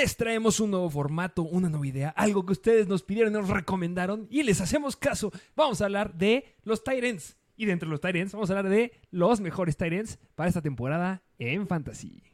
Les 0.00 0.16
traemos 0.16 0.60
un 0.60 0.70
nuevo 0.70 0.88
formato, 0.88 1.42
una 1.42 1.68
nueva 1.68 1.86
idea, 1.86 2.08
algo 2.16 2.46
que 2.46 2.52
ustedes 2.52 2.88
nos 2.88 3.02
pidieron, 3.02 3.34
nos 3.34 3.50
recomendaron 3.50 4.26
y 4.30 4.42
les 4.44 4.62
hacemos 4.62 4.96
caso. 4.96 5.30
Vamos 5.54 5.82
a 5.82 5.84
hablar 5.84 6.14
de 6.14 6.56
los 6.64 6.82
Tyrants. 6.82 7.36
Y 7.54 7.66
dentro 7.66 7.86
de 7.86 7.90
los 7.90 8.00
Tyrants 8.00 8.32
vamos 8.32 8.48
a 8.48 8.56
hablar 8.56 8.72
de 8.72 8.92
los 9.10 9.40
mejores 9.42 9.76
Tyrants 9.76 10.18
para 10.36 10.48
esta 10.48 10.62
temporada 10.62 11.22
en 11.38 11.66
Fantasy. 11.66 12.29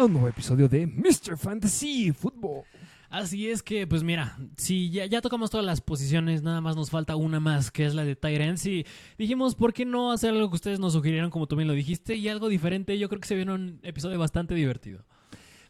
A 0.00 0.06
un 0.06 0.12
nuevo 0.14 0.28
episodio 0.28 0.66
de 0.66 0.86
Mr. 0.86 1.36
Fantasy 1.36 2.10
Football. 2.12 2.64
Así 3.10 3.50
es 3.50 3.62
que, 3.62 3.86
pues 3.86 4.02
mira, 4.02 4.38
si 4.56 4.88
ya, 4.88 5.04
ya 5.04 5.20
tocamos 5.20 5.50
todas 5.50 5.66
las 5.66 5.82
posiciones, 5.82 6.42
nada 6.42 6.62
más 6.62 6.74
nos 6.74 6.88
falta 6.88 7.16
una 7.16 7.38
más, 7.38 7.70
que 7.70 7.84
es 7.84 7.94
la 7.94 8.02
de 8.02 8.16
Tyrants. 8.16 8.64
Y 8.64 8.86
dijimos, 9.18 9.54
¿por 9.54 9.74
qué 9.74 9.84
no 9.84 10.10
hacer 10.10 10.30
algo 10.30 10.48
que 10.48 10.54
ustedes 10.54 10.80
nos 10.80 10.94
sugirieron, 10.94 11.28
como 11.28 11.46
tú 11.46 11.56
bien 11.56 11.68
lo 11.68 11.74
dijiste, 11.74 12.14
y 12.14 12.28
algo 12.28 12.48
diferente? 12.48 12.98
Yo 12.98 13.10
creo 13.10 13.20
que 13.20 13.28
se 13.28 13.34
viene 13.34 13.52
un 13.52 13.78
episodio 13.82 14.18
bastante 14.18 14.54
divertido. 14.54 15.04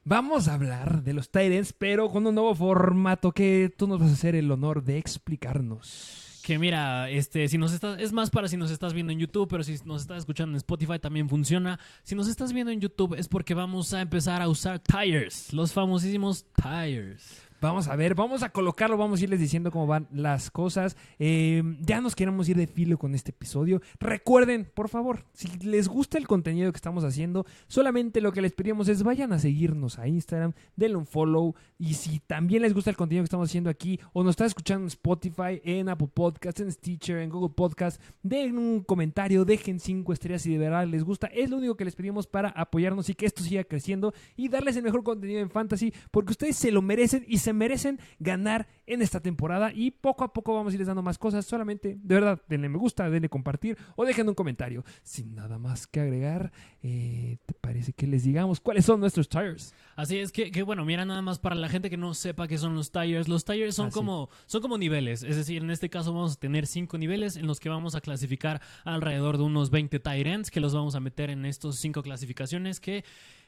Vamos 0.05 0.47
a 0.47 0.55
hablar 0.55 1.03
de 1.03 1.13
los 1.13 1.31
Tyrants, 1.31 1.73
pero 1.73 2.09
con 2.09 2.25
un 2.25 2.35
nuevo 2.37 2.55
formato 2.55 3.33
que 3.33 3.75
tú 3.77 3.89
nos 3.89 3.99
vas 3.99 4.11
a 4.11 4.15
hacer 4.15 4.37
el 4.37 4.51
honor 4.53 4.85
de 4.85 4.99
explicarnos. 4.99 6.30
Mira, 6.59 7.11
este, 7.11 7.49
si 7.49 7.59
nos 7.59 7.73
estás, 7.73 8.01
es 8.01 8.13
más 8.13 8.31
para 8.31 8.49
si 8.49 8.57
nos 8.57 8.71
estás 8.71 8.93
viendo 8.93 9.13
en 9.13 9.19
YouTube, 9.19 9.49
pero 9.49 9.63
si 9.63 9.77
nos 9.85 10.03
estás 10.03 10.19
escuchando 10.19 10.53
en 10.53 10.57
Spotify 10.57 10.99
también 10.99 11.29
funciona. 11.29 11.79
Si 12.03 12.15
nos 12.15 12.29
estás 12.29 12.53
viendo 12.53 12.73
en 12.73 12.81
YouTube 12.81 13.15
es 13.15 13.29
porque 13.29 13.55
vamos 13.55 13.93
a 13.95 14.01
empezar 14.01 14.43
a 14.43 14.49
usar 14.49 14.79
tires, 14.79 15.53
los 15.53 15.73
famosísimos 15.73 16.47
tires. 16.55 17.50
Vamos 17.61 17.89
a 17.89 17.97
ver, 17.97 18.15
vamos 18.15 18.43
a 18.43 18.49
colocarlo, 18.49 18.97
vamos 18.97 19.21
a 19.21 19.25
irles 19.25 19.39
diciendo 19.39 19.71
cómo 19.71 19.87
van 19.87 20.09
las 20.11 20.51
cosas. 20.51 20.97
Eh, 21.19 21.63
ya 21.81 22.01
nos 22.01 22.17
queremos 22.17 22.49
ir 22.49 22.57
de 22.57 22.67
filo 22.67 22.97
con 22.97 23.15
este 23.15 23.33
episodio. 23.33 23.83
Recuerden, 23.99 24.65
por 24.73 24.89
favor, 24.89 25.27
si 25.35 25.49
les 25.59 25.87
gusta 25.87 26.17
el 26.17 26.27
contenido 26.27 26.73
que 26.73 26.77
estamos 26.77 27.05
haciendo, 27.05 27.45
solamente 27.69 28.23
lo 28.23 28.33
que 28.33 28.41
les 28.41 28.53
pedimos 28.53 28.89
es 28.89 29.03
vayan 29.03 29.35
a 29.35 29.39
seguirnos 29.39 29.99
a 29.99 30.09
Instagram, 30.09 30.55
denle 30.75 30.97
un 30.97 31.05
follow. 31.05 31.55
Y 31.79 31.95
si 31.95 32.21
también 32.21 32.63
les 32.63 32.73
gusta 32.73 32.89
el 32.89 32.97
contenido 32.97 33.25
que 33.25 33.27
estamos 33.27 33.51
haciendo 33.51 33.69
aquí, 33.69 34.01
o 34.15 34.23
nos 34.25 34.31
está 34.31 34.47
escuchando 34.47 34.85
en 34.85 34.89
Spotify, 34.89 35.61
en 35.63 35.91
Apple 35.91 36.09
Podcasts, 36.15 36.63
en 36.63 36.73
Stitcher, 36.73 37.19
en 37.19 37.29
Google 37.29 37.55
Podcasts, 37.55 38.01
den 38.23 38.57
un 38.57 38.83
comentario, 38.83 39.45
dejen 39.45 39.81
cinco 39.81 40.15
estrellas 40.15 40.41
si 40.41 40.53
de 40.53 40.59
verdad 40.59 40.87
les 40.87 41.05
gusta. 41.05 41.27
Es 41.27 41.51
lo 41.51 41.59
único 41.59 41.77
que 41.77 41.85
les 41.85 41.95
pedimos 41.95 42.27
para 42.27 42.49
apoyarnos 42.49 43.11
y 43.11 43.15
que 43.15 43.27
esto 43.27 43.43
siga 43.43 43.65
creciendo 43.65 44.15
y 44.35 44.49
darles 44.49 44.77
el 44.77 44.83
mejor 44.83 45.03
contenido 45.03 45.41
en 45.41 45.51
fantasy, 45.51 45.93
porque 46.11 46.31
ustedes 46.31 46.57
se 46.57 46.71
lo 46.71 46.81
merecen 46.81 47.23
y 47.29 47.37
se 47.37 47.50
merecen 47.53 48.01
ganar 48.19 48.67
en 48.87 49.03
esta 49.03 49.21
temporada 49.21 49.73
y 49.75 49.91
poco 49.91 50.25
a 50.25 50.33
poco 50.33 50.55
vamos 50.55 50.73
a 50.73 50.75
irles 50.75 50.87
dando 50.89 51.03
más 51.03 51.19
cosas. 51.19 51.45
Solamente, 51.45 51.99
de 52.03 52.15
verdad, 52.15 52.41
denle 52.49 52.69
me 52.69 52.79
gusta, 52.79 53.09
denle 53.11 53.29
compartir 53.29 53.77
o 53.97 54.05
dejen 54.05 54.29
un 54.29 54.35
comentario. 54.35 54.85
Sin 55.03 55.35
nada 55.35 55.59
más 55.59 55.87
que 55.87 56.01
agregar, 56.01 56.53
eh, 56.83 57.37
¿te 57.45 57.55
parece 57.55 57.93
que 57.93 58.07
les 58.07 58.25
digamos 58.25 58.61
cuáles 58.61 58.87
son 58.87 59.01
nuestros 59.01 59.29
tires? 59.29 59.75
Así 59.95 60.19
es 60.19 60.33
que, 60.33 60.51
que, 60.51 60.63
bueno, 60.63 60.85
mira 60.85 61.05
nada 61.05 61.21
más 61.21 61.39
para 61.39 61.55
la 61.55 61.69
gente 61.69 61.91
que 61.91 61.97
no 61.97 62.15
sepa 62.15 62.49
qué 62.49 62.57
son 62.57 62.75
los 62.75 62.91
tires. 62.91 63.29
Los 63.29 63.45
tires 63.45 63.75
son 63.75 63.91
Ah, 63.91 63.93
como 63.93 64.31
son 64.47 64.63
como 64.63 64.79
niveles, 64.79 65.23
es 65.23 65.37
decir, 65.37 65.63
en 65.63 65.71
este 65.71 65.91
caso 65.91 66.13
vamos 66.15 66.35
a 66.35 66.41
tener 66.41 66.67
cinco 66.67 66.97
niveles 66.97 67.37
en 67.37 67.47
los 67.47 67.61
que 67.61 67.69
vamos 67.69 67.95
a 67.95 68.01
clasificar 68.01 68.61
alrededor 68.85 69.37
de 69.37 69.45
unos 69.45 69.71
20 69.71 69.99
tyrants 69.99 70.51
que 70.51 70.61
los 70.61 70.75
vamos 70.75 70.95
a 70.95 71.01
meter 71.01 71.31
en 71.31 71.45
estos 71.45 71.77
cinco 71.77 72.03
clasificaciones. 72.03 72.81
Que 72.81 73.05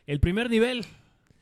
el 0.06 0.20
primer 0.20 0.50
nivel 0.50 0.84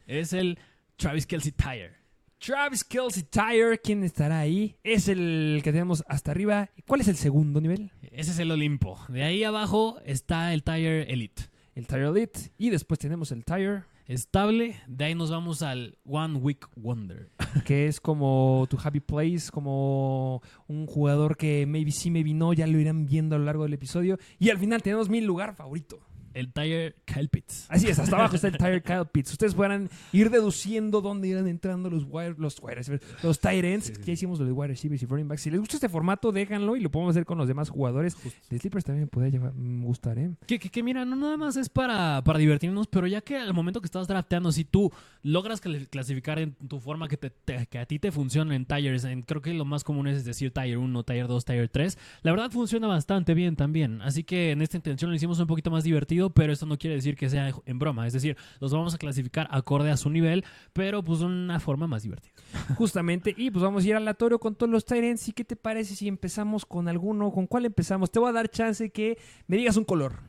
es 0.06 0.32
el 0.32 0.58
Travis 0.96 1.26
Kelsey 1.26 1.52
Tire. 1.52 1.99
Travis 2.40 2.82
Kelsey 2.84 3.24
Tire, 3.24 3.78
¿quién 3.84 4.02
estará 4.02 4.38
ahí? 4.38 4.74
Es 4.82 5.08
el 5.08 5.60
que 5.62 5.72
tenemos 5.72 6.02
hasta 6.08 6.30
arriba. 6.30 6.70
¿Cuál 6.86 7.02
es 7.02 7.08
el 7.08 7.16
segundo 7.16 7.60
nivel? 7.60 7.92
Ese 8.00 8.30
es 8.30 8.38
el 8.38 8.50
Olimpo. 8.50 8.98
De 9.08 9.24
ahí 9.24 9.44
abajo 9.44 9.98
está 10.06 10.54
el 10.54 10.62
Tire 10.62 11.02
Elite. 11.12 11.42
El 11.74 11.86
Tire 11.86 12.06
Elite. 12.06 12.50
Y 12.56 12.70
después 12.70 12.98
tenemos 12.98 13.30
el 13.30 13.44
Tire, 13.44 13.82
Estable, 14.06 14.74
de 14.88 15.04
ahí 15.04 15.14
nos 15.14 15.30
vamos 15.30 15.60
al 15.60 15.98
One 16.04 16.38
Week 16.38 16.66
Wonder. 16.76 17.30
que 17.66 17.86
es 17.86 18.00
como 18.00 18.66
tu 18.70 18.78
happy 18.82 19.00
place, 19.00 19.50
como 19.52 20.42
un 20.66 20.86
jugador 20.86 21.36
que 21.36 21.66
maybe 21.66 21.92
sí, 21.92 22.10
maybe 22.10 22.32
no, 22.32 22.54
ya 22.54 22.66
lo 22.66 22.80
irán 22.80 23.04
viendo 23.04 23.36
a 23.36 23.38
lo 23.38 23.44
largo 23.44 23.64
del 23.64 23.74
episodio. 23.74 24.18
Y 24.38 24.48
al 24.48 24.56
final 24.56 24.82
tenemos 24.82 25.10
mi 25.10 25.20
lugar 25.20 25.54
favorito. 25.54 26.00
El 26.34 26.52
Tire 26.52 26.94
Kyle 27.04 27.28
Pitts. 27.28 27.66
Así 27.68 27.88
es, 27.88 27.98
hasta 27.98 28.16
abajo 28.16 28.36
está 28.36 28.48
el 28.48 28.56
Tire 28.58 28.82
Kyle 28.82 29.04
Pitts. 29.10 29.32
Ustedes 29.32 29.54
podrán 29.54 29.88
ir 30.12 30.30
deduciendo 30.30 31.00
dónde 31.00 31.28
irán 31.28 31.48
entrando 31.48 31.90
los 31.90 32.04
wire, 32.08 32.34
los 32.38 32.58
receivers, 32.62 33.04
los 33.22 33.40
tight 33.40 33.64
ends. 33.64 33.92
Ya 34.04 34.12
hicimos 34.12 34.38
lo 34.38 34.44
de 34.46 34.52
wide 34.52 34.68
receivers 34.68 35.02
y 35.02 35.06
running 35.06 35.28
backs. 35.28 35.42
Si 35.42 35.50
les 35.50 35.60
gusta 35.60 35.76
este 35.76 35.88
formato, 35.88 36.30
déjanlo 36.32 36.76
y 36.76 36.80
lo 36.80 36.90
podemos 36.90 37.12
hacer 37.12 37.24
con 37.24 37.38
los 37.38 37.48
demás 37.48 37.68
jugadores. 37.70 38.16
De 38.48 38.58
sleepers 38.58 38.84
también 38.84 39.04
me 39.04 39.06
podría 39.08 39.30
llevar- 39.30 39.52
gustar, 39.82 40.18
¿eh? 40.18 40.30
Que, 40.46 40.58
que, 40.58 40.68
que 40.68 40.82
mira, 40.82 41.04
no 41.04 41.16
nada 41.16 41.36
más 41.36 41.56
es 41.56 41.68
para, 41.68 42.22
para 42.24 42.38
divertirnos, 42.38 42.86
pero 42.86 43.06
ya 43.06 43.20
que 43.22 43.36
al 43.36 43.54
momento 43.54 43.80
que 43.80 43.86
estás 43.86 44.06
drafteando, 44.06 44.52
si 44.52 44.64
tú 44.64 44.92
logras 45.22 45.62
cl- 45.62 45.88
clasificar 45.88 46.38
en 46.38 46.54
tu 46.54 46.78
forma 46.80 47.08
que, 47.08 47.16
te, 47.16 47.30
te- 47.30 47.66
que 47.66 47.78
a 47.78 47.86
ti 47.86 47.98
te 47.98 48.12
funciona 48.12 48.54
en 48.54 48.66
tires, 48.66 49.04
en- 49.04 49.22
creo 49.22 49.42
que 49.42 49.54
lo 49.54 49.64
más 49.64 49.84
común 49.84 50.06
es 50.06 50.24
decir 50.24 50.52
tire 50.52 50.76
1, 50.76 51.02
tire 51.04 51.22
2, 51.24 51.44
tire 51.44 51.68
3, 51.68 51.98
la 52.22 52.30
verdad 52.32 52.50
funciona 52.50 52.86
bastante 52.86 53.34
bien 53.34 53.56
también. 53.56 54.02
Así 54.02 54.22
que 54.24 54.50
en 54.52 54.62
esta 54.62 54.76
intención 54.76 55.10
lo 55.10 55.16
hicimos 55.16 55.38
un 55.40 55.46
poquito 55.46 55.70
más 55.70 55.84
divertido, 55.84 56.19
pero 56.28 56.52
esto 56.52 56.66
no 56.66 56.76
quiere 56.76 56.96
decir 56.96 57.16
que 57.16 57.30
sea 57.30 57.50
en 57.64 57.78
broma. 57.78 58.06
Es 58.06 58.12
decir, 58.12 58.36
los 58.60 58.72
vamos 58.72 58.94
a 58.94 58.98
clasificar 58.98 59.48
acorde 59.50 59.90
a 59.90 59.96
su 59.96 60.10
nivel, 60.10 60.44
pero 60.74 61.02
pues 61.02 61.20
de 61.20 61.24
una 61.24 61.58
forma 61.60 61.86
más 61.86 62.02
divertida. 62.02 62.34
Justamente. 62.76 63.34
Y 63.34 63.50
pues 63.50 63.62
vamos 63.62 63.84
a 63.84 63.88
ir 63.88 63.94
aleatorio 63.94 64.38
con 64.38 64.54
todos 64.54 64.70
los 64.70 64.84
ends. 64.92 65.28
¿Y 65.28 65.32
qué 65.32 65.44
te 65.44 65.56
parece 65.56 65.96
si 65.96 66.08
empezamos 66.08 66.66
con 66.66 66.88
alguno? 66.88 67.32
¿Con 67.32 67.46
cuál 67.46 67.64
empezamos? 67.64 68.10
Te 68.10 68.18
voy 68.18 68.28
a 68.28 68.32
dar 68.32 68.50
chance 68.50 68.90
que 68.90 69.16
me 69.46 69.56
digas 69.56 69.78
un 69.78 69.84
color. 69.84 70.20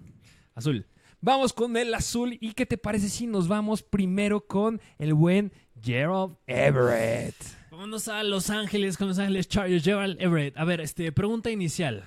Azul. 0.56 0.85
Vamos 1.19 1.52
con 1.52 1.75
el 1.75 1.94
azul. 1.94 2.38
¿Y 2.40 2.53
qué 2.53 2.66
te 2.66 2.78
parece 2.78 3.09
si 3.09 3.28
nos 3.28 3.47
vamos 3.47 3.84
primero 3.84 4.47
con 4.47 4.79
el 4.97 5.13
buen 5.13 5.52
Gerald 5.81 6.38
Everett? 6.47 7.35
Vámonos 7.69 8.08
a 8.08 8.23
Los 8.23 8.50
Ángeles 8.50 8.97
con 8.97 9.08
Los 9.08 9.19
Ángeles 9.19 9.47
Chargers, 9.47 9.84
Gerald 9.84 10.22
Everett. 10.22 10.58
A 10.58 10.66
ver, 10.66 10.81
este, 10.81 11.12
pregunta 11.12 11.50
inicial. 11.52 12.03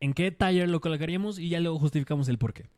¿En 0.00 0.14
qué 0.14 0.30
tire 0.30 0.66
lo 0.66 0.80
colocaríamos? 0.80 1.38
Y 1.38 1.48
ya 1.48 1.60
luego 1.60 1.78
justificamos 1.78 2.28
el 2.28 2.38
porqué. 2.38 2.68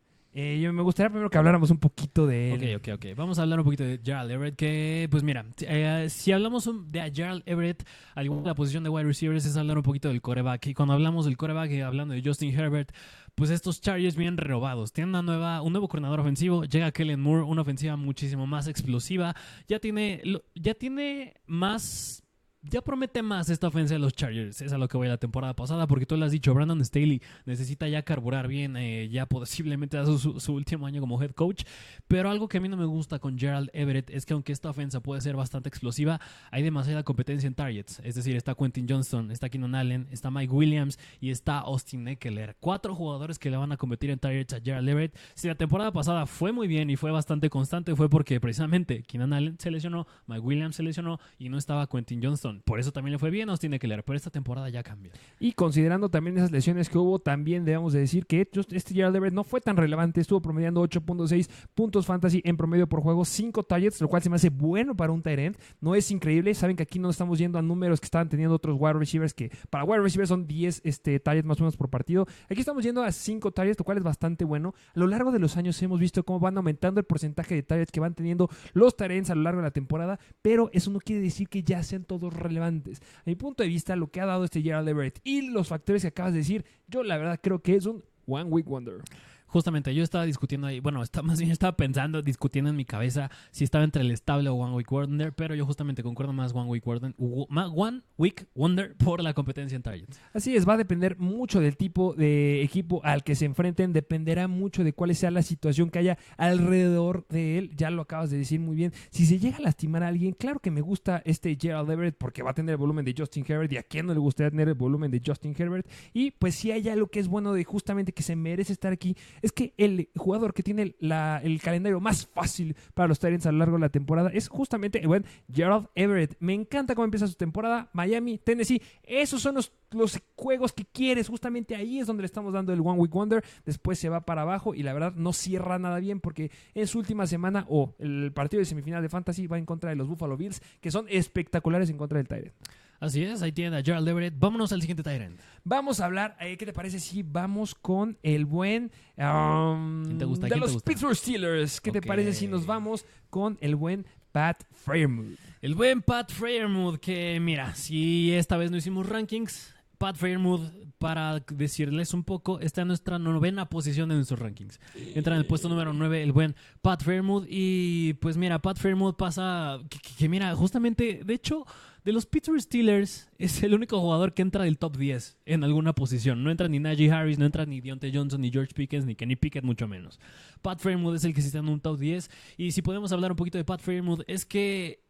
Eh, 0.40 0.60
yo 0.60 0.72
me 0.72 0.82
gustaría 0.82 1.10
primero 1.10 1.28
que 1.30 1.36
habláramos 1.36 1.68
un 1.72 1.78
poquito 1.78 2.24
de. 2.24 2.76
Ok, 2.76 2.88
ok, 2.94 2.94
ok. 2.94 3.16
Vamos 3.16 3.40
a 3.40 3.42
hablar 3.42 3.58
un 3.58 3.64
poquito 3.64 3.82
de 3.82 3.98
Gerald 4.04 4.30
Everett. 4.30 4.54
Que, 4.54 5.08
pues 5.10 5.24
mira, 5.24 5.44
eh, 5.62 6.06
si 6.10 6.30
hablamos 6.30 6.68
un- 6.68 6.92
de 6.92 7.10
Gerald 7.12 7.42
Everett, 7.44 7.84
al 8.14 8.26
igual 8.26 8.42
que 8.44 8.48
la 8.48 8.54
posición 8.54 8.84
de 8.84 8.88
wide 8.88 9.04
receivers, 9.06 9.44
es 9.44 9.56
hablar 9.56 9.78
un 9.78 9.82
poquito 9.82 10.06
del 10.06 10.22
coreback. 10.22 10.64
Y 10.68 10.74
cuando 10.74 10.94
hablamos 10.94 11.24
del 11.24 11.36
coreback, 11.36 11.72
eh, 11.72 11.82
hablando 11.82 12.14
de 12.14 12.22
Justin 12.24 12.56
Herbert, 12.56 12.92
pues 13.34 13.50
estos 13.50 13.80
Chargers 13.80 14.14
vienen 14.14 14.36
renovados. 14.36 14.92
Tienen 14.92 15.08
una 15.08 15.22
nueva, 15.22 15.60
un 15.60 15.72
nuevo 15.72 15.88
coordinador 15.88 16.20
ofensivo. 16.20 16.62
Llega 16.62 16.92
Kellen 16.92 17.18
Moore, 17.20 17.42
una 17.42 17.62
ofensiva 17.62 17.96
muchísimo 17.96 18.46
más 18.46 18.68
explosiva. 18.68 19.34
Ya 19.66 19.80
tiene, 19.80 20.22
ya 20.54 20.74
tiene 20.74 21.34
más. 21.46 22.22
Ya 22.70 22.82
promete 22.82 23.22
más 23.22 23.48
esta 23.48 23.68
ofensa 23.68 23.94
de 23.94 23.98
los 23.98 24.12
Chargers. 24.12 24.60
Es 24.60 24.72
a 24.74 24.78
lo 24.78 24.88
que 24.88 24.98
voy 24.98 25.08
la 25.08 25.16
temporada 25.16 25.54
pasada, 25.54 25.86
porque 25.86 26.04
tú 26.04 26.18
lo 26.18 26.26
has 26.26 26.32
dicho, 26.32 26.52
Brandon 26.52 26.84
Staley 26.84 27.22
necesita 27.46 27.88
ya 27.88 28.02
carburar 28.02 28.46
bien, 28.46 28.76
eh, 28.76 29.08
ya 29.08 29.24
posiblemente 29.24 29.96
a 29.96 30.04
su 30.04 30.52
último 30.52 30.86
año 30.86 31.00
como 31.00 31.20
head 31.22 31.30
coach. 31.30 31.62
Pero 32.08 32.30
algo 32.30 32.46
que 32.46 32.58
a 32.58 32.60
mí 32.60 32.68
no 32.68 32.76
me 32.76 32.84
gusta 32.84 33.18
con 33.20 33.38
Gerald 33.38 33.70
Everett 33.72 34.10
es 34.10 34.26
que 34.26 34.34
aunque 34.34 34.52
esta 34.52 34.68
ofensa 34.68 35.00
puede 35.00 35.22
ser 35.22 35.34
bastante 35.34 35.70
explosiva, 35.70 36.20
hay 36.50 36.62
demasiada 36.62 37.04
competencia 37.04 37.46
en 37.46 37.54
targets. 37.54 38.00
Es 38.04 38.14
decir, 38.16 38.36
está 38.36 38.54
Quentin 38.54 38.86
Johnston, 38.86 39.30
está 39.30 39.48
Keenan 39.48 39.74
Allen, 39.74 40.06
está 40.10 40.30
Mike 40.30 40.52
Williams 40.52 40.98
y 41.20 41.30
está 41.30 41.60
Austin 41.60 42.06
Eckler. 42.06 42.56
Cuatro 42.60 42.94
jugadores 42.94 43.38
que 43.38 43.50
le 43.50 43.56
van 43.56 43.72
a 43.72 43.78
competir 43.78 44.10
en 44.10 44.18
targets 44.18 44.52
a 44.52 44.60
Gerald 44.60 44.88
Everett. 44.88 45.16
Si 45.34 45.48
la 45.48 45.54
temporada 45.54 45.90
pasada 45.92 46.26
fue 46.26 46.52
muy 46.52 46.68
bien 46.68 46.90
y 46.90 46.96
fue 46.96 47.10
bastante 47.12 47.48
constante, 47.48 47.96
fue 47.96 48.10
porque 48.10 48.40
precisamente 48.40 49.04
Keenan 49.04 49.32
Allen 49.32 49.56
se 49.58 49.70
lesionó, 49.70 50.06
Mike 50.26 50.40
Williams 50.40 50.76
se 50.76 50.82
lesionó 50.82 51.18
y 51.38 51.48
no 51.48 51.56
estaba 51.56 51.86
Quentin 51.86 52.20
Johnston. 52.22 52.57
Por 52.64 52.80
eso 52.80 52.92
también 52.92 53.12
le 53.12 53.18
fue 53.18 53.30
bien, 53.30 53.48
tiene 53.58 53.78
que 53.78 53.88
leer. 53.88 54.04
Pero 54.04 54.16
esta 54.16 54.30
temporada 54.30 54.68
ya 54.68 54.82
cambia. 54.82 55.12
Y 55.38 55.52
considerando 55.52 56.08
también 56.08 56.36
esas 56.36 56.50
lesiones 56.50 56.88
que 56.88 56.98
hubo, 56.98 57.18
también 57.18 57.64
debemos 57.64 57.92
de 57.92 58.00
decir 58.00 58.26
que 58.26 58.48
este 58.70 58.94
Gerald 58.94 59.16
Everett 59.16 59.34
no 59.34 59.44
fue 59.44 59.60
tan 59.60 59.76
relevante. 59.76 60.20
Estuvo 60.20 60.40
promediando 60.40 60.82
8.6 60.82 61.48
puntos 61.74 62.06
fantasy 62.06 62.42
en 62.44 62.56
promedio 62.56 62.88
por 62.88 63.00
juego, 63.00 63.24
5 63.24 63.62
targets, 63.64 64.00
lo 64.00 64.08
cual 64.08 64.22
se 64.22 64.30
me 64.30 64.36
hace 64.36 64.50
bueno 64.50 64.96
para 64.96 65.12
un 65.12 65.22
tight 65.22 65.38
end. 65.38 65.56
No 65.80 65.94
es 65.94 66.10
increíble. 66.10 66.54
Saben 66.54 66.76
que 66.76 66.82
aquí 66.82 66.98
no 66.98 67.10
estamos 67.10 67.38
yendo 67.38 67.58
a 67.58 67.62
números 67.62 68.00
que 68.00 68.06
estaban 68.06 68.28
teniendo 68.28 68.54
otros 68.54 68.76
wide 68.78 68.94
receivers 68.94 69.34
que 69.34 69.50
para 69.70 69.84
wide 69.84 70.00
receivers 70.00 70.28
son 70.28 70.46
10 70.46 70.82
este, 70.84 71.18
targets 71.20 71.46
más 71.46 71.58
o 71.60 71.64
menos 71.64 71.76
por 71.76 71.90
partido. 71.90 72.26
Aquí 72.48 72.60
estamos 72.60 72.84
yendo 72.84 73.02
a 73.02 73.12
5 73.12 73.50
targets, 73.52 73.78
lo 73.78 73.84
cual 73.84 73.98
es 73.98 74.04
bastante 74.04 74.44
bueno. 74.44 74.74
A 74.94 74.98
lo 74.98 75.06
largo 75.06 75.32
de 75.32 75.38
los 75.38 75.56
años 75.56 75.80
hemos 75.82 76.00
visto 76.00 76.24
cómo 76.24 76.40
van 76.40 76.56
aumentando 76.56 77.00
el 77.00 77.06
porcentaje 77.06 77.54
de 77.54 77.62
targets 77.62 77.92
que 77.92 78.00
van 78.00 78.14
teniendo 78.14 78.48
los 78.72 78.96
tight 78.96 79.12
ends 79.12 79.30
a 79.30 79.34
lo 79.34 79.42
largo 79.42 79.60
de 79.60 79.66
la 79.66 79.70
temporada, 79.70 80.18
pero 80.42 80.70
eso 80.72 80.90
no 80.90 80.98
quiere 80.98 81.22
decir 81.22 81.48
que 81.48 81.62
ya 81.62 81.82
sean 81.82 82.04
todos 82.04 82.32
relevantes. 82.38 83.00
A 83.00 83.22
mi 83.26 83.36
punto 83.36 83.62
de 83.62 83.68
vista, 83.68 83.96
lo 83.96 84.10
que 84.10 84.20
ha 84.20 84.26
dado 84.26 84.44
este 84.44 84.62
Gerald 84.62 84.88
Everett 84.88 85.20
y 85.24 85.42
los 85.42 85.68
factores 85.68 86.02
que 86.02 86.08
acabas 86.08 86.32
de 86.32 86.38
decir, 86.38 86.64
yo 86.86 87.02
la 87.02 87.16
verdad 87.16 87.40
creo 87.42 87.60
que 87.60 87.76
es 87.76 87.86
un 87.86 88.04
One 88.26 88.50
Week 88.50 88.66
Wonder. 88.66 89.02
Justamente, 89.48 89.94
yo 89.94 90.02
estaba 90.02 90.24
discutiendo 90.24 90.66
ahí, 90.66 90.80
bueno, 90.80 91.02
está, 91.02 91.22
más 91.22 91.38
bien 91.40 91.50
estaba 91.50 91.76
pensando, 91.76 92.22
discutiendo 92.22 92.70
en 92.70 92.76
mi 92.76 92.84
cabeza 92.84 93.30
si 93.50 93.64
estaba 93.64 93.84
entre 93.84 94.02
el 94.02 94.10
estable 94.10 94.48
o 94.48 94.54
One 94.54 94.74
Week 94.74 94.90
Wonder, 94.90 95.32
pero 95.32 95.54
yo 95.54 95.66
justamente 95.66 96.02
concuerdo 96.02 96.32
más 96.32 96.54
One 96.54 96.68
Week 96.68 96.84
Wonder, 96.84 97.14
One 97.18 98.02
Week 98.16 98.46
Wonder 98.54 98.94
por 98.96 99.22
la 99.22 99.34
competencia 99.34 99.76
en 99.76 99.82
Targets. 99.82 100.20
Así 100.32 100.54
es, 100.54 100.68
va 100.68 100.74
a 100.74 100.76
depender 100.76 101.18
mucho 101.18 101.60
del 101.60 101.76
tipo 101.76 102.14
de 102.14 102.62
equipo 102.62 103.00
al 103.04 103.24
que 103.24 103.34
se 103.34 103.44
enfrenten, 103.44 103.92
dependerá 103.92 104.48
mucho 104.48 104.84
de 104.84 104.92
cuál 104.92 105.14
sea 105.14 105.30
la 105.30 105.42
situación 105.42 105.90
que 105.90 105.98
haya 105.98 106.18
alrededor 106.36 107.26
de 107.28 107.58
él, 107.58 107.76
ya 107.76 107.90
lo 107.90 108.02
acabas 108.02 108.30
de 108.30 108.38
decir 108.38 108.60
muy 108.60 108.76
bien. 108.76 108.92
Si 109.10 109.26
se 109.26 109.38
llega 109.38 109.56
a 109.56 109.62
lastimar 109.62 110.02
a 110.02 110.08
alguien, 110.08 110.32
claro 110.32 110.60
que 110.60 110.70
me 110.70 110.80
gusta 110.80 111.22
este 111.24 111.56
Gerald 111.60 111.90
Everett 111.90 112.16
porque 112.18 112.42
va 112.42 112.50
a 112.50 112.54
tener 112.54 112.72
el 112.72 112.76
volumen 112.76 113.04
de 113.04 113.14
Justin 113.16 113.44
Herbert 113.48 113.72
y 113.72 113.76
a 113.78 113.82
quién 113.82 114.06
no 114.06 114.12
le 114.12 114.20
gustaría 114.20 114.50
tener 114.50 114.68
el 114.68 114.74
volumen 114.74 115.10
de 115.10 115.22
Justin 115.24 115.54
Herbert. 115.56 115.86
Y 116.12 116.32
pues 116.32 116.54
si 116.54 116.70
hay 116.70 116.88
algo 116.88 117.06
que 117.08 117.20
es 117.20 117.28
bueno 117.28 117.52
de 117.52 117.64
justamente 117.64 118.12
que 118.12 118.22
se 118.22 118.36
merece 118.36 118.72
estar 118.72 118.92
aquí, 118.92 119.16
es 119.42 119.52
que 119.52 119.74
el 119.76 120.08
jugador 120.16 120.54
que 120.54 120.62
tiene 120.62 120.94
el 121.00 121.60
calendario 121.62 122.00
más 122.00 122.26
fácil 122.26 122.76
para 122.94 123.08
los 123.08 123.18
Tyrants 123.18 123.46
a 123.46 123.52
lo 123.52 123.58
largo 123.58 123.76
de 123.76 123.80
la 123.80 123.88
temporada 123.88 124.30
es 124.32 124.48
justamente 124.48 125.00
el 125.00 125.08
buen 125.08 125.24
Gerald 125.52 125.88
Everett. 125.94 126.36
Me 126.40 126.54
encanta 126.54 126.94
cómo 126.94 127.04
empieza 127.04 127.26
su 127.26 127.34
temporada. 127.34 127.90
Miami, 127.92 128.38
Tennessee, 128.38 128.82
esos 129.02 129.42
son 129.42 129.54
los, 129.54 129.72
los 129.90 130.20
juegos 130.36 130.72
que 130.72 130.84
quieres. 130.84 131.28
Justamente 131.28 131.74
ahí 131.76 131.98
es 131.98 132.06
donde 132.06 132.22
le 132.22 132.26
estamos 132.26 132.52
dando 132.52 132.72
el 132.72 132.80
One 132.80 132.98
Week 132.98 133.12
Wonder. 133.12 133.44
Después 133.64 133.98
se 133.98 134.08
va 134.08 134.24
para 134.24 134.42
abajo 134.42 134.74
y 134.74 134.82
la 134.82 134.92
verdad 134.92 135.14
no 135.14 135.32
cierra 135.32 135.78
nada 135.78 135.98
bien 135.98 136.20
porque 136.20 136.50
en 136.74 136.86
su 136.86 136.98
última 136.98 137.26
semana 137.26 137.66
o 137.68 137.94
el 137.98 138.32
partido 138.32 138.60
de 138.60 138.64
semifinal 138.64 139.02
de 139.02 139.08
Fantasy 139.08 139.46
va 139.46 139.58
en 139.58 139.64
contra 139.64 139.90
de 139.90 139.96
los 139.96 140.08
Buffalo 140.08 140.36
Bills, 140.36 140.60
que 140.80 140.90
son 140.90 141.06
espectaculares 141.08 141.90
en 141.90 141.98
contra 141.98 142.18
del 142.18 142.28
Tyrant. 142.28 142.54
Así 143.00 143.22
es, 143.22 143.42
ahí 143.42 143.52
tiene 143.52 143.76
a 143.76 143.82
Gerald 143.82 144.08
Everett. 144.08 144.34
Vámonos 144.36 144.72
al 144.72 144.80
siguiente 144.80 145.04
Tyrant. 145.04 145.38
Vamos 145.62 146.00
a 146.00 146.06
hablar, 146.06 146.36
eh, 146.40 146.56
¿qué 146.56 146.66
te 146.66 146.72
parece 146.72 146.98
si 146.98 147.22
vamos 147.22 147.74
con 147.74 148.18
el 148.22 148.44
buen 148.44 148.90
um, 149.16 150.02
¿Quién 150.04 150.18
te 150.18 150.24
gusta? 150.24 150.46
de 150.48 150.56
los 150.56 150.82
Pittsburgh 150.82 151.14
Steelers? 151.14 151.80
¿Qué 151.80 151.92
te 151.92 152.02
parece 152.02 152.32
si 152.32 152.48
nos 152.48 152.66
vamos 152.66 153.04
con 153.30 153.56
el 153.60 153.76
buen 153.76 154.04
Pat 154.32 154.64
Fairmouth? 154.72 155.38
El 155.60 155.76
buen 155.76 156.02
Pat 156.02 156.32
Fairmouth, 156.32 156.98
que 156.98 157.38
mira, 157.40 157.74
si 157.76 158.32
esta 158.32 158.56
vez 158.56 158.70
no 158.70 158.76
hicimos 158.76 159.08
rankings, 159.08 159.74
Pat 159.98 160.16
Fairmouth, 160.16 160.72
para 160.98 161.40
decirles 161.40 162.12
un 162.12 162.24
poco, 162.24 162.60
está 162.60 162.82
en 162.82 162.88
nuestra 162.88 163.18
novena 163.18 163.68
posición 163.68 164.08
de 164.08 164.16
nuestros 164.16 164.40
rankings. 164.40 164.80
Entra 165.14 165.34
en 165.34 165.40
el 165.40 165.46
puesto 165.46 165.68
número 165.68 165.92
9 165.92 166.22
el 166.22 166.32
buen 166.32 166.56
Pat 166.82 167.02
Fairmouth. 167.02 167.46
Y 167.48 168.14
pues 168.14 168.36
mira, 168.36 168.60
Pat 168.60 168.78
Fairmouth 168.78 169.16
pasa. 169.16 169.78
que 170.18 170.28
mira, 170.28 170.54
justamente, 170.56 171.22
de 171.24 171.34
hecho, 171.34 171.64
de 172.04 172.12
los 172.12 172.26
Pittsburgh 172.26 172.60
Steelers, 172.60 173.28
es 173.38 173.62
el 173.62 173.74
único 173.74 174.00
jugador 174.00 174.34
que 174.34 174.42
entra 174.42 174.64
del 174.64 174.78
top 174.78 174.96
10 174.96 175.38
en 175.46 175.62
alguna 175.62 175.94
posición. 175.94 176.42
No 176.42 176.50
entra 176.50 176.66
ni 176.66 176.78
Najee 176.78 177.10
Harris, 177.10 177.38
no 177.38 177.46
entra 177.46 177.66
ni 177.66 177.80
Deontay 177.80 178.14
Johnson, 178.14 178.40
ni 178.40 178.50
George 178.50 178.72
Pickens, 178.74 179.04
ni 179.04 179.14
Kenny 179.14 179.36
Pickett, 179.36 179.64
mucho 179.64 179.86
menos. 179.86 180.18
Pat 180.62 180.80
Fairmouth 180.80 181.14
es 181.14 181.24
el 181.24 181.34
que 181.34 181.40
está 181.40 181.58
en 181.58 181.68
un 181.68 181.80
top 181.80 181.98
10. 181.98 182.30
Y 182.56 182.72
si 182.72 182.82
podemos 182.82 183.12
hablar 183.12 183.30
un 183.32 183.36
poquito 183.36 183.58
de 183.58 183.64
Pat 183.64 183.80
Fairmouth, 183.80 184.22
es 184.26 184.44
que 184.46 185.04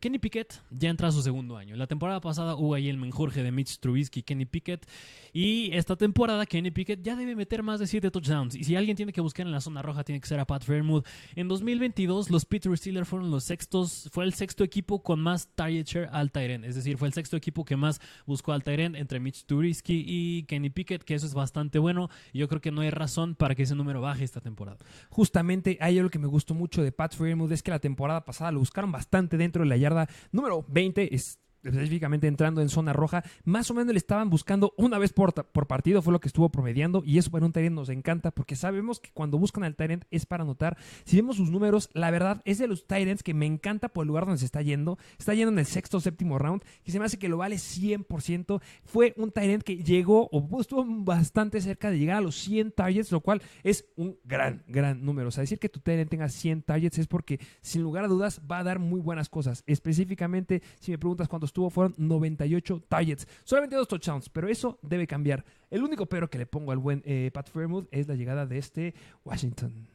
Kenny 0.00 0.18
Pickett 0.18 0.60
ya 0.70 0.90
entra 0.90 1.08
a 1.08 1.12
su 1.12 1.22
segundo 1.22 1.56
año. 1.56 1.76
La 1.76 1.86
temporada 1.86 2.20
pasada 2.20 2.54
hubo 2.56 2.74
ahí 2.74 2.88
el 2.88 2.98
menjurje 2.98 3.42
de 3.42 3.50
Mitch 3.50 3.78
Trubisky 3.78 4.22
Kenny 4.22 4.44
Pickett. 4.44 4.86
Y 5.32 5.70
esta 5.72 5.96
temporada 5.96 6.46
Kenny 6.46 6.70
Pickett 6.70 7.02
ya 7.02 7.16
debe 7.16 7.34
meter 7.34 7.62
más 7.62 7.80
de 7.80 7.86
7 7.86 8.10
touchdowns. 8.10 8.54
Y 8.54 8.64
si 8.64 8.76
alguien 8.76 8.96
tiene 8.96 9.12
que 9.12 9.20
buscar 9.20 9.46
en 9.46 9.52
la 9.52 9.60
zona 9.60 9.82
roja, 9.82 10.04
tiene 10.04 10.20
que 10.20 10.28
ser 10.28 10.40
a 10.40 10.46
Pat 10.46 10.64
Fairmouth. 10.64 11.06
En 11.34 11.48
2022, 11.48 12.30
los 12.30 12.44
Pittsburgh 12.44 12.78
Steelers 12.78 13.08
fueron 13.08 13.30
los 13.30 13.44
sextos. 13.44 14.08
Fue 14.12 14.24
el 14.24 14.34
sexto 14.34 14.64
equipo 14.64 15.02
con 15.02 15.20
más 15.20 15.48
target 15.54 15.86
share 15.86 16.08
al 16.12 16.30
Tyrant. 16.30 16.64
Es 16.64 16.74
decir, 16.74 16.98
fue 16.98 17.08
el 17.08 17.14
sexto 17.14 17.36
equipo 17.36 17.64
que 17.64 17.76
más 17.76 18.00
buscó 18.26 18.52
al 18.52 18.62
Tyrant 18.62 18.96
entre 18.96 19.20
Mitch 19.20 19.44
Trubisky 19.44 20.04
y 20.06 20.42
Kenny 20.44 20.70
Pickett, 20.70 21.04
que 21.04 21.14
eso 21.14 21.26
es 21.26 21.34
bastante 21.34 21.78
bueno. 21.78 22.10
Yo 22.32 22.48
creo 22.48 22.60
que 22.60 22.70
no 22.70 22.82
hay 22.82 22.90
razón 22.90 23.34
para 23.34 23.54
que 23.54 23.62
ese 23.62 23.74
número 23.74 24.00
baje 24.00 24.24
esta 24.24 24.40
temporada. 24.40 24.78
Justamente, 25.08 25.78
hay 25.80 25.98
algo 25.98 26.10
que 26.10 26.18
me 26.18 26.26
gustó 26.26 26.54
mucho 26.54 26.82
de 26.82 26.92
Pat 26.92 27.14
Fairmouth 27.14 27.52
es 27.52 27.62
que 27.62 27.70
la 27.70 27.78
temporada 27.78 28.24
pasada 28.24 28.52
lo 28.52 28.58
buscaron 28.58 28.92
bastante 28.92 29.36
dentro 29.36 29.62
de 29.62 29.68
la 29.68 29.77
yarda 29.78 30.08
número 30.32 30.64
20. 30.68 31.14
Es 31.14 31.38
específicamente 31.62 32.26
entrando 32.26 32.60
en 32.60 32.68
zona 32.68 32.92
roja, 32.92 33.24
más 33.44 33.70
o 33.70 33.74
menos 33.74 33.92
le 33.92 33.98
estaban 33.98 34.30
buscando 34.30 34.72
una 34.76 34.98
vez 34.98 35.12
por, 35.12 35.32
por 35.32 35.66
partido, 35.66 36.02
fue 36.02 36.12
lo 36.12 36.20
que 36.20 36.28
estuvo 36.28 36.48
promediando, 36.50 37.02
y 37.04 37.18
eso 37.18 37.30
para 37.30 37.46
un 37.46 37.52
Tyrant 37.52 37.74
nos 37.74 37.88
encanta, 37.88 38.30
porque 38.30 38.56
sabemos 38.56 39.00
que 39.00 39.10
cuando 39.12 39.38
buscan 39.38 39.64
al 39.64 39.76
Tyrant 39.76 40.04
es 40.10 40.26
para 40.26 40.44
anotar. 40.44 40.76
Si 41.04 41.16
vemos 41.16 41.36
sus 41.36 41.50
números, 41.50 41.90
la 41.92 42.10
verdad 42.10 42.42
es 42.44 42.58
de 42.58 42.68
los 42.68 42.86
Tyrants 42.86 43.22
que 43.22 43.34
me 43.34 43.46
encanta 43.46 43.88
por 43.88 44.04
el 44.04 44.08
lugar 44.08 44.24
donde 44.24 44.38
se 44.38 44.46
está 44.46 44.62
yendo, 44.62 44.98
está 45.18 45.34
yendo 45.34 45.52
en 45.52 45.58
el 45.58 45.66
sexto 45.66 45.98
o 45.98 46.00
séptimo 46.00 46.38
round, 46.38 46.62
que 46.84 46.92
se 46.92 46.98
me 46.98 47.04
hace 47.04 47.18
que 47.18 47.28
lo 47.28 47.38
vale 47.38 47.56
100%. 47.56 48.60
Fue 48.84 49.14
un 49.16 49.30
Tyrant 49.30 49.62
que 49.62 49.82
llegó, 49.82 50.28
o 50.32 50.60
estuvo 50.60 50.84
bastante 50.86 51.60
cerca 51.60 51.90
de 51.90 51.98
llegar 51.98 52.18
a 52.18 52.20
los 52.20 52.36
100 52.36 52.72
targets, 52.72 53.12
lo 53.12 53.20
cual 53.20 53.42
es 53.62 53.86
un 53.96 54.18
gran, 54.24 54.64
gran 54.68 55.04
número. 55.04 55.28
O 55.28 55.30
sea, 55.30 55.42
decir 55.42 55.58
que 55.58 55.68
tu 55.68 55.80
Tyrant 55.80 56.10
tenga 56.10 56.28
100 56.28 56.62
targets 56.62 56.98
es 56.98 57.06
porque, 57.06 57.40
sin 57.60 57.82
lugar 57.82 58.04
a 58.04 58.08
dudas, 58.08 58.40
va 58.50 58.58
a 58.58 58.64
dar 58.64 58.78
muy 58.78 59.00
buenas 59.00 59.28
cosas. 59.28 59.64
Específicamente, 59.66 60.62
si 60.80 60.90
me 60.90 60.98
preguntas 60.98 61.28
cuántos 61.28 61.47
tuvo 61.52 61.70
fueron 61.70 61.94
98 61.96 62.82
targets. 62.88 63.26
Solamente 63.44 63.76
dos 63.76 63.88
touchdowns, 63.88 64.28
pero 64.28 64.48
eso 64.48 64.78
debe 64.82 65.06
cambiar. 65.06 65.44
El 65.70 65.82
único 65.82 66.06
pero 66.06 66.28
que 66.30 66.38
le 66.38 66.46
pongo 66.46 66.72
al 66.72 66.78
buen 66.78 67.02
eh, 67.04 67.30
Pat 67.32 67.50
Fairmouth 67.50 67.86
es 67.90 68.08
la 68.08 68.14
llegada 68.14 68.46
de 68.46 68.58
este 68.58 68.94
Washington. 69.24 69.86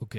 Ok, 0.00 0.14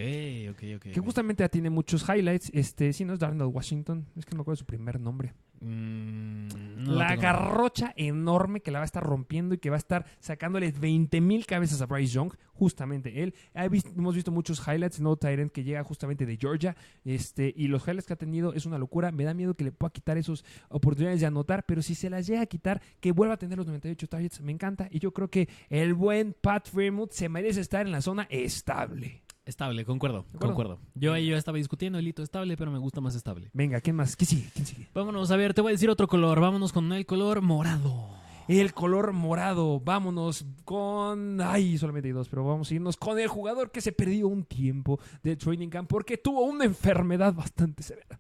ok, 0.52 0.64
ok. 0.76 0.82
Que 0.94 1.00
justamente 1.00 1.48
tiene 1.50 1.70
muchos 1.70 2.04
highlights. 2.08 2.52
Este, 2.54 2.92
sí, 2.92 3.06
no 3.06 3.14
es 3.14 3.20
Darnell 3.20 3.48
Washington. 3.48 4.06
Es 4.18 4.26
que 4.26 4.32
no 4.32 4.38
me 4.38 4.42
acuerdo 4.42 4.58
su 4.58 4.66
primer 4.66 5.00
nombre. 5.00 5.34
Mm, 5.62 6.48
la 6.86 7.16
garrocha 7.18 7.94
enorme 7.98 8.62
que 8.62 8.72
la 8.72 8.80
va 8.80 8.84
a 8.84 8.86
estar 8.86 9.04
rompiendo 9.04 9.56
y 9.56 9.58
que 9.58 9.70
va 9.70 9.76
a 9.76 9.80
estar 9.80 10.06
sacándole 10.20 10.72
20 10.72 11.20
mil 11.20 11.46
cabezas 11.46 11.82
a 11.82 11.86
Bryce 11.86 12.14
Young, 12.14 12.34
justamente 12.54 13.22
él. 13.22 13.34
hemos 13.54 14.16
visto 14.16 14.32
muchos 14.32 14.66
highlights, 14.66 15.02
no 15.02 15.18
Tyrant 15.18 15.52
que 15.52 15.64
llega 15.64 15.84
justamente 15.84 16.26
de 16.26 16.38
Georgia, 16.38 16.76
este, 17.04 17.54
y 17.56 17.68
los 17.68 17.86
highlights 17.86 18.08
que 18.08 18.14
ha 18.14 18.18
tenido 18.18 18.54
es 18.54 18.66
una 18.66 18.78
locura. 18.78 19.12
Me 19.12 19.26
da 19.26 19.34
miedo 19.34 19.54
que 19.54 19.66
le 19.66 19.72
pueda 19.72 19.92
quitar 19.92 20.18
esas 20.18 20.46
oportunidades 20.70 21.20
de 21.20 21.28
anotar, 21.28 21.66
pero 21.66 21.82
si 21.82 21.96
se 21.96 22.10
las 22.10 22.26
llega 22.26 22.42
a 22.42 22.46
quitar, 22.46 22.82
que 23.02 23.12
vuelva 23.12 23.34
a 23.34 23.38
tener 23.38 23.58
los 23.58 23.68
98 23.68 24.08
targets, 24.08 24.42
me 24.42 24.52
encanta. 24.52 24.88
Y 24.92 25.00
yo 25.00 25.12
creo 25.14 25.30
que 25.30 25.50
el 25.70 25.94
buen 25.94 26.34
Pat 26.40 26.70
Fremont 26.70 27.12
se 27.12 27.28
merece 27.28 27.62
estar 27.62 27.86
en 27.86 27.92
la 27.92 28.02
zona 28.02 28.28
estable. 28.30 29.24
Estable, 29.50 29.84
concuerdo, 29.84 30.26
concuerdo. 30.40 30.80
Yo 30.94 31.12
ahí 31.12 31.26
yo 31.26 31.36
estaba 31.36 31.58
discutiendo 31.58 31.98
el 31.98 32.08
hito 32.08 32.22
estable, 32.22 32.56
pero 32.56 32.70
me 32.70 32.78
gusta 32.78 33.02
más 33.02 33.16
estable. 33.16 33.50
Venga, 33.52 33.82
¿quién 33.82 33.96
más? 33.96 34.16
¿Qué 34.16 34.26
sigue? 34.26 34.48
¿Quién 34.54 34.68
sigue? 34.68 34.90
Vámonos, 34.94 35.32
a 35.32 35.38
ver, 35.38 35.56
te 35.56 35.62
voy 35.62 35.72
a 35.72 35.74
decir 35.74 35.90
otro 35.90 36.08
color. 36.08 36.40
Vámonos 36.40 36.72
con 36.72 36.94
el 36.94 37.08
color 37.08 37.42
morado. 37.42 38.10
El 38.48 38.76
color 38.76 39.12
morado. 39.12 39.80
Vámonos 39.80 40.46
con. 40.66 41.42
Ay, 41.42 41.80
solamente 41.80 42.10
hay 42.10 42.14
dos, 42.14 42.30
pero 42.30 42.46
vamos 42.46 42.70
a 42.70 42.76
irnos 42.76 42.96
con 42.96 43.18
el 43.18 43.28
jugador 43.28 43.72
que 43.72 43.82
se 43.82 43.92
perdió 43.92 44.28
un 44.28 44.44
tiempo 44.44 45.00
de 45.24 45.36
training 45.36 45.70
camp 45.70 45.90
porque 45.90 46.18
tuvo 46.18 46.42
una 46.44 46.66
enfermedad 46.66 47.34
bastante 47.34 47.82
severa 47.82 48.20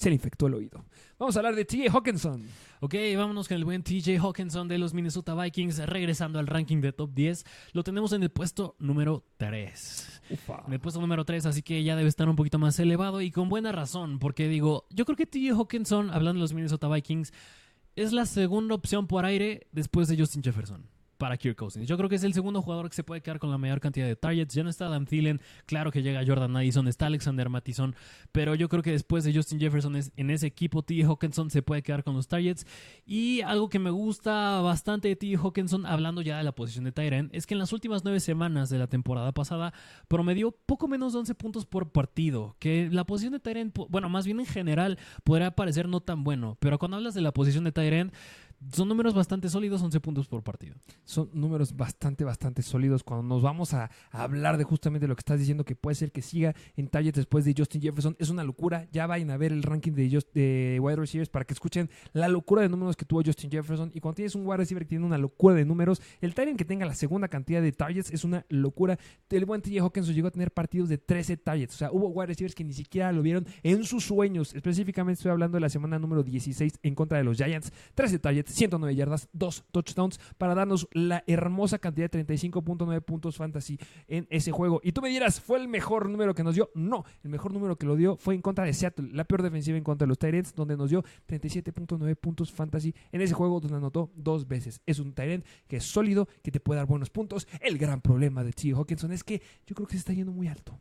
se 0.00 0.08
le 0.08 0.14
infectó 0.14 0.46
el 0.46 0.54
oído. 0.54 0.84
Vamos 1.18 1.36
a 1.36 1.40
hablar 1.40 1.54
de 1.54 1.66
TJ 1.66 1.90
Hawkinson. 1.90 2.46
Ok, 2.80 2.94
vámonos 3.16 3.48
con 3.48 3.58
el 3.58 3.66
buen 3.66 3.82
TJ 3.82 4.18
Hawkinson 4.18 4.66
de 4.66 4.78
los 4.78 4.94
Minnesota 4.94 5.34
Vikings, 5.34 5.78
regresando 5.86 6.38
al 6.38 6.46
ranking 6.46 6.80
de 6.80 6.92
top 6.92 7.12
10. 7.12 7.44
Lo 7.74 7.84
tenemos 7.84 8.14
en 8.14 8.22
el 8.22 8.30
puesto 8.30 8.76
número 8.78 9.24
3. 9.36 10.22
En 10.66 10.72
el 10.72 10.80
puesto 10.80 11.02
número 11.02 11.26
3, 11.26 11.44
así 11.44 11.62
que 11.62 11.84
ya 11.84 11.96
debe 11.96 12.08
estar 12.08 12.30
un 12.30 12.36
poquito 12.36 12.58
más 12.58 12.78
elevado 12.78 13.20
y 13.20 13.30
con 13.30 13.50
buena 13.50 13.72
razón, 13.72 14.18
porque 14.18 14.48
digo, 14.48 14.86
yo 14.88 15.04
creo 15.04 15.16
que 15.16 15.26
TJ 15.26 15.50
Hawkinson, 15.50 16.08
hablando 16.10 16.38
de 16.38 16.40
los 16.40 16.54
Minnesota 16.54 16.88
Vikings, 16.88 17.34
es 17.94 18.12
la 18.12 18.24
segunda 18.24 18.74
opción 18.74 19.06
por 19.06 19.26
aire 19.26 19.66
después 19.72 20.08
de 20.08 20.16
Justin 20.16 20.42
Jefferson. 20.42 20.86
Para 21.20 21.36
Kirk 21.36 21.54
Cousins. 21.54 21.86
Yo 21.86 21.98
creo 21.98 22.08
que 22.08 22.16
es 22.16 22.24
el 22.24 22.32
segundo 22.32 22.62
jugador 22.62 22.88
que 22.88 22.96
se 22.96 23.04
puede 23.04 23.20
quedar 23.20 23.38
con 23.38 23.50
la 23.50 23.58
mayor 23.58 23.78
cantidad 23.78 24.06
de 24.06 24.16
targets. 24.16 24.54
Ya 24.54 24.64
no 24.64 24.70
está 24.70 24.86
Adam 24.86 25.04
Thielen, 25.04 25.40
claro 25.66 25.92
que 25.92 26.02
llega 26.02 26.24
Jordan 26.26 26.56
Addison, 26.56 26.88
está 26.88 27.06
Alexander 27.06 27.50
Mattison, 27.50 27.94
pero 28.32 28.54
yo 28.54 28.70
creo 28.70 28.82
que 28.82 28.90
después 28.90 29.22
de 29.22 29.34
Justin 29.34 29.60
Jefferson 29.60 30.00
en 30.16 30.30
ese 30.30 30.46
equipo, 30.46 30.82
T. 30.82 31.04
Hawkinson 31.04 31.50
se 31.50 31.60
puede 31.60 31.82
quedar 31.82 32.04
con 32.04 32.14
los 32.14 32.26
targets. 32.26 32.66
Y 33.04 33.42
algo 33.42 33.68
que 33.68 33.78
me 33.78 33.90
gusta 33.90 34.62
bastante 34.62 35.08
de 35.08 35.16
T. 35.16 35.36
Hawkinson, 35.36 35.84
hablando 35.84 36.22
ya 36.22 36.38
de 36.38 36.42
la 36.42 36.52
posición 36.52 36.84
de 36.84 36.92
Tyrant, 36.92 37.34
es 37.34 37.46
que 37.46 37.52
en 37.52 37.58
las 37.58 37.74
últimas 37.74 38.02
nueve 38.02 38.18
semanas 38.20 38.70
de 38.70 38.78
la 38.78 38.86
temporada 38.86 39.32
pasada 39.32 39.74
promedió 40.08 40.52
poco 40.52 40.88
menos 40.88 41.12
de 41.12 41.18
11 41.18 41.34
puntos 41.34 41.66
por 41.66 41.92
partido. 41.92 42.56
Que 42.58 42.88
la 42.90 43.04
posición 43.04 43.34
de 43.34 43.40
Tyrant, 43.40 43.76
bueno, 43.90 44.08
más 44.08 44.24
bien 44.24 44.40
en 44.40 44.46
general, 44.46 44.98
podría 45.22 45.50
parecer 45.50 45.86
no 45.86 46.00
tan 46.00 46.24
bueno, 46.24 46.56
pero 46.60 46.78
cuando 46.78 46.96
hablas 46.96 47.12
de 47.12 47.20
la 47.20 47.32
posición 47.32 47.64
de 47.64 47.72
Tyrant, 47.72 48.14
son 48.72 48.88
números 48.88 49.14
bastante 49.14 49.48
sólidos, 49.48 49.82
11 49.82 50.00
puntos 50.00 50.28
por 50.28 50.42
partido. 50.42 50.74
Son 51.04 51.30
números 51.32 51.74
bastante, 51.74 52.24
bastante 52.24 52.62
sólidos. 52.62 53.02
Cuando 53.02 53.26
nos 53.26 53.42
vamos 53.42 53.72
a, 53.72 53.90
hablar 54.10 54.58
de 54.58 54.64
justamente 54.64 55.08
lo 55.08 55.16
que 55.16 55.20
estás 55.20 55.38
diciendo, 55.38 55.64
que 55.64 55.74
puede 55.74 55.94
ser 55.94 56.12
que 56.12 56.20
siga 56.20 56.54
en 56.76 56.88
target 56.88 57.14
después 57.14 57.44
de 57.44 57.54
Justin 57.56 57.80
Jefferson, 57.80 58.16
es 58.18 58.28
una 58.28 58.44
locura. 58.44 58.86
Ya 58.92 59.06
vayan 59.06 59.30
a 59.30 59.38
ver 59.38 59.52
el 59.52 59.62
ranking 59.62 59.92
de, 59.92 60.22
de 60.34 60.78
wide 60.80 60.96
receivers 60.96 61.30
para 61.30 61.44
que 61.44 61.54
escuchen 61.54 61.88
la 62.12 62.28
locura 62.28 62.62
de 62.62 62.68
números 62.68 62.96
que 62.96 63.04
tuvo 63.06 63.22
Justin 63.24 63.50
Jefferson. 63.50 63.90
Y 63.94 64.00
cuando 64.00 64.16
tienes 64.16 64.34
un 64.34 64.46
wide 64.46 64.58
receiver 64.58 64.84
que 64.84 64.90
tiene 64.90 65.06
una 65.06 65.18
locura 65.18 65.54
de 65.54 65.64
números, 65.64 66.02
el 66.20 66.34
Tyrant 66.34 66.58
que 66.58 66.64
tenga 66.64 66.84
la 66.84 66.94
segunda 66.94 67.28
cantidad 67.28 67.62
de 67.62 67.72
targets 67.72 68.10
es 68.12 68.24
una 68.24 68.44
locura. 68.50 68.98
El 69.30 69.46
buen 69.46 69.62
TJ 69.62 69.80
Hawkinson 69.80 70.14
llegó 70.14 70.28
a 70.28 70.32
tener 70.32 70.52
partidos 70.52 70.90
de 70.90 70.98
13 70.98 71.38
targets. 71.38 71.74
O 71.74 71.78
sea, 71.78 71.92
hubo 71.92 72.08
wide 72.08 72.26
receivers 72.26 72.54
que 72.54 72.64
ni 72.64 72.74
siquiera 72.74 73.10
lo 73.12 73.22
vieron 73.22 73.46
en 73.62 73.84
sus 73.84 74.04
sueños. 74.04 74.54
Específicamente 74.54 75.18
estoy 75.18 75.30
hablando 75.30 75.56
de 75.56 75.60
la 75.60 75.70
semana 75.70 75.98
número 75.98 76.22
16 76.22 76.80
en 76.82 76.94
contra 76.94 77.18
de 77.18 77.24
los 77.24 77.38
Giants. 77.38 77.72
13 77.94 78.18
targets, 78.18 78.49
109 78.50 78.94
yardas, 78.94 79.28
2 79.32 79.64
touchdowns 79.72 80.20
para 80.38 80.54
darnos 80.54 80.88
la 80.92 81.24
hermosa 81.26 81.78
cantidad 81.78 82.10
de 82.10 82.26
35.9 82.26 83.00
puntos 83.02 83.36
fantasy 83.36 83.78
en 84.08 84.26
ese 84.30 84.52
juego. 84.52 84.80
Y 84.82 84.92
tú 84.92 85.02
me 85.02 85.08
dirás, 85.08 85.40
¿fue 85.40 85.58
el 85.58 85.68
mejor 85.68 86.08
número 86.08 86.34
que 86.34 86.44
nos 86.44 86.54
dio? 86.54 86.70
No, 86.74 87.04
el 87.22 87.30
mejor 87.30 87.52
número 87.52 87.76
que 87.76 87.86
lo 87.86 87.96
dio 87.96 88.16
fue 88.16 88.34
en 88.34 88.42
contra 88.42 88.64
de 88.64 88.72
Seattle, 88.72 89.10
la 89.12 89.24
peor 89.24 89.42
defensiva 89.42 89.78
en 89.78 89.84
contra 89.84 90.06
de 90.06 90.08
los 90.08 90.18
Tyrants, 90.18 90.54
donde 90.54 90.76
nos 90.76 90.90
dio 90.90 91.02
37.9 91.28 92.16
puntos 92.16 92.52
fantasy 92.52 92.94
en 93.12 93.20
ese 93.20 93.34
juego 93.34 93.60
donde 93.60 93.76
anotó 93.76 94.10
dos 94.14 94.46
veces. 94.48 94.80
Es 94.86 94.98
un 94.98 95.12
Tyrant 95.12 95.44
que 95.66 95.76
es 95.76 95.84
sólido, 95.84 96.28
que 96.42 96.50
te 96.50 96.60
puede 96.60 96.78
dar 96.78 96.86
buenos 96.86 97.10
puntos. 97.10 97.46
El 97.60 97.78
gran 97.78 98.00
problema 98.00 98.44
de 98.44 98.52
T. 98.52 98.72
Hawkinson 98.72 99.12
es 99.12 99.24
que 99.24 99.42
yo 99.66 99.74
creo 99.74 99.86
que 99.86 99.94
se 99.94 99.98
está 99.98 100.12
yendo 100.12 100.32
muy 100.32 100.48
alto. 100.48 100.78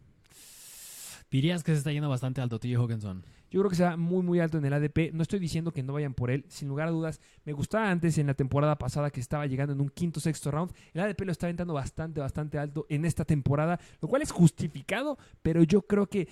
Dirías 1.31 1.63
que 1.63 1.73
se 1.73 1.77
está 1.77 1.91
yendo 1.91 2.09
bastante 2.09 2.41
alto 2.41 2.59
T. 2.59 2.73
Hawkinson. 2.75 3.23
Yo 3.51 3.61
creo 3.61 3.69
que 3.69 3.75
se 3.75 3.83
va 3.83 3.97
muy, 3.97 4.23
muy 4.23 4.39
alto 4.39 4.57
en 4.57 4.65
el 4.65 4.73
ADP. 4.73 5.11
No 5.13 5.21
estoy 5.21 5.39
diciendo 5.39 5.71
que 5.71 5.83
no 5.83 5.93
vayan 5.93 6.13
por 6.13 6.31
él. 6.31 6.45
Sin 6.47 6.67
lugar 6.67 6.87
a 6.87 6.91
dudas, 6.91 7.19
me 7.45 7.53
gustaba 7.53 7.89
antes 7.89 8.17
en 8.17 8.27
la 8.27 8.33
temporada 8.33 8.77
pasada 8.77 9.09
que 9.11 9.19
estaba 9.19 9.45
llegando 9.47 9.73
en 9.73 9.81
un 9.81 9.89
quinto, 9.89 10.19
sexto 10.19 10.51
round. 10.51 10.71
El 10.93 11.01
ADP 11.01 11.21
lo 11.21 11.31
está 11.31 11.47
aventando 11.47 11.73
bastante, 11.73 12.19
bastante 12.19 12.57
alto 12.57 12.85
en 12.89 13.05
esta 13.05 13.25
temporada, 13.25 13.79
lo 14.01 14.07
cual 14.07 14.21
es 14.21 14.31
justificado, 14.31 15.17
pero 15.41 15.63
yo 15.63 15.83
creo 15.83 16.07
que 16.07 16.27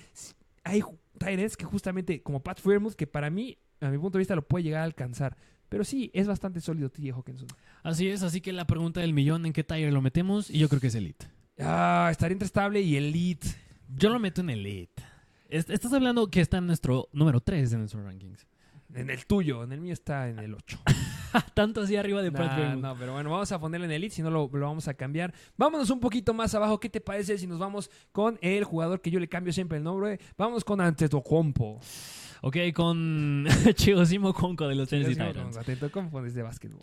hay 0.64 0.82
Tyrants 1.18 1.56
que 1.56 1.64
justamente, 1.64 2.22
como 2.22 2.42
Pat 2.42 2.60
Fairmouth, 2.60 2.94
que 2.94 3.06
para 3.06 3.30
mí, 3.30 3.58
a 3.80 3.88
mi 3.90 3.98
punto 3.98 4.18
de 4.18 4.20
vista, 4.20 4.34
lo 4.34 4.42
puede 4.42 4.64
llegar 4.64 4.82
a 4.82 4.84
alcanzar. 4.84 5.36
Pero 5.68 5.84
sí, 5.84 6.10
es 6.14 6.26
bastante 6.26 6.60
sólido 6.60 6.88
TJ 6.88 7.12
Hawkinson. 7.12 7.48
Así 7.82 8.08
es, 8.08 8.22
así 8.22 8.40
que 8.40 8.52
la 8.52 8.66
pregunta 8.66 9.00
del 9.00 9.12
millón, 9.12 9.44
¿en 9.46 9.52
qué 9.52 9.64
Tiger 9.64 9.92
lo 9.92 10.02
metemos? 10.02 10.50
Y 10.50 10.58
yo 10.58 10.68
creo 10.68 10.80
que 10.80 10.86
es 10.86 10.94
Elite. 10.94 11.26
Ah, 11.58 12.08
estaría 12.10 12.32
entre 12.32 12.46
estable 12.46 12.80
y 12.80 12.96
Elite. 12.96 13.48
Yo 13.88 14.10
lo 14.10 14.18
meto 14.18 14.40
en 14.40 14.50
Elite. 14.50 15.02
Estás 15.48 15.92
hablando 15.92 16.30
que 16.30 16.40
está 16.40 16.58
en 16.58 16.66
nuestro 16.66 17.08
número 17.12 17.40
3 17.40 17.70
de 17.70 17.78
nuestros 17.78 18.04
rankings. 18.04 18.46
En 18.94 19.10
el 19.10 19.26
tuyo, 19.26 19.64
en 19.64 19.72
el 19.72 19.80
mío 19.80 19.92
está 19.92 20.28
en 20.28 20.38
el 20.38 20.54
8. 20.54 20.78
Tanto 21.54 21.82
así 21.82 21.96
arriba 21.96 22.22
de 22.22 22.30
nah, 22.30 22.74
No, 22.76 22.96
pero 22.98 23.12
bueno, 23.12 23.30
vamos 23.30 23.52
a 23.52 23.58
ponerle 23.58 23.86
en 23.86 23.92
Elite, 23.92 24.14
si 24.14 24.22
no 24.22 24.30
lo, 24.30 24.48
lo, 24.52 24.66
vamos 24.66 24.88
a 24.88 24.94
cambiar. 24.94 25.34
Vámonos 25.56 25.90
un 25.90 26.00
poquito 26.00 26.32
más 26.32 26.54
abajo. 26.54 26.80
¿Qué 26.80 26.88
te 26.88 27.00
parece 27.00 27.36
si 27.36 27.46
nos 27.46 27.58
vamos 27.58 27.90
con 28.12 28.38
el 28.40 28.64
jugador 28.64 29.00
que 29.00 29.10
yo 29.10 29.20
le 29.20 29.28
cambio 29.28 29.52
siempre 29.52 29.78
el 29.78 29.84
nombre? 29.84 30.18
Vamos 30.36 30.64
con 30.64 30.80
Antetokounmpo. 30.80 31.80
Ok, 32.40 32.56
con 32.74 33.46
Chigosimo 33.74 34.32
Cuonco 34.38 34.68
de 34.68 34.74
los 34.74 34.88
Tennessee 34.88 35.14
Titans. 35.14 35.56
Antetokounmpo 35.56 36.24
es 36.24 36.34
de 36.34 36.42
básquetbol. 36.42 36.80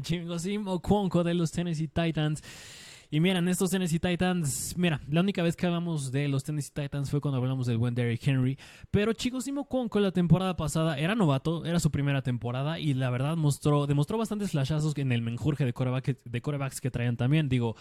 Chigosimo 0.00 0.80
Cuonco 0.80 1.24
de 1.24 1.34
los 1.34 1.50
Tennessee 1.50 1.88
Titans. 1.88 2.42
Y 3.16 3.20
miren, 3.20 3.48
estos 3.48 3.70
Tennessee 3.70 3.98
Titans, 3.98 4.74
mira, 4.76 5.00
la 5.08 5.22
única 5.22 5.42
vez 5.42 5.56
que 5.56 5.64
hablamos 5.64 6.12
de 6.12 6.28
los 6.28 6.44
Tennessee 6.44 6.74
Titans 6.74 7.10
fue 7.10 7.22
cuando 7.22 7.38
hablamos 7.38 7.66
del 7.66 7.78
buen 7.78 7.94
Derrick 7.94 8.28
Henry, 8.28 8.58
pero 8.90 9.14
chicos, 9.14 9.44
Simo 9.44 9.64
Cuonco 9.64 10.00
la 10.00 10.12
temporada 10.12 10.54
pasada 10.54 10.98
era 10.98 11.14
novato, 11.14 11.64
era 11.64 11.80
su 11.80 11.90
primera 11.90 12.20
temporada 12.20 12.78
y 12.78 12.92
la 12.92 13.08
verdad 13.08 13.38
mostró, 13.38 13.86
demostró 13.86 14.18
bastantes 14.18 14.50
flashazos 14.50 14.92
en 14.98 15.12
el 15.12 15.22
menjurje 15.22 15.64
de, 15.64 15.72
coreback, 15.72 16.22
de 16.26 16.42
corebacks 16.42 16.82
que 16.82 16.90
traían 16.90 17.16
también. 17.16 17.48
Digo, 17.48 17.74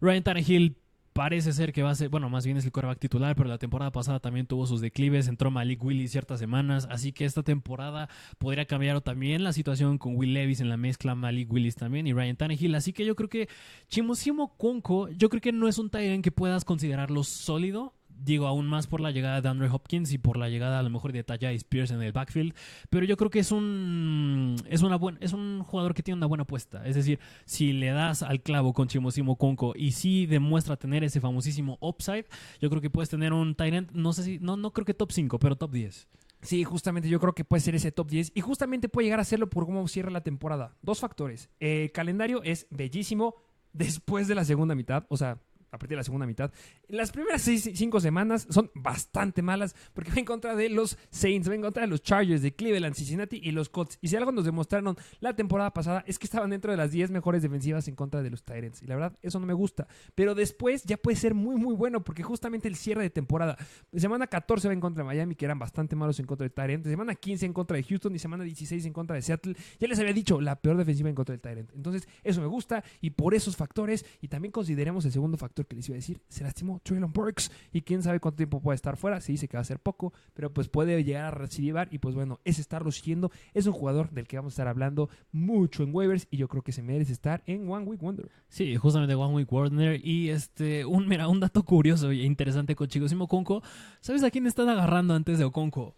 Ryan 0.00 0.24
Tannehill 0.24 0.76
parece 1.14 1.52
ser 1.52 1.72
que 1.72 1.82
va 1.82 1.90
a 1.90 1.94
ser, 1.94 2.08
bueno, 2.08 2.28
más 2.28 2.44
bien 2.44 2.56
es 2.56 2.64
el 2.64 2.72
quarterback 2.72 2.98
titular, 2.98 3.36
pero 3.36 3.48
la 3.48 3.56
temporada 3.56 3.92
pasada 3.92 4.18
también 4.18 4.46
tuvo 4.46 4.66
sus 4.66 4.80
declives, 4.80 5.28
entró 5.28 5.50
Malik 5.50 5.82
Willis 5.82 6.10
ciertas 6.10 6.40
semanas, 6.40 6.88
así 6.90 7.12
que 7.12 7.24
esta 7.24 7.44
temporada 7.44 8.08
podría 8.38 8.66
cambiar 8.66 9.00
también 9.00 9.44
la 9.44 9.52
situación 9.52 9.96
con 9.96 10.16
Will 10.16 10.34
Levis 10.34 10.60
en 10.60 10.68
la 10.68 10.76
mezcla, 10.76 11.14
Malik 11.14 11.50
Willis 11.52 11.76
también 11.76 12.08
y 12.08 12.12
Ryan 12.12 12.36
Tannehill, 12.36 12.74
así 12.74 12.92
que 12.92 13.06
yo 13.06 13.14
creo 13.14 13.28
que 13.28 13.48
Chimosimo 13.88 14.56
Conco, 14.56 15.08
yo 15.08 15.30
creo 15.30 15.40
que 15.40 15.52
no 15.52 15.68
es 15.68 15.78
un 15.78 15.88
Tyrant 15.88 16.24
que 16.24 16.32
puedas 16.32 16.64
considerarlo 16.64 17.22
sólido, 17.22 17.94
digo, 18.16 18.46
aún 18.46 18.66
más 18.66 18.86
por 18.86 19.00
la 19.00 19.10
llegada 19.10 19.40
de 19.40 19.48
Andrew 19.48 19.72
Hopkins 19.72 20.12
y 20.12 20.18
por 20.18 20.36
la 20.36 20.48
llegada 20.48 20.78
a 20.78 20.82
lo 20.82 20.90
mejor 20.90 21.12
de 21.12 21.24
Tajay 21.24 21.56
Spears 21.56 21.90
en 21.90 22.02
el 22.02 22.12
backfield, 22.12 22.54
pero 22.90 23.04
yo 23.06 23.16
creo 23.16 23.30
que 23.30 23.40
es 23.40 23.52
un 23.52 24.56
es 24.68 24.82
una 24.82 24.96
buena 24.96 25.18
es 25.20 25.32
un 25.32 25.62
jugador 25.62 25.94
que 25.94 26.02
tiene 26.02 26.18
una 26.18 26.26
buena 26.26 26.42
apuesta, 26.42 26.86
es 26.86 26.94
decir, 26.94 27.18
si 27.44 27.72
le 27.72 27.88
das 27.88 28.22
al 28.22 28.42
clavo 28.42 28.72
con 28.72 28.88
Chimosimo 28.88 29.36
Conco 29.36 29.72
y 29.76 29.92
si 29.92 30.26
demuestra 30.26 30.76
tener 30.76 31.04
ese 31.04 31.20
famosísimo 31.20 31.78
upside, 31.80 32.26
yo 32.60 32.70
creo 32.70 32.80
que 32.80 32.90
puedes 32.90 33.10
tener 33.10 33.32
un 33.32 33.54
Tyrant, 33.54 33.90
no 33.92 34.12
sé 34.12 34.22
si 34.22 34.38
no 34.38 34.56
no 34.56 34.72
creo 34.72 34.84
que 34.84 34.94
top 34.94 35.12
5, 35.12 35.38
pero 35.38 35.56
top 35.56 35.72
10. 35.72 36.08
Sí, 36.44 36.62
justamente 36.62 37.08
yo 37.08 37.18
creo 37.20 37.34
que 37.34 37.44
puede 37.44 37.60
ser 37.60 37.74
ese 37.74 37.90
top 37.90 38.10
10 38.10 38.32
y 38.34 38.40
justamente 38.42 38.90
puede 38.90 39.06
llegar 39.06 39.20
a 39.20 39.24
serlo 39.24 39.48
por 39.48 39.64
cómo 39.64 39.88
cierra 39.88 40.10
la 40.10 40.22
temporada. 40.22 40.76
Dos 40.82 41.00
factores. 41.00 41.48
El 41.58 41.90
calendario 41.90 42.42
es 42.42 42.66
bellísimo 42.70 43.34
después 43.72 44.28
de 44.28 44.34
la 44.34 44.44
segunda 44.44 44.74
mitad, 44.74 45.06
o 45.08 45.16
sea, 45.16 45.40
a 45.74 45.78
partir 45.78 45.90
de 45.90 46.00
la 46.00 46.04
segunda 46.04 46.26
mitad. 46.26 46.52
Las 46.88 47.10
primeras 47.10 47.42
seis, 47.42 47.70
cinco 47.74 48.00
semanas 48.00 48.46
son 48.50 48.70
bastante 48.74 49.42
malas 49.42 49.74
porque 49.92 50.10
va 50.10 50.18
en 50.18 50.24
contra 50.24 50.54
de 50.54 50.68
los 50.68 50.98
Saints, 51.10 51.48
va 51.48 51.54
en 51.54 51.62
contra 51.62 51.82
de 51.82 51.88
los 51.88 52.02
Chargers 52.02 52.42
de 52.42 52.54
Cleveland, 52.54 52.94
Cincinnati 52.94 53.40
y 53.42 53.50
los 53.50 53.68
Colts. 53.68 53.98
Y 54.00 54.08
si 54.08 54.16
algo 54.16 54.32
nos 54.32 54.44
demostraron 54.44 54.96
la 55.20 55.34
temporada 55.34 55.72
pasada 55.72 56.04
es 56.06 56.18
que 56.18 56.26
estaban 56.26 56.50
dentro 56.50 56.70
de 56.70 56.76
las 56.76 56.92
10 56.92 57.10
mejores 57.10 57.42
defensivas 57.42 57.88
en 57.88 57.94
contra 57.94 58.22
de 58.22 58.30
los 58.30 58.42
Tyrants. 58.42 58.82
Y 58.82 58.86
la 58.86 58.96
verdad, 58.96 59.18
eso 59.22 59.40
no 59.40 59.46
me 59.46 59.54
gusta. 59.54 59.86
Pero 60.14 60.34
después 60.34 60.84
ya 60.84 60.96
puede 60.96 61.16
ser 61.16 61.34
muy, 61.34 61.56
muy 61.56 61.74
bueno 61.74 62.02
porque 62.04 62.22
justamente 62.22 62.68
el 62.68 62.76
cierre 62.76 63.02
de 63.02 63.10
temporada. 63.10 63.56
Semana 63.94 64.26
14 64.26 64.68
va 64.68 64.74
en 64.74 64.80
contra 64.80 65.02
de 65.02 65.06
Miami, 65.06 65.34
que 65.34 65.44
eran 65.44 65.58
bastante 65.58 65.96
malos 65.96 66.18
en 66.20 66.26
contra 66.26 66.44
de 66.44 66.50
Tyrant. 66.50 66.84
Semana 66.84 67.14
15 67.14 67.46
en 67.46 67.52
contra 67.52 67.76
de 67.76 67.82
Houston 67.82 68.14
y 68.14 68.18
semana 68.18 68.44
16 68.44 68.86
en 68.86 68.92
contra 68.92 69.16
de 69.16 69.22
Seattle. 69.22 69.56
Ya 69.78 69.88
les 69.88 69.98
había 69.98 70.12
dicho, 70.12 70.40
la 70.40 70.56
peor 70.60 70.76
defensiva 70.76 71.08
en 71.08 71.14
contra 71.14 71.32
del 71.32 71.40
Tyrant. 71.40 71.70
Entonces, 71.74 72.08
eso 72.22 72.40
me 72.40 72.46
gusta 72.46 72.84
y 73.00 73.10
por 73.10 73.34
esos 73.34 73.56
factores, 73.56 74.04
y 74.20 74.28
también 74.28 74.52
consideremos 74.52 75.04
el 75.04 75.12
segundo 75.12 75.36
factor 75.36 75.63
que 75.66 75.76
les 75.76 75.88
iba 75.88 75.94
a 75.94 75.98
decir, 75.98 76.20
se 76.28 76.44
lastimó 76.44 76.80
Traylon 76.82 77.12
Burks 77.12 77.50
y 77.72 77.82
quién 77.82 78.02
sabe 78.02 78.20
cuánto 78.20 78.36
tiempo 78.36 78.60
puede 78.60 78.76
estar 78.76 78.96
fuera, 78.96 79.20
se 79.20 79.32
dice 79.32 79.48
que 79.48 79.56
va 79.56 79.60
a 79.62 79.64
ser 79.64 79.78
poco, 79.78 80.12
pero 80.34 80.52
pues 80.52 80.68
puede 80.68 81.02
llegar 81.04 81.24
a 81.26 81.30
recibar 81.30 81.88
y 81.90 81.98
pues 81.98 82.14
bueno, 82.14 82.40
es 82.44 82.58
estarlo 82.58 82.90
siguiendo, 82.92 83.30
es 83.52 83.66
un 83.66 83.72
jugador 83.72 84.10
del 84.10 84.26
que 84.26 84.36
vamos 84.36 84.52
a 84.52 84.54
estar 84.54 84.68
hablando 84.68 85.08
mucho 85.32 85.82
en 85.82 85.94
waivers 85.94 86.26
y 86.30 86.36
yo 86.36 86.48
creo 86.48 86.62
que 86.62 86.72
se 86.72 86.82
merece 86.82 87.12
estar 87.12 87.42
en 87.46 87.68
One 87.70 87.84
Week 87.86 88.00
Wonder. 88.00 88.30
Sí, 88.48 88.76
justamente 88.76 89.14
One 89.14 89.34
Week 89.34 89.50
Wonder 89.50 90.00
y 90.04 90.30
este, 90.30 90.84
un, 90.84 91.08
mira, 91.08 91.28
un 91.28 91.40
dato 91.40 91.62
curioso 91.64 92.10
e 92.10 92.16
interesante 92.24 92.74
con 92.74 92.88
Chico 92.88 93.08
Simo 93.08 93.24
Oconco, 93.24 93.62
¿sabes 94.00 94.22
a 94.22 94.30
quién 94.30 94.46
están 94.46 94.68
agarrando 94.68 95.14
antes 95.14 95.38
de 95.38 95.44
Oconco? 95.44 95.94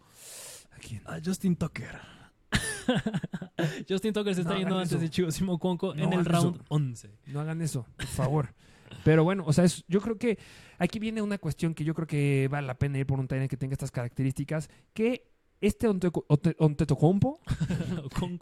¿A 0.71 0.77
quién? 0.79 1.01
A 1.05 1.19
Justin 1.23 1.55
Tucker. 1.55 1.97
Justin 3.89 4.13
Tucker 4.13 4.33
se 4.33 4.41
está 4.41 4.53
No 4.53 4.59
yendo 4.59 4.77
antes 4.77 4.93
eso. 4.93 5.01
de 5.01 5.09
Chico 5.09 5.31
Simo 5.31 5.59
Conco 5.59 5.93
No 5.93 6.03
en 6.03 6.13
el 6.13 6.25
round 6.25 6.55
eso. 6.55 6.65
11. 6.69 7.09
No 7.27 7.39
hagan 7.41 7.61
eso, 7.61 7.85
por 7.97 8.05
favor. 8.07 8.53
Pero 9.03 9.23
bueno, 9.23 9.43
o 9.45 9.53
sea, 9.53 9.63
es- 9.65 9.83
yo 9.87 10.01
creo 10.01 10.17
que 10.17 10.37
aquí 10.77 10.99
viene 10.99 11.21
una 11.21 11.37
cuestión 11.37 11.73
que 11.73 11.83
yo 11.83 11.93
creo 11.93 12.07
que 12.07 12.47
vale 12.51 12.67
la 12.67 12.77
pena 12.77 12.97
ir 12.99 13.05
por 13.05 13.19
un 13.19 13.27
Tyrant 13.27 13.49
que 13.49 13.57
tenga 13.57 13.73
estas 13.73 13.91
características, 13.91 14.69
que 14.93 15.31
este 15.59 15.87
Ontetocompo 15.87 17.39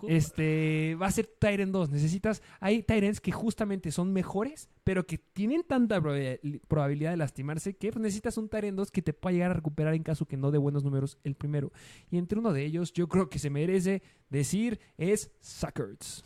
este, 0.10 0.96
va 1.02 1.08
a 1.08 1.12
ser 1.12 1.28
Tyrant 1.40 1.72
2. 1.72 1.90
Necesitas, 1.90 2.42
hay 2.60 2.84
Tyrants 2.84 3.22
que 3.22 3.32
justamente 3.32 3.92
son 3.92 4.12
mejores, 4.12 4.70
pero 4.84 5.06
que 5.06 5.18
tienen 5.18 5.64
tanta 5.64 6.00
probabil- 6.02 6.60
probabilidad 6.68 7.12
de 7.12 7.18
lastimarse 7.18 7.76
que 7.78 7.92
pues, 7.92 8.02
necesitas 8.02 8.38
un 8.38 8.50
Tyrant 8.50 8.76
2 8.78 8.92
que 8.92 9.02
te 9.02 9.14
pueda 9.14 9.34
llegar 9.34 9.52
a 9.52 9.56
recuperar 9.56 9.94
en 9.94 10.04
caso 10.04 10.26
que 10.26 10.36
no 10.38 10.52
dé 10.52 10.58
buenos 10.58 10.84
números 10.84 11.18
el 11.24 11.36
primero. 11.36 11.72
Y 12.12 12.18
entre 12.18 12.38
uno 12.40 12.52
de 12.52 12.66
ellos, 12.66 12.92
yo 12.92 13.08
creo 13.08 13.30
que 13.30 13.40
se 13.40 13.50
merece 13.50 14.02
decir 14.30 14.80
es 14.98 15.32
Suckers. 15.40 16.24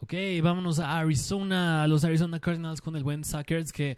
Ok, 0.00 0.14
vámonos 0.42 0.78
a 0.78 0.98
Arizona, 0.98 1.82
a 1.82 1.88
los 1.88 2.04
Arizona 2.04 2.38
Cardinals 2.38 2.80
con 2.80 2.94
el 2.96 3.02
buen 3.02 3.24
Suckers 3.24 3.72
que 3.72 3.96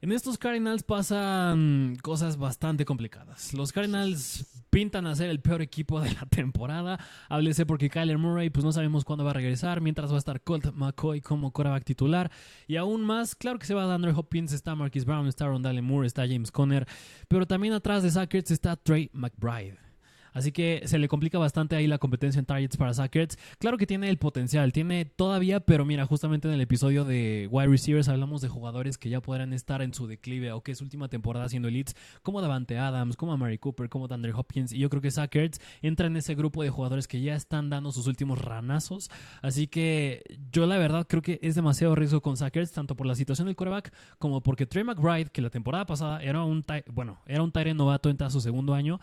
En 0.00 0.12
estos 0.12 0.38
Cardinals 0.38 0.84
pasan 0.84 1.96
cosas 2.02 2.36
bastante 2.36 2.84
complicadas. 2.84 3.52
Los 3.52 3.72
Cardinals 3.72 4.46
pintan 4.70 5.08
a 5.08 5.14
ser 5.16 5.28
el 5.28 5.40
peor 5.40 5.60
equipo 5.60 6.00
de 6.00 6.12
la 6.12 6.24
temporada. 6.26 7.00
Háblese 7.28 7.66
porque 7.66 7.90
Kyler 7.90 8.16
Murray, 8.16 8.48
pues 8.48 8.64
no 8.64 8.70
sabemos 8.70 9.04
cuándo 9.04 9.24
va 9.24 9.30
a 9.30 9.34
regresar, 9.34 9.80
mientras 9.80 10.12
va 10.12 10.16
a 10.16 10.18
estar 10.18 10.40
Colt 10.42 10.72
McCoy 10.72 11.20
como 11.20 11.52
quarterback 11.52 11.84
titular. 11.84 12.30
Y 12.68 12.76
aún 12.76 13.02
más, 13.04 13.34
claro 13.34 13.58
que 13.58 13.66
se 13.66 13.74
va 13.74 13.84
a 13.84 13.94
Andrew 13.94 14.16
Hopkins, 14.16 14.52
está 14.52 14.76
Marquis 14.76 15.04
Brown, 15.04 15.26
está 15.26 15.46
Rondale 15.46 15.82
Moore, 15.82 16.06
está 16.06 16.28
James 16.28 16.52
Conner, 16.52 16.86
pero 17.26 17.46
también 17.46 17.72
atrás 17.72 18.04
de 18.04 18.10
Sackers 18.12 18.52
está 18.52 18.76
Trey 18.76 19.10
McBride. 19.12 19.87
Así 20.32 20.52
que 20.52 20.82
se 20.84 20.98
le 20.98 21.08
complica 21.08 21.38
bastante 21.38 21.76
ahí 21.76 21.86
la 21.86 21.98
competencia 21.98 22.38
en 22.38 22.46
targets 22.46 22.76
para 22.76 22.94
Sackers. 22.94 23.38
Claro 23.58 23.78
que 23.78 23.86
tiene 23.86 24.08
el 24.08 24.18
potencial, 24.18 24.72
tiene 24.72 25.04
todavía, 25.04 25.60
pero 25.60 25.84
mira, 25.84 26.06
justamente 26.06 26.48
en 26.48 26.54
el 26.54 26.60
episodio 26.60 27.04
de 27.04 27.48
wide 27.50 27.68
receivers 27.68 28.08
hablamos 28.08 28.40
de 28.40 28.48
jugadores 28.48 28.98
que 28.98 29.08
ya 29.08 29.20
podrán 29.20 29.52
estar 29.52 29.82
en 29.82 29.94
su 29.94 30.06
declive 30.06 30.52
o 30.52 30.62
que 30.62 30.72
es 30.72 30.80
última 30.80 31.08
temporada 31.08 31.48
siendo 31.48 31.68
elites, 31.68 31.96
como 32.22 32.40
Davante 32.40 32.78
Adams, 32.78 33.16
como 33.16 33.36
Mary 33.36 33.58
Cooper, 33.58 33.88
como 33.88 34.08
Thunder 34.08 34.32
Hopkins. 34.34 34.72
Y 34.72 34.78
yo 34.78 34.90
creo 34.90 35.02
que 35.02 35.10
Sackers 35.10 35.60
entra 35.82 36.06
en 36.06 36.16
ese 36.16 36.34
grupo 36.34 36.62
de 36.62 36.70
jugadores 36.70 37.08
que 37.08 37.20
ya 37.20 37.34
están 37.34 37.70
dando 37.70 37.92
sus 37.92 38.06
últimos 38.06 38.40
ranazos. 38.40 39.10
Así 39.42 39.66
que 39.66 40.22
yo 40.52 40.66
la 40.66 40.78
verdad 40.78 41.06
creo 41.08 41.22
que 41.22 41.38
es 41.42 41.54
demasiado 41.54 41.94
riesgo 41.94 42.20
con 42.20 42.36
Sackers, 42.36 42.72
tanto 42.72 42.96
por 42.96 43.06
la 43.06 43.14
situación 43.14 43.46
del 43.46 43.56
quarterback 43.56 43.92
como 44.18 44.42
porque 44.42 44.66
Trey 44.66 44.84
McBride, 44.84 45.30
que 45.30 45.42
la 45.42 45.50
temporada 45.50 45.86
pasada 45.86 46.22
era 46.22 46.44
un, 46.44 46.64
bueno, 46.92 47.20
era 47.26 47.42
un 47.42 47.52
Tyrant 47.52 47.78
novato, 47.78 48.10
entra 48.10 48.26
a 48.26 48.30
su 48.30 48.40
segundo 48.40 48.74
año 48.74 49.00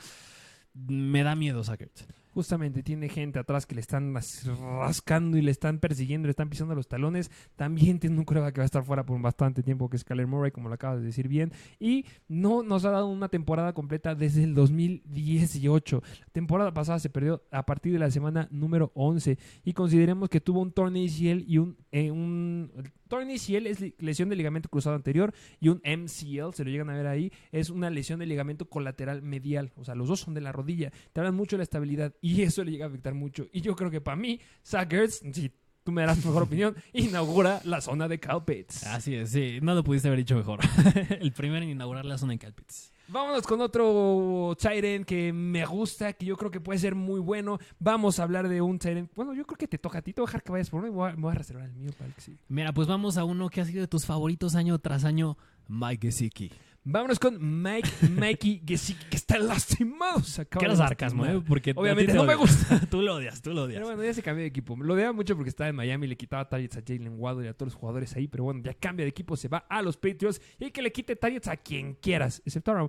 me 0.76 1.24
da 1.24 1.36
miedo 1.36 1.64
Sackers. 1.64 2.06
Justamente 2.34 2.84
tiene 2.84 3.08
gente 3.08 3.40
atrás 3.40 3.66
que 3.66 3.76
le 3.76 3.82
están 3.82 4.14
rascando 4.14 5.38
y 5.38 5.42
le 5.42 5.52
están 5.52 5.80
persiguiendo, 5.80 6.28
le 6.28 6.32
están 6.32 6.50
pisando 6.50 6.76
los 6.76 6.90
talones. 6.90 7.32
También 7.56 7.98
tiene 7.98 8.20
un 8.20 8.26
prueba 8.26 8.52
que 8.52 8.60
va 8.60 8.64
a 8.64 8.66
estar 8.66 8.84
fuera 8.84 9.06
por 9.06 9.22
bastante 9.22 9.64
tiempo, 9.64 9.90
que 9.90 9.96
es 9.96 10.04
Kyler 10.04 10.28
Murray, 10.28 10.52
como 10.52 10.68
lo 10.68 10.76
acabas 10.76 11.00
de 11.00 11.06
decir 11.06 11.30
bien. 11.30 11.54
Y 11.80 12.06
no 12.28 12.62
nos 12.62 12.84
ha 12.84 12.92
dado 12.92 13.08
una 13.08 13.30
temporada 13.30 13.72
completa 13.72 14.16
desde 14.16 14.44
el 14.44 14.54
2018. 14.54 16.04
La 16.20 16.34
temporada 16.34 16.74
pasada 16.74 17.00
se 17.00 17.10
perdió 17.10 17.42
a 17.52 17.66
partir 17.66 17.94
de 17.94 18.00
la 18.00 18.12
semana 18.12 18.50
número 18.52 18.92
11. 18.96 19.38
Y 19.64 19.72
consideremos 19.72 20.28
que 20.28 20.42
tuvo 20.42 20.60
un 20.60 20.74
torneo 20.74 21.06
y 21.06 21.58
un, 21.58 21.78
eh, 21.94 22.12
un 22.12 22.70
Torn 23.16 23.30
ACL 23.30 23.68
es 23.68 23.80
lesión 24.00 24.28
de 24.28 24.36
ligamento 24.36 24.68
cruzado 24.68 24.94
anterior 24.94 25.34
y 25.62 25.70
un 25.70 25.82
MCL, 25.86 26.54
se 26.54 26.66
lo 26.66 26.70
llegan 26.70 26.90
a 26.90 26.96
ver 26.96 27.08
ahí, 27.08 27.32
es 27.54 27.70
una 27.70 27.90
lesión 27.90 28.20
de 28.20 28.26
ligamento 28.26 28.68
colateral 28.68 29.22
medial. 29.22 29.72
O 29.78 29.86
sea, 29.86 29.96
los 29.96 30.10
dos 30.10 30.20
son 30.20 30.34
de 30.34 30.42
la 30.42 30.52
rodilla. 30.52 30.92
Te 31.14 31.22
hablan 31.22 31.34
mucho 31.34 31.56
de 31.56 31.60
la 31.60 31.64
estabilidad 31.64 32.14
y 32.20 32.42
eso 32.42 32.62
le 32.66 32.72
llega 32.72 32.86
a 32.86 32.90
afectar 32.90 33.14
mucho. 33.14 33.48
Y 33.54 33.62
yo 33.62 33.74
creo 33.74 33.90
que 33.90 34.02
para 34.02 34.18
mí, 34.18 34.42
Sackers, 34.64 35.24
si 35.32 35.50
tú 35.86 35.94
me 35.94 36.02
darás 36.02 36.26
mejor 36.26 36.44
opinión, 36.44 36.76
inaugura 36.94 37.62
la 37.64 37.80
zona 37.80 38.10
de 38.10 38.20
Calpits. 38.20 38.84
Así 38.86 39.16
es, 39.16 39.30
sí, 39.30 39.60
no 39.62 39.76
lo 39.76 39.84
pudiste 39.86 40.10
haber 40.10 40.20
dicho 40.20 40.36
mejor. 40.36 40.60
El 41.22 41.32
primero 41.32 41.64
en 41.64 41.70
inaugurar 41.70 42.04
la 42.04 42.18
zona 42.18 42.34
de 42.34 42.40
Calpits. 42.40 42.92
Vámonos 43.08 43.46
con 43.46 43.62
otro 43.62 44.56
Tyrant 44.60 45.06
que 45.06 45.32
me 45.32 45.64
gusta, 45.66 46.14
que 46.14 46.26
yo 46.26 46.36
creo 46.38 46.50
que 46.50 46.60
puede 46.60 46.80
ser 46.80 46.96
muy 46.96 47.20
bueno. 47.20 47.60
Vamos 47.80 48.20
a 48.20 48.24
hablar 48.24 48.50
de 48.50 48.62
un 48.62 48.80
Tyrant. 48.80 49.12
Bueno, 49.16 49.34
yo 49.34 49.46
creo 49.46 49.58
que 49.58 49.68
te 49.68 49.78
toca 49.78 50.00
a 50.00 50.02
ti. 50.02 50.12
Te 50.12 50.22
voy 50.22 50.28
a 50.28 50.30
dejar 50.30 50.44
que 50.44 50.52
vayas 50.52 50.70
por 50.70 50.82
mí. 50.82 50.90
Me 50.90 50.96
voy 50.96 51.32
a, 51.32 51.36
reservar 51.36 51.66
el 51.66 51.74
mío 51.74 51.92
para 51.98 52.12
que 52.12 52.22
sí. 52.22 52.38
Mira, 52.48 52.74
pues 52.74 52.88
vamos 52.88 53.18
a 53.18 53.24
uno 53.24 53.50
que 53.50 53.62
ha 53.62 53.66
sido 53.66 53.82
de 53.82 53.88
tus 53.88 54.06
favoritos 54.06 54.56
año 54.56 54.80
tras 54.80 55.04
año, 55.06 55.38
Mike 55.68 56.08
Gesicki. 56.08 56.52
Vámonos 56.88 57.18
con 57.18 57.64
Mike, 57.64 57.90
Mikey 58.12 58.62
Gesicki, 58.64 59.06
que 59.10 59.18
está 59.18 59.40
lastimado. 59.40 60.22
¿Qué 60.52 60.66
era 60.66 60.76
sarcasmo, 60.76 61.26
eh? 61.26 61.42
Porque 61.46 61.74
Obviamente 61.76 62.14
no 62.14 62.26
me 62.26 62.36
gusta. 62.36 62.80
tú 62.92 63.02
lo 63.02 63.16
odias, 63.16 63.42
tú 63.42 63.54
lo 63.54 63.64
odias. 63.64 63.78
Pero 63.78 63.88
bueno, 63.88 64.04
ya 64.04 64.14
se 64.14 64.22
cambió 64.22 64.44
de 64.44 64.50
equipo. 64.50 64.78
Lo 64.78 64.94
odiaba 64.94 65.12
mucho 65.12 65.36
porque 65.36 65.50
estaba 65.50 65.68
en 65.68 65.76
Miami 65.76 66.06
y 66.06 66.10
le 66.10 66.16
quitaba 66.16 66.48
targets 66.48 66.78
a 66.78 66.84
Jalen 66.86 67.20
Waddle 67.20 67.46
y 67.46 67.48
a 67.48 67.54
todos 67.54 67.74
los 67.74 67.80
jugadores 67.80 68.16
ahí. 68.16 68.28
Pero 68.28 68.44
bueno, 68.44 68.62
ya 68.64 68.76
cambia 68.76 69.04
de 69.04 69.10
equipo, 69.10 69.36
se 69.36 69.48
va 69.48 69.66
a 69.68 69.82
los 69.82 69.98
Patriots 69.98 70.40
y 70.60 70.70
que 70.70 70.84
le 70.84 70.92
quite 70.92 71.16
targets 71.16 71.48
a 71.48 71.58
quien 71.58 71.96
quieras, 71.96 72.44
excepto 72.46 72.72
a 72.72 72.88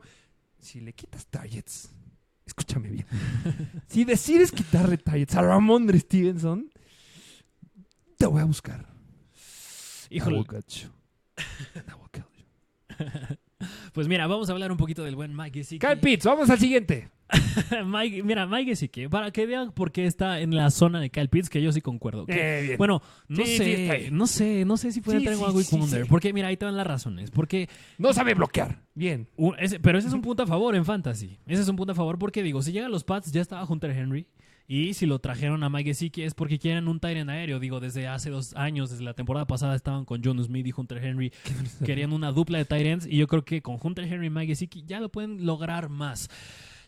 si 0.60 0.80
le 0.80 0.92
quitas 0.92 1.26
targets, 1.28 1.90
escúchame 2.44 2.90
bien. 2.90 3.06
si 3.88 4.04
decides 4.04 4.52
quitarle 4.52 4.98
targets 4.98 5.36
a 5.36 5.42
Ramondre 5.42 5.98
Stevenson, 6.00 6.70
te 8.18 8.26
voy 8.26 8.42
a 8.42 8.44
buscar. 8.44 8.86
Híjole. 10.10 10.44
Pues 13.92 14.08
mira, 14.08 14.26
vamos 14.26 14.48
a 14.48 14.52
hablar 14.52 14.70
un 14.70 14.76
poquito 14.76 15.04
del 15.04 15.16
buen 15.16 15.34
Mike 15.34 15.60
Gesicki. 15.60 15.86
Kyle 15.86 15.98
Pitts, 15.98 16.24
vamos 16.26 16.50
al 16.50 16.58
siguiente. 16.58 17.08
Mike, 17.86 18.22
mira, 18.22 18.46
Mike 18.46 18.70
Gesicki, 18.70 19.08
para 19.08 19.30
que 19.30 19.46
vean 19.46 19.72
por 19.72 19.90
qué 19.90 20.06
está 20.06 20.40
en 20.40 20.54
la 20.54 20.70
zona 20.70 21.00
de 21.00 21.10
Kyle 21.10 21.28
Pitts, 21.28 21.48
que 21.48 21.62
yo 21.62 21.72
sí 21.72 21.80
concuerdo. 21.80 22.24
Eh, 22.28 22.76
bueno, 22.78 23.02
no 23.28 23.44
sé, 23.44 24.10
no 24.12 24.26
sé, 24.26 24.64
no 24.64 24.76
sé 24.76 24.92
si 24.92 25.00
puede 25.00 25.18
entrar 25.18 25.34
en 25.34 25.56
Week 25.56 25.70
Wonder, 25.70 26.06
porque 26.06 26.32
mira, 26.32 26.48
ahí 26.48 26.56
te 26.56 26.66
van 26.66 26.76
las 26.76 26.86
razones, 26.86 27.30
porque... 27.30 27.68
No 27.98 28.12
sabe 28.12 28.34
bloquear, 28.34 28.82
bien. 28.94 29.28
pero 29.82 29.98
ese 29.98 30.08
es 30.08 30.14
un 30.14 30.22
punto 30.22 30.44
a 30.44 30.46
favor 30.46 30.76
en 30.76 30.84
Fantasy, 30.84 31.38
ese 31.46 31.62
es 31.62 31.68
un 31.68 31.76
punto 31.76 31.92
a 31.92 31.96
favor 31.96 32.18
porque 32.18 32.42
digo, 32.42 32.62
si 32.62 32.72
llega 32.72 32.86
a 32.86 32.90
los 32.90 33.04
Pats 33.04 33.32
ya 33.32 33.40
estaba 33.40 33.64
Hunter 33.64 33.90
Henry, 33.90 34.26
y 34.68 34.94
si 34.94 35.06
lo 35.06 35.20
trajeron 35.20 35.62
a 35.62 35.70
Mike 35.70 35.90
Gesicki 35.90 36.22
es 36.22 36.34
porque 36.34 36.58
quieren 36.58 36.88
un 36.88 36.98
Tyrant 36.98 37.30
aéreo. 37.30 37.60
Digo, 37.60 37.78
desde 37.78 38.08
hace 38.08 38.30
dos 38.30 38.54
años, 38.56 38.90
desde 38.90 39.04
la 39.04 39.14
temporada 39.14 39.46
pasada 39.46 39.76
estaban 39.76 40.04
con 40.04 40.22
John 40.24 40.42
Smith 40.42 40.66
y 40.66 40.74
Hunter 40.76 41.04
Henry. 41.04 41.32
querían 41.84 42.12
una 42.12 42.32
dupla 42.32 42.58
de 42.58 42.64
Tyrants. 42.64 43.06
Y 43.06 43.16
yo 43.16 43.28
creo 43.28 43.44
que 43.44 43.62
con 43.62 43.78
Hunter 43.80 44.04
Henry 44.12 44.26
y 44.26 44.30
Mike 44.30 44.48
Gesicki 44.48 44.82
ya 44.84 44.98
lo 44.98 45.08
pueden 45.08 45.46
lograr 45.46 45.88
más. 45.88 46.28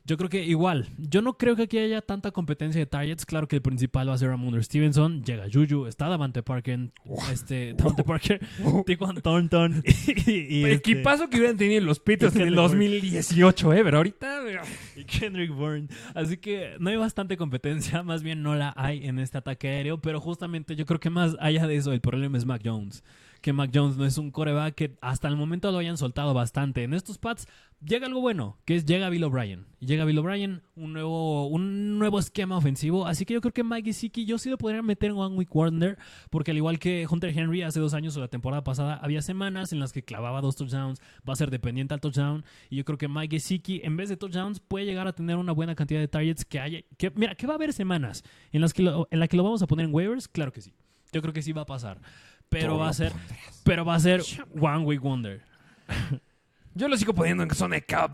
Yo 0.08 0.16
creo 0.16 0.30
que 0.30 0.42
igual, 0.42 0.88
yo 0.96 1.20
no 1.20 1.36
creo 1.36 1.54
que 1.54 1.64
aquí 1.64 1.76
haya 1.76 2.00
tanta 2.00 2.30
competencia 2.30 2.78
de 2.80 2.86
targets. 2.86 3.26
Claro 3.26 3.46
que 3.46 3.56
el 3.56 3.62
principal 3.62 4.08
va 4.08 4.14
a 4.14 4.18
ser 4.18 4.30
Ramon 4.30 4.62
Stevenson. 4.62 5.22
Llega 5.22 5.44
Juju, 5.52 5.84
está 5.84 6.08
Davante 6.08 6.42
Parker, 6.42 6.90
este, 7.30 7.74
Davante 7.74 8.04
Parker, 8.04 8.40
Tiquan 8.86 9.20
Thornton. 9.20 9.82
y, 10.26 10.62
el 10.62 10.70
este 10.70 10.74
equipazo 10.76 11.28
que 11.28 11.36
hubieran 11.36 11.58
tenido 11.58 11.82
los 11.82 12.00
Peters 12.00 12.34
en 12.36 12.48
el 12.48 12.54
2018, 12.54 13.74
¿eh? 13.74 13.80
Pero 13.84 13.98
ahorita. 13.98 14.44
y 14.96 15.04
Kendrick 15.04 15.52
Bourne. 15.52 15.88
Así 16.14 16.38
que 16.38 16.76
no 16.80 16.88
hay 16.88 16.96
bastante 16.96 17.36
competencia, 17.36 18.02
más 18.02 18.22
bien 18.22 18.42
no 18.42 18.54
la 18.54 18.72
hay 18.78 19.06
en 19.06 19.18
este 19.18 19.36
ataque 19.36 19.68
aéreo. 19.68 20.00
Pero 20.00 20.22
justamente 20.22 20.74
yo 20.74 20.86
creo 20.86 21.00
que 21.00 21.10
más 21.10 21.36
allá 21.38 21.66
de 21.66 21.76
eso, 21.76 21.92
el 21.92 22.00
problema 22.00 22.38
es 22.38 22.46
Mac 22.46 22.62
Jones 22.64 23.04
que 23.40 23.52
Mac 23.52 23.70
Jones 23.72 23.96
no 23.96 24.04
es 24.04 24.18
un 24.18 24.30
coreback 24.30 24.74
que 24.74 24.96
hasta 25.00 25.28
el 25.28 25.36
momento 25.36 25.70
lo 25.70 25.78
hayan 25.78 25.96
soltado 25.96 26.34
bastante. 26.34 26.82
En 26.82 26.94
estos 26.94 27.18
pads 27.18 27.46
llega 27.84 28.06
algo 28.06 28.20
bueno, 28.20 28.58
que 28.64 28.74
es 28.74 28.84
llega 28.84 29.08
Bill 29.08 29.24
O'Brien. 29.24 29.66
Llega 29.80 30.04
Bill 30.04 30.18
O'Brien, 30.18 30.62
un 30.74 30.92
nuevo, 30.92 31.46
un 31.46 31.98
nuevo 31.98 32.18
esquema 32.18 32.56
ofensivo. 32.56 33.06
Así 33.06 33.24
que 33.24 33.34
yo 33.34 33.40
creo 33.40 33.52
que 33.52 33.64
Mike 33.64 33.90
Gesicki 33.90 34.24
yo 34.24 34.38
sí 34.38 34.50
lo 34.50 34.58
podría 34.58 34.82
meter 34.82 35.10
en 35.10 35.16
One 35.16 35.36
Week 35.36 35.50
Wonder, 35.50 35.98
porque 36.30 36.50
al 36.50 36.56
igual 36.56 36.78
que 36.78 37.06
Hunter 37.08 37.36
Henry 37.36 37.62
hace 37.62 37.80
dos 37.80 37.94
años 37.94 38.16
o 38.16 38.20
la 38.20 38.28
temporada 38.28 38.64
pasada, 38.64 38.94
había 38.94 39.22
semanas 39.22 39.72
en 39.72 39.80
las 39.80 39.92
que 39.92 40.02
clavaba 40.02 40.40
dos 40.40 40.56
touchdowns, 40.56 41.00
va 41.28 41.32
a 41.32 41.36
ser 41.36 41.50
dependiente 41.50 41.94
al 41.94 42.00
touchdown. 42.00 42.44
Y 42.70 42.76
yo 42.76 42.84
creo 42.84 42.98
que 42.98 43.08
Mike 43.08 43.36
Gesicki, 43.36 43.80
en 43.84 43.96
vez 43.96 44.08
de 44.08 44.16
touchdowns, 44.16 44.60
puede 44.60 44.86
llegar 44.86 45.06
a 45.06 45.12
tener 45.12 45.36
una 45.36 45.52
buena 45.52 45.74
cantidad 45.74 46.00
de 46.00 46.08
targets 46.08 46.44
que 46.44 46.58
haya. 46.60 46.80
Que, 46.96 47.10
mira, 47.10 47.34
que 47.34 47.46
va 47.46 47.54
a 47.54 47.56
haber 47.56 47.72
semanas 47.72 48.24
en 48.52 48.60
las 48.60 48.72
que 48.72 48.82
lo, 48.82 49.06
en 49.10 49.20
la 49.20 49.28
que 49.28 49.36
lo 49.36 49.44
vamos 49.44 49.62
a 49.62 49.66
poner 49.66 49.86
en 49.86 49.94
waivers, 49.94 50.28
claro 50.28 50.52
que 50.52 50.60
sí. 50.60 50.72
Yo 51.12 51.22
creo 51.22 51.32
que 51.32 51.42
sí 51.42 51.52
va 51.52 51.62
a 51.62 51.66
pasar. 51.66 52.00
Pero 52.48 52.78
va 52.78 52.88
a 52.88 52.92
ser. 52.92 53.12
Pero 53.64 53.84
va 53.84 53.94
a 53.94 54.00
ser 54.00 54.22
One 54.58 54.84
Week 54.84 55.00
Wonder. 55.00 55.42
Yo 56.74 56.86
lo 56.86 56.96
sigo 56.96 57.12
poniendo 57.12 57.42
en 57.42 57.50
zona 57.50 57.74
de 57.74 57.82
Cal 57.82 58.12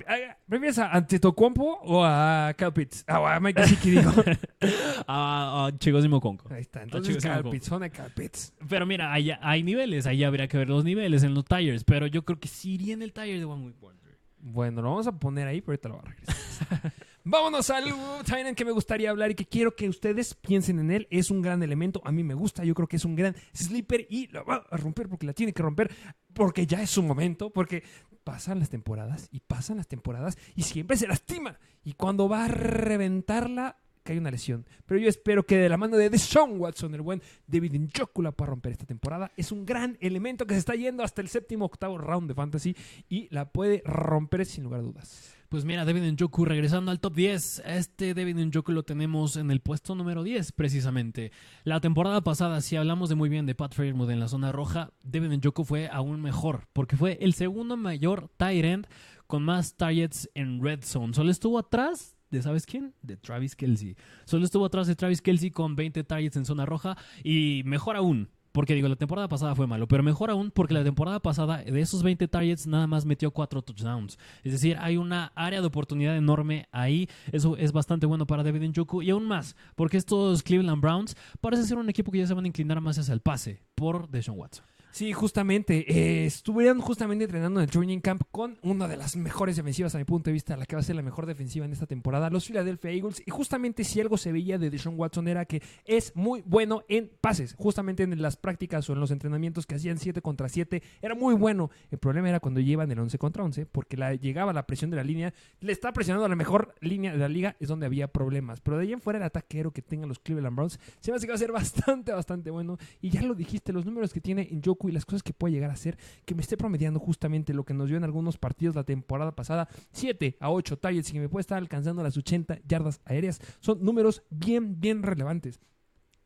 ¿Prefieres 0.48 0.78
a 0.78 0.90
Antetokounmpo 0.92 1.80
o 1.82 2.02
a 2.02 2.54
Cal 2.56 2.72
Pitts? 2.72 3.04
Ah, 3.06 3.34
a 3.34 3.38
Mike 3.38 3.60
Gesicki, 3.60 3.90
digo. 3.90 4.10
a, 5.06 5.66
a 5.66 5.78
Chigos 5.78 6.08
Moconco. 6.08 6.48
Ahí 6.50 6.62
está. 6.62 6.82
Entonces 6.82 7.22
Cal 7.22 7.44
Pitts, 7.44 7.66
zona 7.66 7.86
de 7.86 7.90
Cal 7.90 8.10
Pitts. 8.12 8.54
Pero 8.66 8.86
mira, 8.86 9.12
hay, 9.12 9.32
hay 9.38 9.62
niveles. 9.62 10.06
Ahí 10.06 10.24
habría 10.24 10.48
que 10.48 10.56
ver 10.56 10.70
los 10.70 10.82
niveles 10.82 11.24
en 11.24 11.34
los 11.34 11.44
tires. 11.44 11.84
Pero 11.84 12.06
yo 12.06 12.24
creo 12.24 12.40
que 12.40 12.48
sí 12.48 12.72
iría 12.72 12.94
en 12.94 13.02
el 13.02 13.12
tire 13.12 13.38
de 13.38 13.44
One 13.44 13.66
Week 13.66 13.80
Wonder. 13.80 14.18
Bueno, 14.38 14.80
lo 14.80 14.90
vamos 14.90 15.06
a 15.06 15.12
poner 15.12 15.46
ahí, 15.46 15.60
pero 15.60 15.72
ahorita 15.72 15.88
lo 15.90 15.94
voy 15.96 16.04
a 16.04 16.08
regresar. 16.08 16.92
Vámonos 17.26 17.70
al 17.70 17.84
Tyrant 18.26 18.54
que 18.54 18.66
me 18.66 18.70
gustaría 18.70 19.08
hablar 19.08 19.30
y 19.30 19.34
que 19.34 19.46
quiero 19.46 19.74
que 19.74 19.88
ustedes 19.88 20.34
piensen 20.34 20.78
en 20.78 20.90
él. 20.90 21.08
Es 21.10 21.30
un 21.30 21.40
gran 21.40 21.62
elemento. 21.62 22.02
A 22.04 22.12
mí 22.12 22.22
me 22.22 22.34
gusta. 22.34 22.64
Yo 22.64 22.74
creo 22.74 22.86
que 22.86 22.96
es 22.96 23.04
un 23.06 23.16
gran 23.16 23.34
sleeper 23.54 24.06
y 24.10 24.26
lo 24.26 24.44
va 24.44 24.66
a 24.70 24.76
romper 24.76 25.08
porque 25.08 25.24
la 25.24 25.32
tiene 25.32 25.54
que 25.54 25.62
romper. 25.62 25.90
Porque 26.34 26.66
ya 26.66 26.82
es 26.82 26.90
su 26.90 27.02
momento. 27.02 27.48
Porque 27.50 27.82
pasan 28.24 28.58
las 28.58 28.68
temporadas 28.68 29.28
y 29.32 29.40
pasan 29.40 29.78
las 29.78 29.88
temporadas 29.88 30.36
y 30.54 30.64
siempre 30.64 30.98
se 30.98 31.06
lastima. 31.06 31.58
Y 31.82 31.94
cuando 31.94 32.28
va 32.28 32.44
a 32.44 32.48
reventarla, 32.48 33.78
cae 34.04 34.18
una 34.18 34.30
lesión. 34.30 34.64
Pero 34.86 35.00
yo 35.00 35.08
espero 35.08 35.44
que 35.44 35.56
de 35.56 35.68
la 35.68 35.76
mano 35.76 35.96
de 35.96 36.10
Deshaun 36.10 36.60
Watson, 36.60 36.94
el 36.94 37.02
buen 37.02 37.22
David 37.46 37.74
Njoku 37.74 38.22
la 38.22 38.32
pueda 38.32 38.50
romper 38.50 38.72
esta 38.72 38.86
temporada. 38.86 39.32
Es 39.36 39.50
un 39.50 39.66
gran 39.66 39.96
elemento 40.00 40.46
que 40.46 40.54
se 40.54 40.60
está 40.60 40.74
yendo 40.74 41.02
hasta 41.02 41.22
el 41.22 41.28
séptimo, 41.28 41.64
octavo 41.64 41.98
round 41.98 42.28
de 42.28 42.34
Fantasy 42.34 42.76
y 43.08 43.28
la 43.30 43.50
puede 43.50 43.82
romper 43.84 44.46
sin 44.46 44.64
lugar 44.64 44.80
a 44.80 44.82
dudas. 44.84 45.34
Pues 45.48 45.64
mira, 45.64 45.84
David 45.84 46.02
Njoku 46.12 46.44
regresando 46.44 46.90
al 46.90 47.00
top 47.00 47.14
10. 47.14 47.62
Este 47.66 48.12
David 48.12 48.36
Njoku 48.38 48.72
lo 48.72 48.82
tenemos 48.82 49.36
en 49.36 49.50
el 49.50 49.60
puesto 49.60 49.94
número 49.94 50.22
10 50.22 50.52
precisamente. 50.52 51.30
La 51.62 51.80
temporada 51.80 52.22
pasada, 52.22 52.60
si 52.60 52.76
hablamos 52.76 53.08
de 53.08 53.14
muy 53.14 53.28
bien 53.28 53.46
de 53.46 53.54
Pat 53.54 53.72
Fairmouth 53.72 54.10
en 54.10 54.20
la 54.20 54.28
zona 54.28 54.52
roja, 54.52 54.90
David 55.04 55.38
Njoku 55.38 55.64
fue 55.64 55.88
aún 55.88 56.20
mejor 56.20 56.66
porque 56.72 56.96
fue 56.96 57.18
el 57.20 57.34
segundo 57.34 57.76
mayor 57.76 58.30
tight 58.36 58.64
end 58.64 58.86
con 59.26 59.44
más 59.44 59.76
targets 59.76 60.28
en 60.34 60.62
red 60.62 60.82
zone. 60.82 61.14
Solo 61.14 61.30
estuvo 61.30 61.58
atrás 61.58 62.13
de 62.34 62.42
¿sabes 62.42 62.66
quién? 62.66 62.92
De 63.02 63.16
Travis 63.16 63.56
Kelsey. 63.56 63.96
Solo 64.24 64.44
estuvo 64.44 64.64
atrás 64.66 64.86
de 64.86 64.94
Travis 64.94 65.22
Kelsey 65.22 65.50
con 65.50 65.76
20 65.76 66.04
targets 66.04 66.36
en 66.36 66.44
zona 66.44 66.66
roja 66.66 66.96
y 67.22 67.62
mejor 67.64 67.96
aún, 67.96 68.28
Porque 68.54 68.74
digo, 68.76 68.86
la 68.86 68.94
temporada 68.94 69.26
pasada 69.26 69.56
fue 69.56 69.66
malo, 69.66 69.88
pero 69.88 70.04
mejor 70.04 70.30
aún 70.30 70.52
porque 70.52 70.74
la 70.74 70.84
temporada 70.84 71.18
pasada 71.18 71.56
de 71.64 71.80
esos 71.80 72.04
20 72.04 72.28
targets 72.28 72.68
nada 72.68 72.86
más 72.86 73.04
metió 73.04 73.32
4 73.32 73.62
touchdowns. 73.62 74.16
Es 74.44 74.52
decir, 74.52 74.76
hay 74.78 74.96
una 74.96 75.32
área 75.34 75.60
de 75.60 75.66
oportunidad 75.66 76.16
enorme 76.16 76.68
ahí. 76.70 77.08
Eso 77.32 77.56
es 77.56 77.72
bastante 77.72 78.06
bueno 78.06 78.28
para 78.28 78.44
David 78.44 78.68
Njoku. 78.68 79.02
Y 79.02 79.10
aún 79.10 79.26
más, 79.26 79.56
porque 79.74 79.96
estos 79.96 80.44
Cleveland 80.44 80.80
Browns 80.80 81.16
parece 81.40 81.64
ser 81.64 81.78
un 81.78 81.88
equipo 81.88 82.12
que 82.12 82.18
ya 82.18 82.28
se 82.28 82.34
van 82.34 82.44
a 82.44 82.46
inclinar 82.46 82.80
más 82.80 82.96
hacia 82.96 83.12
el 83.12 83.20
pase 83.20 83.60
por 83.74 84.08
Deshaun 84.08 84.38
Watson. 84.38 84.64
Sí, 84.94 85.12
justamente. 85.12 85.84
Eh, 85.88 86.24
estuvieron 86.24 86.80
justamente 86.80 87.24
entrenando 87.24 87.58
en 87.58 87.64
el 87.64 87.70
training 87.70 87.98
camp 87.98 88.22
con 88.30 88.58
una 88.62 88.86
de 88.86 88.96
las 88.96 89.16
mejores 89.16 89.56
defensivas, 89.56 89.92
a 89.96 89.98
mi 89.98 90.04
punto 90.04 90.30
de 90.30 90.34
vista, 90.34 90.56
la 90.56 90.66
que 90.66 90.76
va 90.76 90.80
a 90.80 90.84
ser 90.84 90.94
la 90.94 91.02
mejor 91.02 91.26
defensiva 91.26 91.66
en 91.66 91.72
esta 91.72 91.86
temporada, 91.86 92.30
los 92.30 92.46
Philadelphia 92.46 92.92
Eagles. 92.92 93.20
Y 93.26 93.32
justamente 93.32 93.82
si 93.82 94.00
algo 94.00 94.16
se 94.16 94.30
veía 94.30 94.56
de 94.56 94.70
Deshaun 94.70 94.94
Watson 94.96 95.26
era 95.26 95.46
que 95.46 95.62
es 95.84 96.14
muy 96.14 96.44
bueno 96.46 96.84
en 96.86 97.10
pases. 97.20 97.56
Justamente 97.58 98.04
en 98.04 98.22
las 98.22 98.36
prácticas 98.36 98.88
o 98.88 98.92
en 98.92 99.00
los 99.00 99.10
entrenamientos 99.10 99.66
que 99.66 99.74
hacían 99.74 99.98
7 99.98 100.22
contra 100.22 100.48
7, 100.48 100.80
era 101.02 101.16
muy 101.16 101.34
bueno. 101.34 101.72
El 101.90 101.98
problema 101.98 102.28
era 102.28 102.38
cuando 102.38 102.60
llevan 102.60 102.88
el 102.92 103.00
11 103.00 103.18
contra 103.18 103.42
11, 103.42 103.66
porque 103.66 103.96
la, 103.96 104.14
llegaba 104.14 104.52
la 104.52 104.64
presión 104.64 104.92
de 104.92 104.96
la 104.96 105.02
línea, 105.02 105.34
le 105.58 105.72
está 105.72 105.92
presionando 105.92 106.26
a 106.26 106.28
la 106.28 106.36
mejor 106.36 106.72
línea 106.80 107.10
de 107.10 107.18
la 107.18 107.28
liga, 107.28 107.56
es 107.58 107.66
donde 107.66 107.86
había 107.86 108.06
problemas. 108.06 108.60
Pero 108.60 108.76
de 108.76 108.84
ahí 108.84 108.92
en 108.92 109.00
fuera 109.00 109.18
el 109.18 109.24
ataque 109.24 109.56
aéreo 109.56 109.72
que 109.72 109.82
tengan 109.82 110.08
los 110.08 110.20
Cleveland 110.20 110.54
Browns 110.54 110.78
se 111.00 111.10
me 111.10 111.16
hace 111.16 111.26
que 111.26 111.32
va 111.32 111.34
a 111.34 111.38
ser 111.38 111.50
bastante, 111.52 112.12
bastante 112.12 112.52
bueno. 112.52 112.78
Y 113.02 113.10
ya 113.10 113.22
lo 113.22 113.34
dijiste, 113.34 113.72
los 113.72 113.84
números 113.84 114.12
que 114.12 114.20
tiene 114.20 114.46
en 114.52 114.62
y 114.88 114.92
las 114.92 115.04
cosas 115.04 115.22
que 115.22 115.32
puede 115.32 115.54
llegar 115.54 115.70
a 115.70 115.76
ser, 115.76 115.98
que 116.24 116.34
me 116.34 116.42
esté 116.42 116.56
promediando 116.56 117.00
justamente 117.00 117.54
lo 117.54 117.64
que 117.64 117.74
nos 117.74 117.88
dio 117.88 117.96
en 117.96 118.04
algunos 118.04 118.38
partidos 118.38 118.76
la 118.76 118.84
temporada 118.84 119.34
pasada, 119.34 119.68
7 119.92 120.36
a 120.40 120.50
8 120.50 120.78
targets 120.78 121.10
y 121.10 121.12
que 121.14 121.20
me 121.20 121.28
puede 121.28 121.42
estar 121.42 121.58
alcanzando 121.58 122.02
las 122.02 122.16
80 122.16 122.60
yardas 122.66 123.00
aéreas, 123.04 123.40
son 123.60 123.82
números 123.84 124.22
bien, 124.30 124.80
bien 124.80 125.02
relevantes. 125.02 125.60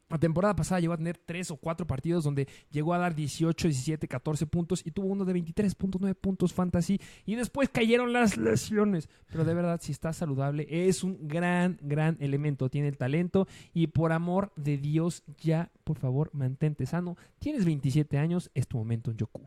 La 0.09 0.19
temporada 0.19 0.57
pasada 0.57 0.81
llegó 0.81 0.95
a 0.95 0.97
tener 0.97 1.19
3 1.19 1.51
o 1.51 1.57
4 1.57 1.87
partidos 1.87 2.25
donde 2.25 2.49
llegó 2.71 2.95
a 2.95 2.99
dar 2.99 3.15
18, 3.15 3.69
17, 3.69 4.09
14 4.09 4.47
puntos 4.47 4.83
y 4.85 4.91
tuvo 4.91 5.09
uno 5.09 5.27
de 5.27 5.35
23.9 5.35 6.15
puntos 6.15 6.55
fantasy 6.55 6.99
y 7.27 7.35
después 7.35 7.69
cayeron 7.69 8.15
las 8.15 8.39
lesiones. 8.39 9.11
Pero 9.31 9.45
de 9.45 9.53
verdad, 9.53 9.81
si 9.83 9.93
está 9.93 10.15
saludable, 10.15 10.67
es 10.71 11.05
un 11.05 11.29
gran, 11.29 11.79
gran 11.83 12.17
elemento. 12.21 12.71
Tiene 12.71 12.89
el 12.89 12.97
talento 12.97 13.47
y 13.75 13.89
por 13.89 14.13
amor 14.13 14.51
de 14.57 14.79
Dios, 14.79 15.25
ya, 15.39 15.71
por 15.85 15.99
favor, 15.99 16.31
mantente 16.33 16.87
sano. 16.87 17.19
Tienes 17.39 17.67
27 17.67 18.17
años, 18.17 18.51
es 18.55 18.67
tu 18.67 18.79
momento 18.79 19.11
en 19.11 19.19
Yoku. 19.19 19.43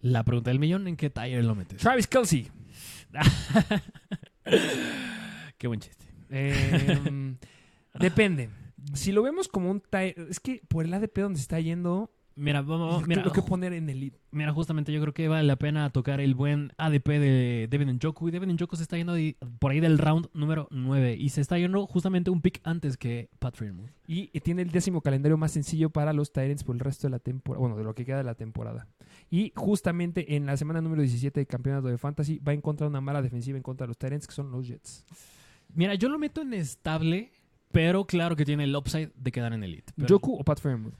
La 0.00 0.24
pregunta 0.24 0.50
del 0.50 0.58
millón, 0.58 0.88
¿en 0.88 0.96
qué 0.96 1.10
taller 1.10 1.44
lo 1.44 1.54
metes? 1.54 1.78
Travis 1.78 2.08
Kelsey. 2.08 2.48
qué 5.58 5.68
buen 5.68 5.78
chiste. 5.78 6.06
Eh, 6.30 7.36
depende 7.98 8.48
si 8.94 9.12
lo 9.12 9.22
vemos 9.22 9.48
como 9.48 9.70
un 9.70 9.82
es 9.92 10.40
que 10.40 10.62
por 10.68 10.84
el 10.84 10.94
ADP 10.94 11.18
donde 11.18 11.38
se 11.38 11.42
está 11.42 11.60
yendo, 11.60 12.10
Mira, 12.40 12.62
vamos, 12.62 13.06
mira, 13.06 13.22
lo 13.22 13.32
que 13.32 13.42
poner 13.42 13.74
en 13.74 13.90
el. 13.90 14.14
Mira, 14.30 14.52
justamente 14.52 14.92
yo 14.92 15.00
creo 15.02 15.12
que 15.12 15.28
vale 15.28 15.42
la 15.42 15.56
pena 15.56 15.90
tocar 15.90 16.20
el 16.20 16.34
buen 16.34 16.72
ADP 16.78 17.06
de 17.06 17.68
Devin 17.68 17.90
Njoku. 17.90 18.28
Y 18.28 18.30
Devin 18.30 18.54
Njoku 18.54 18.76
se 18.76 18.82
está 18.82 18.96
yendo 18.96 19.14
por 19.58 19.72
ahí 19.72 19.80
del 19.80 19.98
round 19.98 20.28
número 20.32 20.66
9. 20.70 21.16
Y 21.18 21.28
se 21.28 21.42
está 21.42 21.58
yendo 21.58 21.86
justamente 21.86 22.30
un 22.30 22.40
pick 22.40 22.60
antes 22.64 22.96
que 22.96 23.28
Pat 23.40 23.56
Freeman. 23.56 23.90
Y, 24.06 24.28
tiene 24.40 24.62
el 24.62 24.70
décimo 24.70 25.02
calendario 25.02 25.36
más 25.36 25.52
sencillo 25.52 25.90
para 25.90 26.14
los 26.14 26.32
Tyrants 26.32 26.64
por 26.64 26.76
el 26.76 26.80
resto 26.80 27.08
de 27.08 27.10
la 27.10 27.18
temporada. 27.18 27.60
Bueno, 27.60 27.76
de 27.76 27.84
lo 27.84 27.94
que 27.94 28.06
queda 28.06 28.16
de 28.16 28.24
la 28.24 28.34
temporada. 28.34 28.86
Y 29.30 29.52
justamente 29.54 30.36
en 30.36 30.46
la 30.46 30.56
semana 30.56 30.80
número 30.80 31.02
17 31.02 31.40
de 31.40 31.46
campeonato 31.46 31.88
de 31.88 31.98
Fantasy 31.98 32.38
va 32.38 32.52
a 32.52 32.54
encontrar 32.54 32.88
una 32.88 33.02
mala 33.02 33.20
defensiva 33.20 33.58
en 33.58 33.62
contra 33.62 33.84
de 33.84 33.88
los 33.88 33.98
Tyrants, 33.98 34.26
que 34.26 34.32
son 34.32 34.50
los 34.50 34.66
Jets. 34.66 35.04
Mira, 35.74 35.94
yo 35.94 36.08
lo 36.08 36.18
meto 36.18 36.40
en 36.40 36.54
estable 36.54 37.32
pero 37.72 38.04
claro 38.04 38.36
que 38.36 38.44
tiene 38.44 38.64
el 38.64 38.74
upside 38.74 39.12
de 39.14 39.32
quedar 39.32 39.52
en 39.52 39.64
Elite. 39.64 39.92
¿Joku 40.08 40.34
o 40.34 40.44
Pat 40.44 40.60
Fairmouth? 40.60 40.94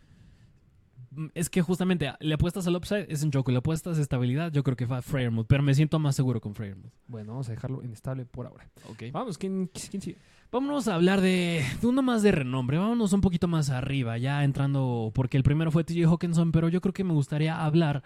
Mm, 1.11 1.27
es 1.35 1.51
que 1.51 1.61
justamente 1.63 2.13
le 2.21 2.35
apuestas 2.35 2.67
al 2.67 2.77
upside, 2.77 3.07
es 3.09 3.23
en 3.23 3.33
Joku. 3.33 3.51
Le 3.51 3.59
apuestas 3.59 3.99
a 3.99 4.01
estabilidad, 4.01 4.53
yo 4.53 4.63
creo 4.63 4.77
que 4.77 4.87
va 4.87 5.03
Freyermuth. 5.03 5.47
Pero 5.47 5.63
me 5.63 5.75
siento 5.75 5.99
más 5.99 6.15
seguro 6.15 6.41
con 6.41 6.55
Freyermuth. 6.55 6.93
Bueno, 7.09 7.33
vamos 7.33 7.49
a 7.49 7.53
dejarlo 7.53 7.83
en 7.83 7.93
estable 7.93 8.25
por 8.25 8.47
ahora. 8.47 8.69
Ok. 8.89 9.05
Vamos, 9.13 9.37
¿quién, 9.37 9.71
quién 9.91 10.01
sigue? 10.01 10.19
Vámonos 10.53 10.89
a 10.89 10.97
hablar 10.97 11.21
de, 11.21 11.65
uno 11.83 12.03
más 12.03 12.23
de 12.23 12.33
renombre. 12.33 12.79
Vámonos 12.79 13.13
un 13.13 13.21
poquito 13.21 13.49
más 13.49 13.71
arriba, 13.71 14.19
ya 14.19 14.45
entrando. 14.45 15.13
Porque 15.15 15.37
el 15.37 15.43
primero 15.43 15.71
fue 15.71 15.85
TJ 15.85 16.07
Hawkinson, 16.07 16.53
pero 16.53 16.69
yo 16.69 16.81
creo 16.81 16.93
que 16.93 17.05
me 17.05 17.13
gustaría 17.13 17.65
hablar 17.65 18.03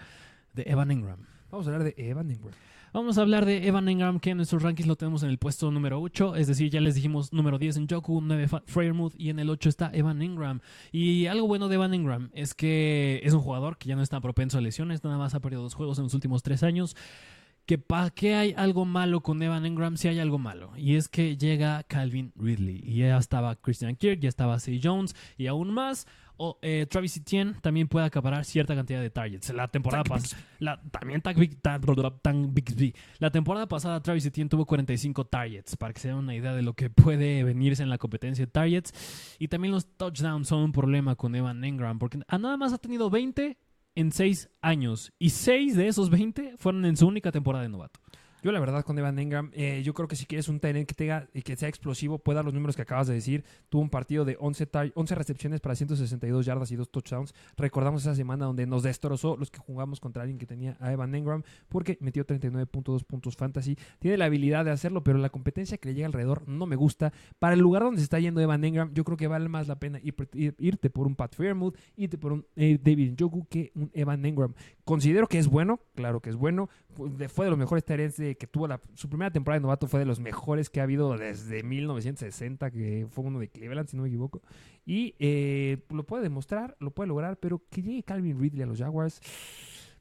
de 0.53 0.64
Evan 0.66 0.90
Ingram. 0.90 1.20
Vamos 1.50 1.66
a 1.66 1.70
hablar 1.70 1.85
de 1.85 1.94
Evan 1.96 2.31
Ingram. 2.31 2.55
Vamos 2.94 3.18
a 3.18 3.22
hablar 3.22 3.44
de 3.44 3.66
Evan 3.66 3.88
Engram, 3.88 4.20
que 4.20 4.30
en 4.30 4.37
nuestros 4.37 4.62
rankings 4.62 4.87
lo 4.87 4.94
tenemos 4.94 5.24
en 5.24 5.30
el 5.30 5.37
puesto 5.37 5.68
número 5.72 6.00
8. 6.00 6.37
Es 6.37 6.46
decir, 6.46 6.70
ya 6.70 6.80
les 6.80 6.94
dijimos 6.94 7.33
número 7.33 7.59
10 7.59 7.78
en 7.78 7.88
Joku, 7.88 8.20
9 8.20 8.46
Freyermuth 8.66 9.14
y 9.18 9.30
en 9.30 9.40
el 9.40 9.50
8 9.50 9.68
está 9.68 9.90
Evan 9.92 10.22
Ingram. 10.22 10.61
Y 10.92 11.26
algo 11.26 11.48
bueno 11.48 11.66
de 11.66 11.74
Evan 11.74 11.92
Ingram 11.92 12.30
es 12.35 12.54
que 12.54 13.20
es 13.24 13.35
un 13.35 13.40
jugador 13.40 13.78
que 13.78 13.88
ya 13.88 13.96
no 13.96 14.02
está 14.02 14.20
propenso 14.20 14.59
a 14.59 14.61
lesiones, 14.61 15.02
nada 15.02 15.18
más 15.18 15.35
ha 15.35 15.40
perdido 15.40 15.62
dos 15.62 15.74
juegos 15.74 15.98
en 15.98 16.04
los 16.04 16.14
últimos 16.14 16.44
tres 16.44 16.62
años. 16.62 16.94
Que 17.66 17.78
¿Para 17.78 18.11
qué 18.11 18.37
hay 18.37 18.54
algo 18.57 18.85
malo 18.85 19.22
con 19.22 19.42
Evan 19.42 19.66
Engram? 19.66 19.96
Si 19.96 20.07
hay 20.07 20.20
algo 20.20 20.38
malo. 20.38 20.70
Y 20.76 20.94
es 20.94 21.09
que 21.09 21.37
llega 21.37 21.83
Calvin 21.83 22.33
Ridley. 22.37 22.80
Y 22.85 22.98
ya 22.98 23.18
estaba 23.18 23.57
Christian 23.57 23.96
Kirk, 23.96 24.20
ya 24.20 24.28
estaba 24.28 24.61
Say 24.61 24.80
Jones. 24.80 25.16
Y 25.37 25.48
aún 25.48 25.74
más, 25.74 26.07
o 26.37 26.59
eh, 26.62 26.87
Travis 26.90 27.16
Etienne 27.16 27.55
también 27.61 27.88
puede 27.88 28.07
acaparar 28.07 28.44
cierta 28.44 28.75
cantidad 28.75 29.01
de 29.01 29.11
targets. 29.11 29.53
La 29.53 29.68
temporada 29.68 30.05
pasada, 30.05 30.42
también 30.90 31.23
La 33.18 33.31
temporada 33.31 33.66
pasada 33.68 34.03
Travis 34.03 34.27
Etienne 34.27 34.49
tuvo 34.49 34.66
45 34.66 35.27
targets, 35.27 35.77
para 35.77 35.92
que 35.92 36.01
se 36.01 36.09
den 36.09 36.16
una 36.16 36.35
idea 36.35 36.55
de 36.55 36.62
lo 36.62 36.75
que 36.75 36.90
puede 36.90 37.44
venirse 37.44 37.83
en 37.83 37.90
la 37.90 37.99
competencia 37.99 38.47
de 38.47 38.51
targets. 38.51 39.37
Y 39.38 39.49
también 39.49 39.73
los 39.73 39.87
touchdowns 39.97 40.49
son 40.49 40.62
un 40.62 40.73
problema 40.73 41.14
con 41.14 41.35
Evan 41.35 41.62
Engram, 41.64 41.99
porque 41.99 42.18
nada 42.18 42.57
más 42.57 42.73
ha 42.73 42.79
tenido 42.79 43.11
20 43.11 43.57
en 43.94 44.12
6 44.12 44.51
años. 44.61 45.12
Y 45.18 45.31
6 45.31 45.77
de 45.77 45.88
esos 45.88 46.11
20 46.11 46.57
fueron 46.57 46.85
en 46.85 46.97
su 46.97 47.07
única 47.07 47.31
temporada 47.31 47.62
de 47.62 47.68
novato. 47.68 48.01
Yo 48.44 48.52
la 48.52 48.61
verdad 48.61 48.85
con 48.85 48.98
Evan 48.98 49.18
Engram, 49.18 49.50
eh, 49.54 49.80
yo 49.83 49.94
creo 49.94 50.07
que 50.07 50.16
si 50.16 50.26
quieres 50.26 50.50
un 50.50 50.61
tight 50.61 50.87
que 50.87 50.92
tenga 50.92 51.30
y 51.33 51.40
que 51.40 51.57
sea 51.57 51.66
explosivo, 51.66 52.18
pueda 52.18 52.42
los 52.42 52.52
números 52.52 52.76
que 52.76 52.83
acabas 52.83 53.07
de 53.07 53.14
decir. 53.14 53.42
Tuvo 53.70 53.80
un 53.80 53.88
partido 53.88 54.26
de 54.26 54.37
11, 54.38 54.68
11 54.94 55.14
recepciones 55.14 55.61
para 55.62 55.74
162 55.74 56.44
yardas 56.44 56.70
y 56.70 56.76
2 56.76 56.90
touchdowns. 56.90 57.35
Recordamos 57.57 58.02
esa 58.02 58.14
semana 58.14 58.44
donde 58.44 58.66
nos 58.66 58.83
destrozó 58.83 59.38
los 59.38 59.50
que 59.50 59.61
jugamos 59.61 59.98
contra 59.98 60.24
alguien 60.24 60.38
que 60.38 60.44
tenía 60.44 60.76
a 60.78 60.92
Evan 60.92 61.14
Engram 61.14 61.42
porque 61.70 61.96
metió 62.02 62.26
39.2 62.26 63.04
puntos 63.07 63.35
fantasy. 63.35 63.78
Tiene 63.98 64.18
la 64.18 64.26
habilidad 64.26 64.66
de 64.66 64.72
hacerlo, 64.72 65.02
pero 65.02 65.16
la 65.16 65.30
competencia 65.30 65.78
que 65.78 65.88
le 65.88 65.94
llega 65.94 66.07
alrededor 66.07 66.46
no 66.46 66.66
me 66.66 66.76
gusta. 66.76 67.14
Para 67.38 67.54
el 67.54 67.61
lugar 67.61 67.85
donde 67.85 68.00
se 68.00 68.04
está 68.04 68.20
yendo 68.20 68.42
Evan 68.42 68.62
Engram, 68.62 68.92
yo 68.92 69.04
creo 69.04 69.16
que 69.16 69.26
vale 69.26 69.48
más 69.48 69.68
la 69.68 69.78
pena 69.78 70.02
irte 70.02 70.90
por 70.90 71.07
un 71.07 71.16
Pat 71.16 71.35
Fairmouth, 71.35 71.78
irte 71.96 72.18
por 72.18 72.35
un 72.35 72.44
eh, 72.57 72.78
David 72.78 73.12
Njoku 73.12 73.46
que 73.48 73.72
un 73.74 73.90
Evan 73.94 74.22
Engram. 74.26 74.52
Considero 74.85 75.28
que 75.28 75.38
es 75.38 75.48
bueno, 75.48 75.80
claro 75.94 76.20
que 76.20 76.28
es 76.28 76.37
bueno. 76.37 76.68
Fue 77.28 77.46
de 77.46 77.50
los 77.50 77.59
mejores 77.59 77.85
tareas 77.85 78.18
de 78.18 78.34
que 78.37 78.47
tuvo 78.47 78.68
la, 78.68 78.81
su 78.94 79.09
primera 79.09 79.31
temporada 79.31 79.59
de 79.59 79.62
novato 79.62 79.87
fue 79.87 80.01
de 80.01 80.07
los 80.07 80.20
mejores 80.20 80.70
que 80.70 80.81
ha 80.81 80.85
habido 80.85 81.16
desde 81.16 81.62
1960, 81.62 82.70
que 82.70 83.07
fue 83.11 83.25
uno 83.25 83.38
de 83.38 83.49
Cleveland, 83.49 83.88
si 83.88 83.97
no 83.97 84.03
me 84.03 84.09
equivoco. 84.09 84.42
Y 84.85 85.14
eh, 85.18 85.85
lo 85.90 86.05
puede 86.05 86.23
demostrar, 86.23 86.77
lo 86.81 86.90
puede 86.92 87.09
lograr, 87.09 87.38
pero 87.38 87.62
que 87.70 87.83
llegue 87.83 88.03
Calvin 88.03 88.40
Ridley 88.40 88.62
a 88.62 88.66
los 88.66 88.79
Jaguars 88.79 89.20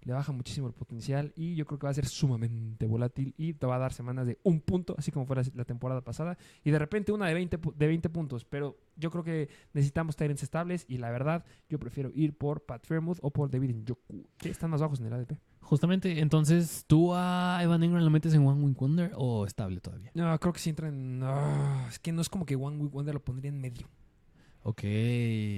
le 0.05 0.13
baja 0.13 0.31
muchísimo 0.31 0.67
el 0.67 0.73
potencial 0.73 1.33
y 1.35 1.55
yo 1.55 1.65
creo 1.65 1.79
que 1.79 1.87
va 1.87 1.91
a 1.91 1.93
ser 1.93 2.05
sumamente 2.05 2.85
volátil 2.85 3.33
y 3.37 3.53
te 3.53 3.65
va 3.65 3.75
a 3.75 3.79
dar 3.79 3.93
semanas 3.93 4.27
de 4.27 4.37
un 4.43 4.61
punto, 4.61 4.95
así 4.97 5.11
como 5.11 5.25
fue 5.25 5.37
la, 5.53 5.65
temporada 5.65 6.01
pasada, 6.01 6.37
y 6.63 6.71
de 6.71 6.79
repente 6.79 7.11
una 7.11 7.27
de 7.27 7.33
20, 7.33 7.59
de 7.75 7.87
20 7.87 8.09
puntos, 8.09 8.45
pero 8.45 8.77
yo 8.95 9.09
creo 9.11 9.23
que 9.23 9.49
necesitamos 9.73 10.15
Tyrants 10.15 10.43
estables 10.43 10.85
y 10.87 10.97
la 10.97 11.09
verdad 11.11 11.45
yo 11.69 11.79
prefiero 11.79 12.11
ir 12.13 12.37
por 12.37 12.65
Pat 12.65 12.85
Fairmouth 12.85 13.19
o 13.21 13.31
por 13.31 13.49
David 13.49 13.75
Njoku, 13.75 14.27
que 14.37 14.49
están 14.49 14.69
más 14.69 14.81
bajos 14.81 14.99
en 14.99 15.07
el 15.07 15.13
ADP. 15.13 15.37
Justamente, 15.63 16.19
entonces, 16.19 16.83
¿tú 16.87 17.13
a 17.15 17.59
Evan 17.61 17.83
Ingram 17.83 18.03
lo 18.03 18.09
metes 18.09 18.33
en 18.33 18.45
One 18.45 18.61
Week 18.63 18.77
Wonder 18.77 19.11
o 19.15 19.45
estable 19.45 19.79
todavía? 19.79 20.11
No, 20.13 20.39
creo 20.39 20.53
que 20.53 20.59
sí 20.59 20.69
entra 20.69 20.87
en... 20.89 21.23
es 21.87 21.99
que 21.99 22.11
no 22.11 22.21
es 22.21 22.29
como 22.29 22.45
que 22.45 22.55
One 22.55 22.77
Week 22.77 22.91
Wonder 22.91 23.13
lo 23.13 23.23
pondría 23.23 23.49
en 23.49 23.59
medio. 23.59 23.87
Ok. 24.63 24.81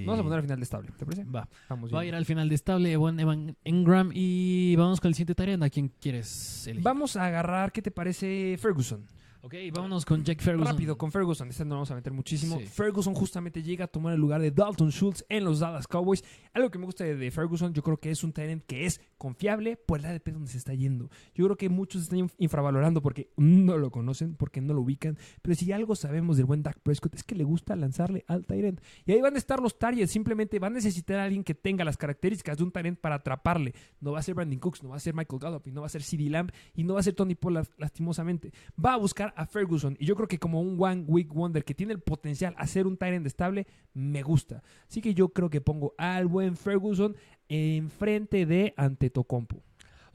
Vamos 0.05 0.19
a 0.19 0.23
poner 0.23 0.39
al 0.39 0.43
final 0.43 0.59
de 0.59 0.63
estable, 0.63 0.91
¿te 0.97 1.05
parece? 1.05 1.25
Va. 1.25 1.47
Va 1.69 1.99
a 1.99 2.05
ir 2.05 2.15
al 2.15 2.25
final 2.25 2.49
de 2.49 2.55
estable 2.55 2.91
Evan, 2.91 3.19
Evan 3.19 3.55
Ingram 3.63 4.11
y 4.13 4.75
vamos 4.77 4.99
con 4.99 5.09
el 5.09 5.15
siguiente 5.15 5.35
tarea. 5.35 5.57
¿A 5.61 5.69
quién 5.69 5.91
quieres 5.99 6.65
elegir? 6.65 6.83
Vamos 6.83 7.15
a 7.15 7.25
agarrar, 7.25 7.71
¿qué 7.71 7.81
te 7.81 7.91
parece 7.91 8.57
Ferguson? 8.59 9.05
Ok, 9.45 9.53
vámonos 9.71 10.05
con 10.05 10.23
Jack 10.23 10.41
Ferguson. 10.41 10.73
Rápido, 10.73 10.97
con 10.97 11.11
Ferguson. 11.11 11.49
Este 11.49 11.63
no 11.65 11.75
vamos 11.75 11.91
a 11.91 11.93
meter 11.93 12.11
muchísimo. 12.11 12.59
Ferguson 12.61 13.13
justamente 13.13 13.61
llega 13.61 13.85
a 13.85 13.87
tomar 13.87 14.15
el 14.15 14.19
lugar 14.19 14.41
de 14.41 14.49
Dalton 14.49 14.89
Schultz 14.89 15.23
en 15.29 15.43
los 15.43 15.59
Dallas 15.59 15.87
Cowboys. 15.87 16.23
Algo 16.51 16.71
que 16.71 16.79
me 16.79 16.85
gusta 16.85 17.03
de, 17.03 17.29
Ferguson, 17.29 17.71
yo 17.71 17.83
creo 17.83 17.97
que 17.97 18.09
es 18.09 18.23
un 18.23 18.33
talent 18.33 18.63
que 18.65 18.87
es 18.87 18.99
confiable 19.19 19.77
por 19.77 20.01
la 20.01 20.09
ADP 20.09 20.29
donde 20.29 20.49
se 20.49 20.57
está 20.57 20.73
yendo. 20.73 21.11
Yo 21.35 21.45
creo 21.45 21.57
que 21.57 21.69
muchos 21.69 22.01
están 22.01 22.27
infravalorando 22.39 23.03
porque 23.03 23.29
no 23.37 23.77
lo 23.77 23.91
conocen, 23.91 24.33
porque 24.33 24.61
no 24.61 24.73
lo 24.73 24.81
ubican. 24.81 25.15
Pero 25.43 25.53
si 25.53 25.71
algo 25.71 25.95
sabemos 25.95 26.37
del 26.37 26.47
buen 26.47 26.63
Dak 26.63 26.79
Prescott 26.79 27.13
es 27.13 27.23
que 27.23 27.35
le 27.35 27.43
gusta 27.43 27.75
lanzarle 27.75 28.25
al 28.27 28.47
Tyrant. 28.47 28.81
Y 29.05 29.11
ahí 29.11 29.21
van 29.21 29.35
a 29.35 29.37
estar 29.37 29.59
los 29.59 29.77
targets. 29.77 30.11
Simplemente 30.11 30.57
van 30.57 30.71
a 30.71 30.75
necesitar 30.77 31.19
a 31.19 31.25
alguien 31.25 31.43
que 31.43 31.53
tenga 31.53 31.85
las 31.85 31.97
características 31.97 32.57
de 32.57 32.63
un 32.63 32.71
Tyrant 32.71 32.99
para 32.99 33.17
atraparle. 33.17 33.75
No 33.99 34.13
va 34.13 34.19
a 34.21 34.23
ser 34.23 34.33
Brandon 34.33 34.57
Cooks, 34.57 34.81
no 34.81 34.89
va 34.89 34.95
a 34.95 34.99
ser 34.99 35.13
Michael 35.13 35.39
Gallup, 35.39 35.67
y 35.67 35.71
no 35.71 35.81
va 35.81 35.85
a 35.85 35.91
ser 35.91 36.01
CD 36.01 36.31
Lamb, 36.31 36.49
y 36.73 36.83
no 36.83 36.95
va 36.95 37.01
a 37.01 37.03
ser 37.03 37.13
Tony 37.13 37.35
Pollard, 37.35 37.67
lastimosamente. 37.77 38.51
Va 38.83 38.93
a 38.93 38.97
buscar 38.97 39.34
a 39.35 39.45
Ferguson 39.45 39.95
y 39.99 40.05
yo 40.05 40.15
creo 40.15 40.27
que 40.27 40.39
como 40.39 40.61
un 40.61 40.75
One 40.79 41.03
Week 41.07 41.31
Wonder 41.33 41.63
que 41.63 41.73
tiene 41.73 41.93
el 41.93 41.99
potencial 41.99 42.55
a 42.57 42.67
ser 42.67 42.87
un 42.87 42.97
Tyrant 42.97 43.25
estable, 43.25 43.67
me 43.93 44.23
gusta. 44.23 44.63
Así 44.89 45.01
que 45.01 45.13
yo 45.13 45.29
creo 45.29 45.49
que 45.49 45.61
pongo 45.61 45.93
al 45.97 46.27
buen 46.27 46.55
Ferguson 46.55 47.15
enfrente 47.47 48.45
de 48.45 48.73
Antetokounmpo. 48.77 49.61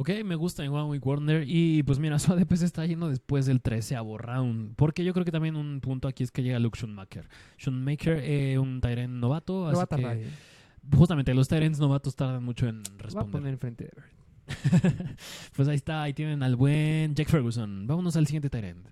Ok, 0.00 0.08
me 0.24 0.34
gusta 0.34 0.64
en 0.64 0.72
One 0.72 0.88
Week 0.88 1.04
Wonder. 1.04 1.44
Y 1.46 1.82
pues 1.82 1.98
mira, 1.98 2.18
su 2.18 2.32
ADP 2.32 2.54
se 2.54 2.64
está 2.64 2.86
yendo 2.86 3.10
después 3.10 3.44
del 3.44 3.60
13 3.60 3.96
round. 4.16 4.74
Porque 4.74 5.04
yo 5.04 5.12
creo 5.12 5.26
que 5.26 5.30
también 5.30 5.56
un 5.56 5.82
punto 5.82 6.08
aquí 6.08 6.22
es 6.22 6.30
que 6.30 6.42
llega 6.42 6.58
Luke 6.58 6.78
Schoonmaker. 6.78 7.28
Schoonmaker, 7.58 8.18
eh, 8.24 8.58
un 8.58 8.80
Tyrant 8.80 9.12
novato. 9.12 9.70
Lo 9.70 9.76
va 9.76 9.82
a 9.82 9.84
así 9.84 9.96
que 9.96 10.96
justamente 10.96 11.34
los 11.34 11.48
Tyrants 11.48 11.78
novatos 11.78 12.16
tardan 12.16 12.42
mucho 12.42 12.66
en 12.66 12.76
Lo 12.76 12.82
va 12.82 12.96
a 12.96 13.02
responder. 13.02 13.30
poner 13.30 13.52
enfrente 13.52 13.84
de 13.84 13.90
pues 15.54 15.68
ahí 15.68 15.76
está, 15.76 16.02
ahí 16.02 16.12
tienen 16.12 16.42
al 16.42 16.56
buen 16.56 17.14
Jack 17.14 17.28
Ferguson. 17.28 17.86
Vámonos 17.86 18.16
al 18.16 18.26
siguiente 18.26 18.48
Tyrant. 18.50 18.88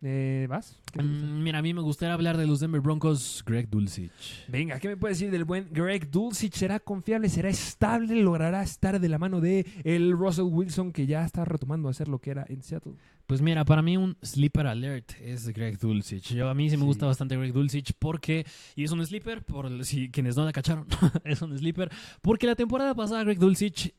Eh, 0.00 0.46
¿Vas? 0.48 0.78
Mm, 0.94 1.42
mira, 1.42 1.58
a 1.58 1.62
mí 1.62 1.74
me 1.74 1.80
gustaría 1.80 2.14
hablar 2.14 2.36
de 2.36 2.46
los 2.46 2.60
Denver 2.60 2.80
Broncos, 2.80 3.42
Greg 3.44 3.68
Dulcich. 3.68 4.12
Venga, 4.46 4.78
¿qué 4.78 4.86
me 4.88 4.96
puedes 4.96 5.18
decir 5.18 5.32
del 5.32 5.44
buen 5.44 5.68
Greg 5.72 6.08
Dulcich? 6.10 6.54
¿Será 6.54 6.78
confiable? 6.78 7.28
¿Será 7.28 7.48
estable? 7.48 8.22
¿Logrará 8.22 8.62
estar 8.62 9.00
de 9.00 9.08
la 9.08 9.18
mano 9.18 9.40
de 9.40 9.66
el 9.82 10.12
Russell 10.12 10.44
Wilson 10.44 10.92
que 10.92 11.06
ya 11.06 11.24
está 11.24 11.44
retomando 11.44 11.88
a 11.88 11.90
hacer 11.90 12.06
lo 12.06 12.20
que 12.20 12.30
era 12.30 12.46
en 12.48 12.62
Seattle? 12.62 12.92
Pues 13.26 13.42
mira, 13.42 13.64
para 13.64 13.82
mí 13.82 13.96
un 13.96 14.16
sleeper 14.22 14.68
alert 14.68 15.12
es 15.20 15.48
Greg 15.48 15.78
Dulcich. 15.78 16.32
Yo, 16.32 16.48
a 16.48 16.54
mí 16.54 16.70
sí 16.70 16.76
me 16.76 16.82
Sí. 16.82 16.86
gusta 16.86 17.06
bastante 17.06 17.36
Greg 17.36 17.52
Dulcich 17.52 17.92
porque, 17.98 18.46
y 18.76 18.84
es 18.84 18.92
un 18.92 19.04
sleeper, 19.04 19.44
por 19.44 19.84
si 19.84 20.10
quienes 20.10 20.36
no 20.36 20.44
la 20.44 20.52
cacharon, 20.52 20.86
es 21.24 21.42
un 21.42 21.58
sleeper, 21.58 21.90
porque 22.22 22.46
la 22.46 22.54
temporada 22.54 22.94
pasada 22.94 23.24
Greg 23.24 23.38
Dulcich, 23.38 23.92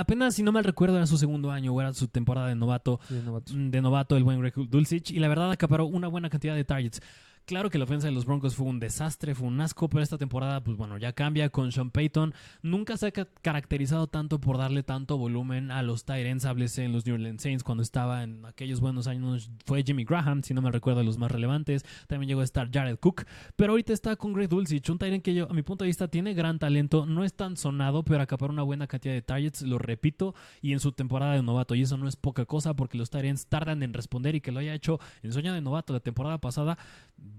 apenas 0.00 0.34
si 0.34 0.42
no 0.42 0.50
mal 0.52 0.64
recuerdo, 0.64 0.96
era 0.96 1.06
su 1.06 1.16
segundo 1.18 1.50
año 1.50 1.72
o 1.72 1.80
era 1.80 1.92
su 1.92 2.08
temporada 2.08 2.48
de 2.48 2.54
novato, 2.56 2.98
Sí, 3.08 3.14
de 3.14 3.22
novato. 3.22 3.52
mm, 3.54 3.70
de 3.70 3.80
novato 3.82 4.16
el 4.16 4.24
buen 4.24 4.40
Greg 4.40 4.54
Dulcich, 4.68 5.10
y 5.10 5.18
la 5.20 5.28
verdad 5.28 5.50
acaparó 5.52 5.86
una 5.86 6.08
buena 6.08 6.28
cantidad 6.30 6.54
de 6.54 6.64
targets. 6.64 7.00
Claro 7.46 7.68
que 7.68 7.78
la 7.78 7.84
ofensa 7.84 8.06
de 8.06 8.12
los 8.12 8.26
Broncos 8.26 8.54
fue 8.54 8.66
un 8.66 8.78
desastre, 8.78 9.34
fue 9.34 9.48
un 9.48 9.60
asco, 9.60 9.88
pero 9.88 10.04
esta 10.04 10.16
temporada, 10.16 10.62
pues 10.62 10.76
bueno, 10.76 10.98
ya 10.98 11.12
cambia 11.14 11.48
con 11.50 11.72
Sean 11.72 11.90
Payton. 11.90 12.32
Nunca 12.62 12.96
se 12.96 13.08
ha 13.08 13.10
ca- 13.10 13.26
caracterizado 13.42 14.06
tanto 14.06 14.40
por 14.40 14.56
darle 14.56 14.84
tanto 14.84 15.18
volumen 15.18 15.72
a 15.72 15.82
los 15.82 16.04
Tyrants, 16.04 16.44
háblese 16.44 16.84
en 16.84 16.92
los 16.92 17.04
New 17.06 17.16
Orleans 17.16 17.42
Saints 17.42 17.64
cuando 17.64 17.82
estaba 17.82 18.22
en 18.22 18.44
aquellos 18.46 18.78
buenos 18.78 19.08
años. 19.08 19.50
Fue 19.66 19.82
Jimmy 19.82 20.04
Graham, 20.04 20.44
si 20.44 20.54
no 20.54 20.62
me 20.62 20.70
recuerdo, 20.70 21.02
los 21.02 21.18
más 21.18 21.32
relevantes. 21.32 21.84
También 22.06 22.28
llegó 22.28 22.40
a 22.42 22.44
estar 22.44 22.70
Jared 22.72 22.98
Cook, 23.00 23.24
pero 23.56 23.72
ahorita 23.72 23.92
está 23.92 24.14
con 24.14 24.32
Greg 24.32 24.48
Dulcich, 24.48 24.88
un 24.88 24.98
Tyrant 24.98 25.24
que 25.24 25.40
a 25.40 25.52
mi 25.52 25.62
punto 25.62 25.82
de 25.82 25.88
vista, 25.88 26.06
tiene 26.06 26.34
gran 26.34 26.60
talento. 26.60 27.04
No 27.04 27.24
es 27.24 27.34
tan 27.34 27.56
sonado, 27.56 28.04
pero 28.04 28.22
acaparó 28.22 28.52
una 28.52 28.62
buena 28.62 28.86
cantidad 28.86 29.14
de 29.14 29.22
targets, 29.22 29.62
lo 29.62 29.78
repito, 29.78 30.36
y 30.62 30.72
en 30.72 30.78
su 30.78 30.92
temporada 30.92 31.34
de 31.34 31.42
novato. 31.42 31.74
Y 31.74 31.82
eso 31.82 31.96
no 31.96 32.06
es 32.06 32.14
poca 32.14 32.44
cosa 32.46 32.74
porque 32.74 32.96
los 32.96 33.10
Tyrants 33.10 33.46
tardan 33.48 33.82
en 33.82 33.92
responder 33.92 34.36
y 34.36 34.40
que 34.40 34.52
lo 34.52 34.60
haya 34.60 34.72
hecho 34.72 35.00
en 35.24 35.32
su 35.32 35.40
año 35.40 35.52
de 35.52 35.60
novato 35.60 35.92
la 35.92 35.98
temporada 36.00 36.38
pasada, 36.38 36.78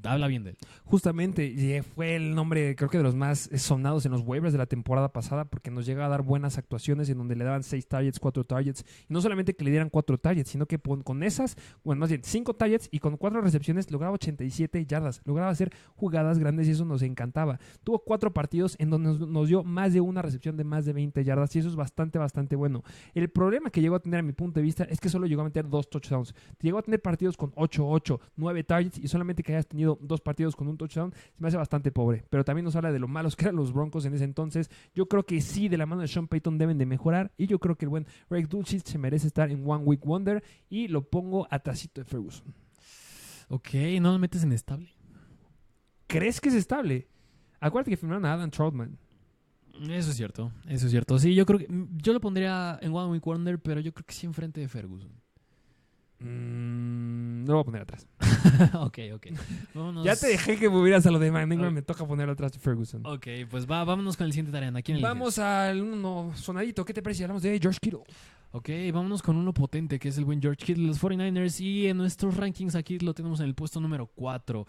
habla 0.04 0.27
bien 0.27 0.43
de 0.43 0.51
él. 0.51 0.58
Justamente 0.86 1.84
fue 1.84 2.15
el 2.15 2.36
nombre, 2.36 2.75
creo 2.75 2.89
que 2.89 2.97
de 2.97 3.04
los 3.04 3.15
más 3.15 3.49
sonados 3.56 4.06
en 4.06 4.12
los 4.12 4.21
waivers 4.21 4.54
de 4.54 4.58
la 4.58 4.65
temporada 4.65 5.12
pasada, 5.12 5.45
porque 5.45 5.71
nos 5.71 5.86
llega 5.86 6.06
a 6.06 6.10
dar 6.10 6.21
buenas 6.21 6.58
actuaciones 6.58 7.10
en 7.10 7.17
donde 7.17 7.36
le 7.36 7.43
daban 7.43 7.63
6 7.63 7.88
targets, 7.88 8.19
4 8.19 8.43
targets. 8.43 8.86
Y 9.10 9.13
no 9.13 9.21
solamente 9.21 9.56
que 9.56 9.63
le 9.63 9.71
dieran 9.71 9.89
4 9.89 10.17
targets, 10.17 10.49
sino 10.49 10.65
que 10.65 10.80
con 10.80 11.23
esas, 11.23 11.56
bueno, 11.84 11.99
más 12.01 12.10
bien 12.10 12.21
5 12.23 12.54
targets 12.56 12.89
y 12.91 12.99
con 12.99 13.17
4 13.17 13.41
recepciones 13.41 13.91
lograba 13.91 14.13
87 14.13 14.86
yardas. 14.86 15.21
Lograba 15.25 15.49
hacer 15.49 15.71
jugadas 15.95 16.39
grandes 16.39 16.67
y 16.67 16.71
eso 16.71 16.86
nos 16.86 17.01
encantaba. 17.01 17.60
Tuvo 17.84 17.99
4 17.99 18.34
partidos 18.34 18.75
en 18.80 18.89
donde 18.89 19.25
nos, 19.27 19.47
dio 19.47 19.63
más 19.63 19.93
de 19.93 20.01
una 20.01 20.21
recepción 20.21 20.58
de 20.58 20.63
más 20.63 20.86
de 20.86 20.93
20 20.93 21.23
yardas 21.23 21.56
y 21.56 21.60
eso 21.60 21.69
es 21.69 21.75
bastante, 21.75 22.19
bastante 22.19 22.56
bueno. 22.56 22.84
El 23.13 23.30
problema 23.30 23.69
que 23.69 23.82
llegó 23.82 23.95
a 23.95 23.99
tener 23.99 24.19
a 24.19 24.23
mi 24.23 24.34
punto 24.34 24.60
de 24.60 24.63
vista 24.63 24.84
es 24.86 24.99
que 24.99 25.10
solo 25.10 25.27
llegó 25.27 25.41
a 25.41 25.45
meter 25.45 25.67
2 25.67 25.89
touchdowns. 25.89 26.34
Llegó 26.60 26.77
a 26.77 26.82
tener 26.82 27.01
partidos 27.01 27.38
con 27.38 27.51
8, 27.56 27.88
8, 27.88 28.19
9 28.36 28.63
targets 28.63 28.97
y 28.99 29.08
solamente 29.08 29.43
que 29.43 29.54
hayas 29.54 29.67
tenido 29.67 29.81
dos 29.84 30.22
partidos 30.22 30.56
con 30.56 30.67
un 30.67 30.78
touchdown 30.78 31.13
se 31.13 31.41
me 31.41 31.48
hace 31.48 31.58
bastante 31.58 31.91
pobre. 31.91 32.26
Pero 32.30 32.44
también 32.44 32.65
nos 32.65 32.76
habla 32.76 32.91
de 32.91 33.00
lo 33.00 33.08
malos 33.08 33.36
que 33.36 33.46
eran 33.46 33.56
los 33.56 33.74
Broncos 33.74 34.06
en 34.06 34.13
ese 34.13 34.24
entonces. 34.24 34.70
Yo 34.94 35.08
creo 35.08 35.26
que 35.26 35.41
sí, 35.41 35.70
de 35.70 35.78
la 35.78 35.86
mano 35.86 36.02
de 36.02 36.08
Sean 36.08 36.28
Payton 36.28 36.58
deben 36.58 36.78
de 36.78 36.86
mejorar 36.86 37.32
y 37.38 37.48
yo 37.48 37.60
creo 37.60 37.76
que 37.76 37.86
el 37.86 37.89
buen 37.89 38.08
Greg 38.30 38.48
Dulcich 38.48 38.86
se 38.86 38.98
merece 38.98 39.28
estar 39.28 39.52
en 39.52 39.67
One 39.67 39.84
Week 39.84 40.04
Wonder 40.06 40.44
y 40.70 40.88
lo 40.88 41.04
pongo 41.04 41.48
atrásito 41.50 42.02
de 42.02 42.06
Ferguson. 42.06 42.54
Ok, 43.50 43.74
¿no 44.00 44.13
lo 44.13 44.20
metes 44.20 44.44
en 44.44 44.54
estable? 44.54 44.89
¿Crees 46.08 46.39
que 46.39 46.50
es 46.50 46.56
estable? 46.56 47.08
Acuérdate 47.60 47.91
que 47.91 47.98
firmaron 47.98 48.26
a 48.26 48.34
Adam 48.34 48.50
Troutman. 48.50 48.98
Eso 49.89 50.12
es 50.12 50.17
cierto, 50.17 50.52
eso 50.67 50.86
es 50.86 50.91
cierto. 50.91 51.17
Sí, 51.17 51.34
yo 51.34 51.46
creo 51.46 51.60
que 51.60 51.67
yo 51.98 52.13
lo 52.13 52.20
pondría 52.20 52.78
en 52.82 52.94
One 52.94 53.12
Week 53.12 53.24
Wonder, 53.24 53.60
pero 53.60 53.80
yo 53.80 53.94
creo 53.94 54.06
que 54.06 54.13
sí 54.13 54.26
enfrente 54.26 54.62
de 54.62 54.67
Ferguson. 54.67 55.20
Mm, 56.21 57.43
no 57.45 57.53
lo 57.53 57.53
voy 57.53 57.62
a 57.62 57.65
poner 57.65 57.81
atrás. 57.81 58.07
ok, 58.75 58.99
ok. 59.15 59.27
Vámonos. 59.73 60.05
Ya 60.05 60.15
te 60.15 60.27
dejé 60.27 60.57
que 60.57 60.69
movieras 60.69 61.05
a 61.05 61.12
lo 61.12 61.19
de 61.19 61.31
Ok. 61.31 61.71
me 61.71 61.81
toca 61.81 62.05
poner 62.05 62.29
atrás 62.29 62.51
de 62.53 62.60
Ferguson. 62.60 63.05
Ok, 63.05 63.27
pues 63.49 63.69
va, 63.69 63.84
vámonos 63.84 64.17
con 64.17 64.25
el 64.25 64.31
siguiente 64.31 64.51
tarea. 64.51 64.71
¿A 64.75 64.81
quién? 64.81 65.01
Vamos 65.01 65.39
al 65.39 65.81
uno 65.81 66.31
sonadito. 66.36 66.86
¿Qué 66.86 66.93
te 66.93 67.01
parece? 67.01 67.23
Hablamos 67.23 67.43
de 67.43 67.60
George 67.60 67.79
Kittle. 67.81 68.03
Ok, 68.53 68.69
vámonos 68.93 69.21
con 69.21 69.38
uno 69.38 69.53
potente 69.53 69.97
que 69.97 70.10
es 70.10 70.17
el 70.17 70.25
buen 70.25 70.41
George 70.41 70.65
Kittle 70.65 70.84
de 70.84 70.88
los 70.89 71.01
49ers 71.01 71.62
y 71.62 71.88
en 71.88 71.95
nuestros 71.97 72.36
rankings 72.36 72.75
aquí 72.75 72.99
lo 72.99 73.13
tenemos 73.13 73.39
en 73.39 73.45
el 73.45 73.55
puesto 73.55 73.79
número 73.79 74.07
4. 74.07 74.67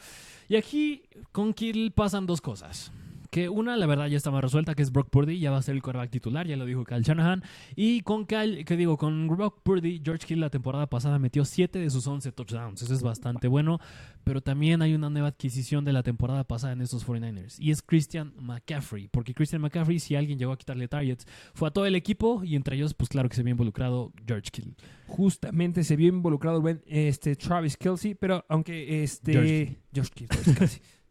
Y 0.48 0.56
aquí 0.56 1.02
con 1.32 1.52
Kittle 1.52 1.90
pasan 1.90 2.24
dos 2.24 2.40
cosas. 2.40 2.92
Que 3.32 3.48
una, 3.48 3.78
la 3.78 3.86
verdad, 3.86 4.08
ya 4.08 4.18
está 4.18 4.30
más 4.30 4.42
resuelta, 4.42 4.74
que 4.74 4.82
es 4.82 4.92
Brock 4.92 5.08
Purdy, 5.08 5.38
ya 5.38 5.50
va 5.50 5.56
a 5.56 5.62
ser 5.62 5.74
el 5.74 5.80
quarterback 5.80 6.10
titular, 6.10 6.46
ya 6.46 6.54
lo 6.54 6.66
dijo 6.66 6.84
Kyle 6.84 7.00
Shanahan. 7.00 7.42
Y 7.74 8.02
con 8.02 8.26
Kyle, 8.26 8.62
que 8.66 8.76
digo, 8.76 8.98
con 8.98 9.26
Brock 9.26 9.62
Purdy, 9.62 10.02
George 10.04 10.26
Kittle 10.26 10.42
la 10.42 10.50
temporada 10.50 10.86
pasada 10.86 11.18
metió 11.18 11.46
7 11.46 11.78
de 11.78 11.88
sus 11.88 12.06
11 12.06 12.30
touchdowns. 12.32 12.82
Eso 12.82 12.92
es 12.92 13.02
bastante 13.02 13.48
bueno. 13.48 13.80
Pero 14.22 14.42
también 14.42 14.82
hay 14.82 14.92
una 14.92 15.08
nueva 15.08 15.28
adquisición 15.28 15.82
de 15.86 15.94
la 15.94 16.02
temporada 16.02 16.44
pasada 16.44 16.74
en 16.74 16.82
estos 16.82 17.06
49ers. 17.06 17.56
Y 17.58 17.70
es 17.70 17.80
Christian 17.80 18.34
McCaffrey. 18.38 19.08
Porque 19.08 19.32
Christian 19.32 19.62
McCaffrey, 19.62 19.98
si 19.98 20.14
alguien 20.14 20.38
llegó 20.38 20.52
a 20.52 20.58
quitarle 20.58 20.86
targets, 20.86 21.26
fue 21.54 21.68
a 21.68 21.70
todo 21.70 21.86
el 21.86 21.94
equipo 21.94 22.44
y 22.44 22.54
entre 22.54 22.76
ellos, 22.76 22.92
pues 22.92 23.08
claro 23.08 23.30
que 23.30 23.36
se 23.36 23.42
vio 23.42 23.52
involucrado 23.52 24.12
George 24.26 24.50
Kittle. 24.52 24.74
Justamente 25.06 25.84
se 25.84 25.96
vio 25.96 26.08
involucrado 26.08 26.60
buen 26.60 26.82
este, 26.84 27.34
Travis 27.34 27.78
Kelsey, 27.78 28.14
pero 28.14 28.44
aunque 28.50 29.02
este. 29.02 29.32
George 29.32 29.78
George 29.90 30.10
Kittle. 30.14 30.68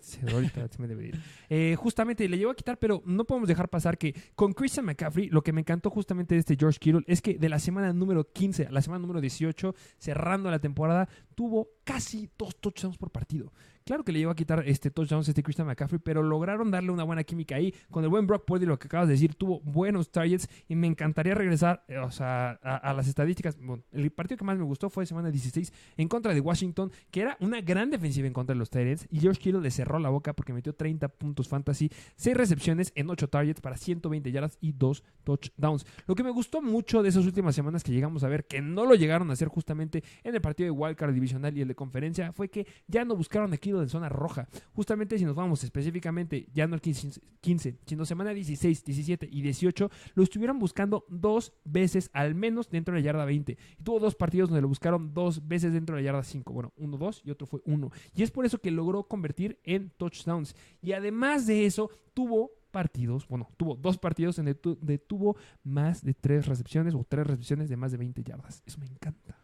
Sí, 0.00 0.20
ahorita 0.32 0.68
se 0.68 0.80
me 0.80 0.88
debe 0.88 1.08
ir. 1.08 1.20
Eh, 1.48 1.76
justamente 1.76 2.28
le 2.28 2.38
llevó 2.38 2.52
a 2.52 2.54
quitar, 2.54 2.78
pero 2.78 3.02
no 3.04 3.24
podemos 3.24 3.48
dejar 3.48 3.68
pasar 3.68 3.98
que 3.98 4.14
con 4.34 4.52
Christian 4.52 4.86
McCaffrey, 4.86 5.28
lo 5.28 5.42
que 5.42 5.52
me 5.52 5.60
encantó 5.60 5.90
justamente 5.90 6.34
de 6.34 6.40
este 6.40 6.56
George 6.58 6.78
Kittle 6.78 7.02
es 7.06 7.20
que 7.20 7.34
de 7.34 7.48
la 7.48 7.58
semana 7.58 7.92
número 7.92 8.32
15 8.32 8.66
a 8.66 8.72
la 8.72 8.80
semana 8.80 9.00
número 9.00 9.20
18, 9.20 9.74
cerrando 9.98 10.50
la 10.50 10.58
temporada, 10.58 11.08
tuvo 11.34 11.68
casi 11.84 12.28
dos 12.38 12.56
touchdowns 12.56 12.96
por 12.96 13.10
partido. 13.10 13.52
Claro 13.84 14.04
que 14.04 14.12
le 14.12 14.20
llevó 14.20 14.30
a 14.30 14.36
quitar 14.36 14.62
este 14.66 14.90
touchdowns 14.90 15.28
este 15.28 15.42
Christian 15.42 15.66
McCaffrey, 15.66 16.00
pero 16.02 16.22
lograron 16.22 16.70
darle 16.70 16.92
una 16.92 17.02
buena 17.02 17.24
química 17.24 17.56
ahí. 17.56 17.74
Con 17.90 18.04
el 18.04 18.10
buen 18.10 18.26
Brock 18.26 18.44
Purdy, 18.44 18.64
lo 18.64 18.78
que 18.78 18.86
acabas 18.86 19.08
de 19.08 19.14
decir, 19.14 19.34
tuvo 19.34 19.60
buenos 19.60 20.10
targets 20.12 20.48
y 20.68 20.76
me 20.76 20.86
encantaría 20.86 21.34
regresar 21.34 21.84
eh, 21.88 21.96
a, 21.96 22.94
las 22.96 23.08
estadísticas. 23.08 23.56
El 23.90 24.10
partido 24.12 24.38
que 24.38 24.44
más 24.44 24.56
me 24.56 24.64
gustó 24.64 24.88
fue 24.88 25.04
semana 25.04 25.30
16 25.30 25.72
en 25.96 26.08
contra 26.08 26.32
de 26.32 26.40
Washington, 26.40 26.92
que 27.10 27.22
era 27.22 27.36
una 27.40 27.60
gran 27.60 27.90
defensiva 27.90 28.26
en 28.26 28.32
contra 28.32 28.54
de 28.54 28.58
los 28.58 28.70
Tyrants. 28.70 29.06
Y 29.10 29.18
George 29.18 29.40
Kittle 29.40 29.60
le 29.60 29.70
cerró 29.70 29.98
la 29.98 30.10
boca 30.10 30.32
porque 30.32 30.52
metió 30.52 30.74
30 30.74 31.08
puntos 31.08 31.48
fantasy, 31.48 31.90
6 32.16 32.36
recepciones 32.36 32.92
en 32.94 33.10
8 33.10 33.28
targets 33.28 33.60
para 33.60 33.76
120 33.76 34.30
yardas 34.30 34.58
y 34.60 34.72
2 34.72 35.02
touchdowns. 35.24 35.86
Lo 36.06 36.14
que 36.14 36.22
me 36.22 36.30
gustó 36.30 36.62
mucho 36.62 37.02
de 37.02 37.08
esas 37.08 37.26
últimas 37.26 37.56
semanas 37.56 37.82
que 37.82 37.92
llegamos 37.92 38.22
a 38.22 38.28
ver, 38.28 38.46
que 38.46 38.62
no 38.62 38.86
lo 38.86 38.94
llegaron 38.94 39.30
a 39.30 39.32
hacer 39.32 39.48
justamente 39.48 40.04
en 40.22 40.34
el 40.36 40.40
partido 40.40 40.66
de 40.66 40.70
Wildcard 40.70 41.12
Divisional 41.12 41.56
y 41.56 41.62
el 41.62 41.70
conferencia, 41.74 42.32
fue 42.32 42.48
que 42.48 42.66
ya 42.86 43.04
no 43.04 43.16
buscaron 43.16 43.52
a 43.52 43.56
Kittle 43.56 43.82
en 43.82 43.88
zona 43.88 44.08
roja. 44.08 44.48
Justamente 44.72 45.18
si 45.18 45.24
nos 45.24 45.34
vamos 45.34 45.64
específicamente 45.64 46.46
ya 46.52 46.66
no 46.66 46.74
el 46.74 46.80
15, 46.80 47.20
15, 47.40 47.78
sino 47.86 48.04
semana 48.04 48.32
16, 48.32 48.84
17 48.84 49.28
y 49.30 49.42
18, 49.42 49.90
lo 50.14 50.22
estuvieron 50.22 50.58
buscando 50.58 51.04
dos 51.08 51.52
veces 51.64 52.10
al 52.12 52.34
menos 52.34 52.70
dentro 52.70 52.94
de 52.94 53.00
la 53.00 53.04
yarda 53.04 53.24
20. 53.24 53.56
Y 53.78 53.82
tuvo 53.82 54.00
dos 54.00 54.14
partidos 54.14 54.48
donde 54.48 54.62
lo 54.62 54.68
buscaron 54.68 55.14
dos 55.14 55.46
veces 55.46 55.72
dentro 55.72 55.96
de 55.96 56.02
la 56.02 56.06
yarda 56.06 56.22
5. 56.22 56.52
Bueno, 56.52 56.72
uno, 56.76 56.96
dos 56.96 57.22
y 57.24 57.30
otro 57.30 57.46
fue 57.46 57.60
uno. 57.64 57.90
Y 58.14 58.22
es 58.22 58.30
por 58.30 58.46
eso 58.46 58.58
que 58.58 58.70
logró 58.70 59.04
convertir 59.04 59.58
en 59.64 59.90
touchdowns. 59.90 60.54
Y 60.80 60.92
además 60.92 61.46
de 61.46 61.66
eso, 61.66 61.90
tuvo 62.14 62.50
partidos, 62.72 63.28
bueno, 63.28 63.48
tuvo 63.56 63.76
dos 63.76 63.98
partidos 63.98 64.38
en 64.38 64.56
donde 64.60 64.98
tuvo 64.98 65.36
más 65.62 66.02
de 66.02 66.14
tres 66.14 66.46
recepciones 66.46 66.94
o 66.94 67.04
tres 67.04 67.26
recepciones 67.26 67.68
de 67.68 67.76
más 67.76 67.92
de 67.92 67.98
20 67.98 68.24
yardas. 68.24 68.62
Eso 68.66 68.80
me 68.80 68.86
encanta. 68.86 69.41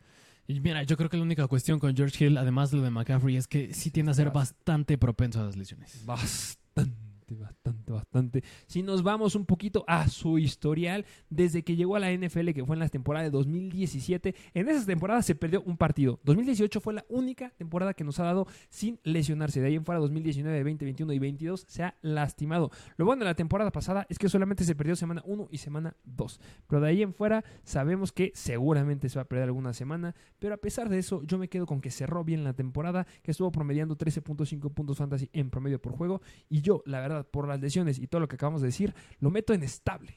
Y 0.50 0.60
mira, 0.60 0.82
yo 0.82 0.96
creo 0.96 1.10
que 1.10 1.18
la 1.18 1.22
única 1.22 1.46
cuestión 1.46 1.78
con 1.78 1.94
George 1.94 2.24
Hill, 2.24 2.38
además 2.38 2.70
de 2.70 2.78
lo 2.78 2.82
de 2.82 2.90
McCaffrey, 2.90 3.36
es 3.36 3.46
que 3.46 3.74
sí 3.74 3.90
tiende 3.90 4.12
a 4.12 4.14
ser 4.14 4.30
bastante 4.30 4.96
propenso 4.96 5.40
a 5.40 5.44
las 5.44 5.56
lesiones. 5.56 6.06
Bastante, 6.06 6.90
bastante. 7.34 7.92
bastante. 7.92 8.44
Si 8.66 8.82
nos 8.82 9.02
vamos 9.02 9.34
un 9.34 9.46
poquito 9.46 9.84
a 9.86 10.08
su 10.08 10.38
historial, 10.38 11.04
desde 11.30 11.62
que 11.62 11.76
llegó 11.76 11.96
a 11.96 12.00
la 12.00 12.12
NFL, 12.12 12.50
que 12.50 12.64
fue 12.64 12.76
en 12.76 12.80
la 12.80 12.88
temporada 12.88 13.24
de 13.24 13.30
2017, 13.30 14.34
en 14.54 14.68
esas 14.68 14.86
temporadas 14.86 15.26
se 15.26 15.34
perdió 15.34 15.62
un 15.62 15.76
partido. 15.76 16.20
2018 16.24 16.80
fue 16.80 16.94
la 16.94 17.04
única 17.08 17.50
temporada 17.50 17.94
que 17.94 18.04
nos 18.04 18.18
ha 18.20 18.24
dado 18.24 18.46
sin 18.70 18.98
lesionarse. 19.02 19.60
De 19.60 19.68
ahí 19.68 19.74
en 19.74 19.84
fuera, 19.84 20.00
2019, 20.00 20.62
20, 20.62 20.84
21 20.84 21.12
y 21.12 21.18
22 21.18 21.64
se 21.68 21.82
ha 21.82 21.96
lastimado. 22.02 22.70
Lo 22.96 23.04
bueno 23.04 23.20
de 23.20 23.26
la 23.26 23.34
temporada 23.34 23.70
pasada 23.70 24.06
es 24.08 24.18
que 24.18 24.28
solamente 24.28 24.64
se 24.64 24.74
perdió 24.74 24.96
semana 24.96 25.22
1 25.24 25.48
y 25.50 25.58
semana 25.58 25.96
2. 26.04 26.40
Pero 26.66 26.80
de 26.80 26.88
ahí 26.88 27.02
en 27.02 27.14
fuera 27.14 27.44
sabemos 27.64 28.12
que 28.12 28.32
seguramente 28.34 29.08
se 29.08 29.18
va 29.18 29.22
a 29.22 29.28
perder 29.28 29.44
alguna 29.44 29.72
semana. 29.72 30.14
Pero 30.38 30.54
a 30.54 30.58
pesar 30.58 30.88
de 30.88 30.98
eso, 30.98 31.22
yo 31.24 31.38
me 31.38 31.48
quedo 31.48 31.66
con 31.66 31.80
que 31.80 31.90
cerró 31.90 32.24
bien 32.24 32.44
la 32.44 32.54
temporada, 32.54 33.06
que 33.22 33.30
estuvo 33.30 33.50
promediando 33.50 33.96
13.5 33.96 34.72
puntos 34.72 34.98
fantasy 34.98 35.28
en 35.32 35.50
promedio 35.50 35.80
por 35.80 35.92
juego. 35.92 36.20
Y 36.48 36.62
yo, 36.62 36.82
la 36.86 37.00
verdad, 37.00 37.17
por 37.24 37.48
las 37.48 37.60
lesiones 37.60 37.98
y 37.98 38.06
todo 38.06 38.20
lo 38.20 38.28
que 38.28 38.36
acabamos 38.36 38.60
de 38.62 38.68
decir, 38.68 38.94
lo 39.20 39.30
meto 39.30 39.52
en 39.54 39.62
estable. 39.62 40.16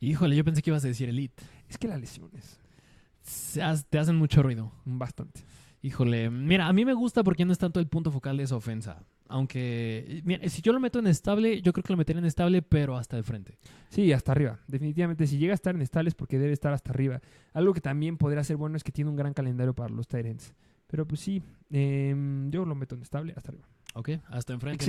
Híjole, 0.00 0.36
yo 0.36 0.44
pensé 0.44 0.62
que 0.62 0.70
ibas 0.70 0.84
a 0.84 0.88
decir 0.88 1.08
elite. 1.08 1.42
Es 1.68 1.78
que 1.78 1.88
las 1.88 2.00
lesiones, 2.00 2.60
Te 3.90 3.98
hacen 3.98 4.16
mucho 4.16 4.42
ruido. 4.42 4.72
bastante. 4.84 5.40
Híjole, 5.82 6.30
mira, 6.30 6.66
a 6.66 6.72
mí 6.72 6.84
me 6.84 6.94
gusta 6.94 7.22
porque 7.22 7.44
no 7.44 7.52
es 7.52 7.58
tanto 7.58 7.78
el 7.80 7.86
punto 7.86 8.10
focal 8.10 8.36
de 8.36 8.42
esa 8.44 8.56
ofensa. 8.56 9.04
Aunque, 9.28 10.20
mira, 10.24 10.48
si 10.48 10.62
yo 10.62 10.72
lo 10.72 10.80
meto 10.80 10.98
en 10.98 11.06
estable, 11.06 11.60
yo 11.62 11.72
creo 11.72 11.82
que 11.84 11.92
lo 11.92 11.96
metería 11.96 12.18
en 12.20 12.26
estable, 12.26 12.62
pero 12.62 12.96
hasta 12.96 13.16
de 13.16 13.22
frente. 13.22 13.58
Sí, 13.88 14.12
hasta 14.12 14.32
arriba. 14.32 14.58
Definitivamente, 14.68 15.26
si 15.26 15.38
llega 15.38 15.52
a 15.52 15.54
estar 15.54 15.74
en 15.74 15.82
estable 15.82 16.08
es 16.08 16.14
porque 16.14 16.38
debe 16.38 16.52
estar 16.52 16.72
hasta 16.72 16.90
arriba. 16.90 17.20
Algo 17.52 17.72
que 17.72 17.80
también 17.80 18.16
podría 18.16 18.42
ser 18.44 18.56
bueno 18.56 18.76
es 18.76 18.84
que 18.84 18.92
tiene 18.92 19.10
un 19.10 19.16
gran 19.16 19.32
calendario 19.34 19.74
para 19.74 19.92
los 19.94 20.06
Tyrants. 20.08 20.54
Pero 20.86 21.06
pues 21.06 21.20
sí, 21.20 21.42
em, 21.70 22.50
yo 22.50 22.64
lo 22.64 22.74
meto 22.74 22.94
en 22.94 23.02
estable 23.02 23.32
hasta 23.36 23.50
arriba. 23.50 23.68
¿Ok? 23.96 24.10
Hasta 24.28 24.52
enfrente. 24.52 24.84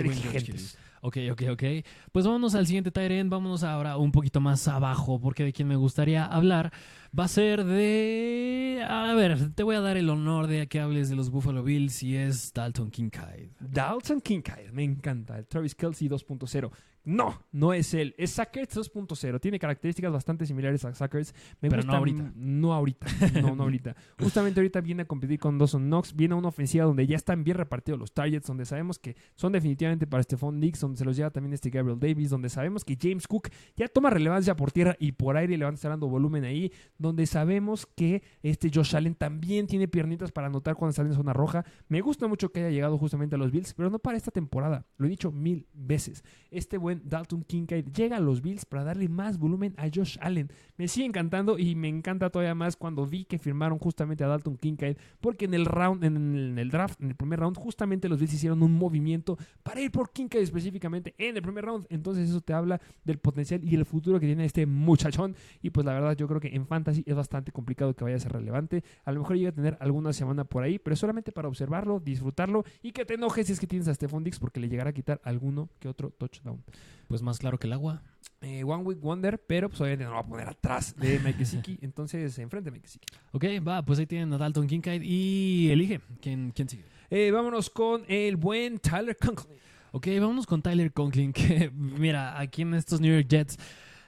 Ok, 0.99 1.17
ok, 1.31 1.43
ok. 1.51 1.63
Pues 2.11 2.25
vámonos 2.25 2.55
al 2.55 2.67
siguiente 2.67 2.91
Tyrant. 2.91 3.29
Vámonos 3.29 3.63
ahora 3.63 3.95
un 3.95 4.11
poquito 4.11 4.41
más 4.41 4.67
abajo, 4.67 5.17
porque 5.21 5.45
de 5.45 5.53
quien 5.53 5.69
me 5.69 5.77
gustaría 5.77 6.25
hablar 6.25 6.73
va 7.17 7.23
a 7.23 7.27
ser 7.29 7.63
de. 7.63 8.85
A 8.85 9.13
ver, 9.13 9.53
te 9.55 9.63
voy 9.63 9.77
a 9.77 9.79
dar 9.79 9.95
el 9.95 10.09
honor 10.09 10.47
de 10.47 10.67
que 10.67 10.81
hables 10.81 11.07
de 11.09 11.15
los 11.15 11.29
Buffalo 11.29 11.63
Bills 11.63 12.03
y 12.03 12.17
es 12.17 12.51
Dalton 12.51 12.91
Kincaid. 12.91 13.51
Dalton 13.61 14.19
Kincaid, 14.19 14.71
me 14.71 14.83
encanta. 14.83 15.37
El 15.37 15.47
Travis 15.47 15.73
Kelsey 15.73 16.09
2.0. 16.09 16.69
No, 17.07 17.41
no 17.53 17.71
es 17.71 17.93
él. 17.93 18.13
Es 18.17 18.31
Sackers 18.31 18.75
2.0. 18.75 19.39
Tiene 19.39 19.57
características 19.59 20.11
bastante 20.11 20.45
similares 20.45 20.83
a 20.83 20.93
Sackers. 20.93 21.33
Me 21.61 21.69
Pero 21.69 21.77
gusta, 21.77 21.91
no 21.93 21.97
ahorita. 21.99 22.31
No 22.35 22.73
ahorita. 22.73 23.07
No, 23.41 23.55
no 23.55 23.63
ahorita. 23.63 23.95
Justamente 24.19 24.59
ahorita 24.59 24.81
viene 24.81 25.03
a 25.03 25.05
competir 25.05 25.39
con 25.39 25.57
Dawson 25.57 25.85
Knox. 25.85 26.13
Viene 26.13 26.33
a 26.33 26.37
una 26.37 26.49
ofensiva 26.49 26.83
donde 26.83 27.07
ya 27.07 27.15
están 27.15 27.45
bien 27.45 27.55
repartidos 27.55 27.97
los 27.97 28.11
targets, 28.11 28.45
donde 28.45 28.65
sabemos 28.65 28.99
que 28.99 29.15
son 29.35 29.53
definitivamente 29.53 30.05
para 30.05 30.21
Stephon 30.21 30.59
Diggs, 30.59 30.81
donde 30.81 30.97
se 30.97 31.05
los 31.05 31.15
lleva 31.15 31.29
también 31.29 31.53
este 31.53 31.69
Gabriel 31.69 31.97
Davis, 31.97 32.29
donde 32.29 32.49
sabemos 32.49 32.83
que 32.83 32.97
James 33.01 33.25
Cook 33.25 33.51
ya 33.77 33.87
toma 33.87 34.09
relevancia 34.09 34.57
por 34.57 34.73
tierra 34.73 34.97
y 34.99 35.13
por 35.13 35.37
aire 35.37 35.57
le 35.57 35.63
van 35.63 35.75
a 35.75 35.75
estar 35.75 35.91
dando 35.91 36.09
volumen 36.09 36.43
ahí, 36.43 36.73
donde 36.97 37.25
sabemos 37.25 37.85
que 37.85 38.21
este 38.43 38.69
Josh 38.69 38.97
Allen 38.97 39.15
también 39.15 39.67
tiene 39.67 39.87
piernitas 39.87 40.33
para 40.33 40.47
anotar 40.47 40.75
cuando 40.75 40.91
sale 40.91 41.07
en 41.07 41.15
zona 41.15 41.31
roja. 41.31 41.63
Me 41.87 42.01
gusta 42.01 42.27
mucho 42.27 42.51
que 42.51 42.59
haya 42.59 42.69
llegado 42.69 42.97
justamente 42.97 43.35
a 43.35 43.39
los 43.39 43.49
Bills, 43.49 43.73
pero 43.75 43.89
no 43.89 43.97
para 43.97 44.17
esta 44.17 44.31
temporada. 44.31 44.85
Lo 44.97 45.05
he 45.05 45.09
dicho 45.09 45.31
mil 45.31 45.67
veces. 45.73 46.25
Este 46.51 46.77
buen 46.77 46.96
Dalton 47.03 47.43
Kincaid 47.43 47.85
llega 47.93 48.17
a 48.17 48.19
los 48.19 48.41
Bills 48.41 48.65
para 48.65 48.83
darle 48.83 49.09
más 49.09 49.37
volumen 49.37 49.73
a 49.77 49.87
Josh 49.93 50.17
Allen. 50.21 50.49
Me 50.77 50.87
sigue 50.87 51.05
encantando 51.05 51.57
y 51.57 51.75
me 51.75 51.87
encanta 51.87 52.29
todavía 52.29 52.55
más 52.55 52.75
cuando 52.75 53.05
vi 53.05 53.25
que 53.25 53.39
firmaron 53.39 53.79
justamente 53.79 54.23
a 54.23 54.27
Dalton 54.27 54.57
Kincaid, 54.57 54.97
porque 55.19 55.45
en 55.45 55.53
el 55.53 55.65
round, 55.65 56.03
en 56.03 56.57
el, 56.57 56.69
draft, 56.69 57.01
en 57.01 57.09
el 57.09 57.15
primer 57.15 57.39
round, 57.39 57.57
justamente 57.57 58.09
los 58.09 58.19
Bills 58.19 58.33
hicieron 58.33 58.61
un 58.63 58.73
movimiento 58.73 59.37
para 59.63 59.81
ir 59.81 59.91
por 59.91 60.11
Kincaid 60.11 60.43
específicamente 60.43 61.15
en 61.17 61.35
el 61.35 61.41
primer 61.41 61.65
round. 61.65 61.87
Entonces 61.89 62.29
eso 62.29 62.41
te 62.41 62.53
habla 62.53 62.79
del 63.03 63.17
potencial 63.17 63.63
y 63.63 63.75
el 63.75 63.85
futuro 63.85 64.19
que 64.19 64.25
tiene 64.25 64.45
este 64.45 64.65
muchachón. 64.65 65.35
Y 65.61 65.69
pues 65.69 65.85
la 65.85 65.93
verdad 65.93 66.15
yo 66.15 66.27
creo 66.27 66.39
que 66.39 66.55
en 66.55 66.67
fantasy 66.67 67.03
es 67.05 67.15
bastante 67.15 67.51
complicado 67.51 67.95
que 67.95 68.03
vaya 68.03 68.17
a 68.17 68.19
ser 68.19 68.33
relevante. 68.33 68.83
A 69.05 69.11
lo 69.11 69.21
mejor 69.21 69.37
llega 69.37 69.49
a 69.49 69.53
tener 69.53 69.77
alguna 69.79 70.13
semana 70.13 70.43
por 70.43 70.63
ahí, 70.63 70.79
pero 70.79 70.95
solamente 70.95 71.31
para 71.31 71.47
observarlo, 71.47 71.99
disfrutarlo 71.99 72.63
y 72.81 72.91
que 72.91 73.05
te 73.05 73.15
enojes 73.15 73.47
si 73.47 73.53
es 73.53 73.59
que 73.59 73.67
tienes 73.67 73.87
a 73.87 73.93
Stephon 73.93 74.23
Diggs 74.23 74.39
porque 74.39 74.59
le 74.59 74.69
llegará 74.69 74.91
a 74.91 74.93
quitar 74.93 75.21
alguno 75.23 75.69
que 75.79 75.87
otro 75.87 76.11
touchdown. 76.11 76.63
Pues 77.07 77.21
más 77.21 77.39
claro 77.39 77.57
que 77.57 77.67
el 77.67 77.73
agua. 77.73 78.01
Eh, 78.41 78.63
One 78.63 78.83
Week 78.83 78.99
Wonder, 78.99 79.39
pero 79.47 79.69
pues 79.69 79.81
obviamente 79.81 80.05
no 80.05 80.11
va 80.11 80.19
a 80.19 80.25
poner 80.27 80.47
atrás 80.47 80.95
de 80.95 81.19
Mike 81.23 81.39
Gesicki. 81.39 81.79
entonces 81.81 82.37
enfrente 82.37 82.69
de 82.69 82.71
Mike 82.71 82.87
Gesicki. 82.87 83.07
Ok, 83.31 83.45
va, 83.67 83.83
pues 83.83 83.97
ahí 83.99 84.05
tienen 84.05 84.31
a 84.33 84.37
Dalton 84.37 84.67
Kincaid 84.67 85.01
y 85.03 85.69
elige. 85.71 86.01
¿Quién, 86.21 86.51
quién 86.55 86.69
sigue? 86.69 86.83
Eh, 87.09 87.31
vámonos 87.31 87.69
con 87.69 88.03
el 88.07 88.35
buen 88.35 88.79
Tyler 88.79 89.17
Conklin. 89.17 89.57
Ok, 89.91 90.07
vámonos 90.19 90.45
con 90.45 90.61
Tyler 90.61 90.91
Conklin, 90.91 91.33
que 91.33 91.71
mira, 91.73 92.39
aquí 92.39 92.61
en 92.61 92.73
estos 92.73 92.99
New 93.01 93.13
York 93.13 93.27
Jets 93.27 93.57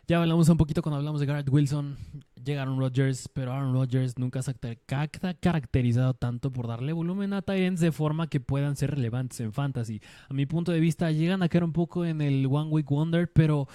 ya 0.10 0.20
hablamos 0.22 0.50
un 0.50 0.58
poquito 0.58 0.82
cuando 0.82 0.98
hablamos 0.98 1.20
de 1.22 1.28
Garrett 1.28 1.50
Wilson, 1.50 1.96
llega 2.44 2.64
Aaron 2.64 2.80
Rodgers, 2.80 3.30
pero 3.32 3.54
Aaron 3.54 3.74
Rodgers 3.74 4.18
nunca 4.18 4.42
se 4.42 4.52
ha 4.52 4.54
car- 4.56 5.10
ca- 5.12 5.36
caracterizado 5.36 6.16
tanto 6.16 6.52
por 6.52 6.68
darle 6.68 6.94
volumen 6.94 7.32
a 7.34 7.44
Tyrants 7.44 7.80
de 7.80 7.92
forma 7.92 8.28
que 8.28 8.40
puedan 8.40 8.76
ser 8.76 8.90
relevantes 8.92 9.40
en 9.40 9.54
fantasy. 9.54 10.02
A 10.28 10.34
mi 10.34 10.48
punto 10.48 10.72
de 10.72 10.80
vista, 10.80 11.12
llegan 11.12 11.44
a 11.44 11.48
caer 11.50 11.64
un 11.64 11.74
poco 11.74 12.06
en 12.06 12.22
el 12.22 12.48
One 12.50 12.72
Week 12.72 12.90
Wonder, 12.90 13.32
pero 13.32 13.68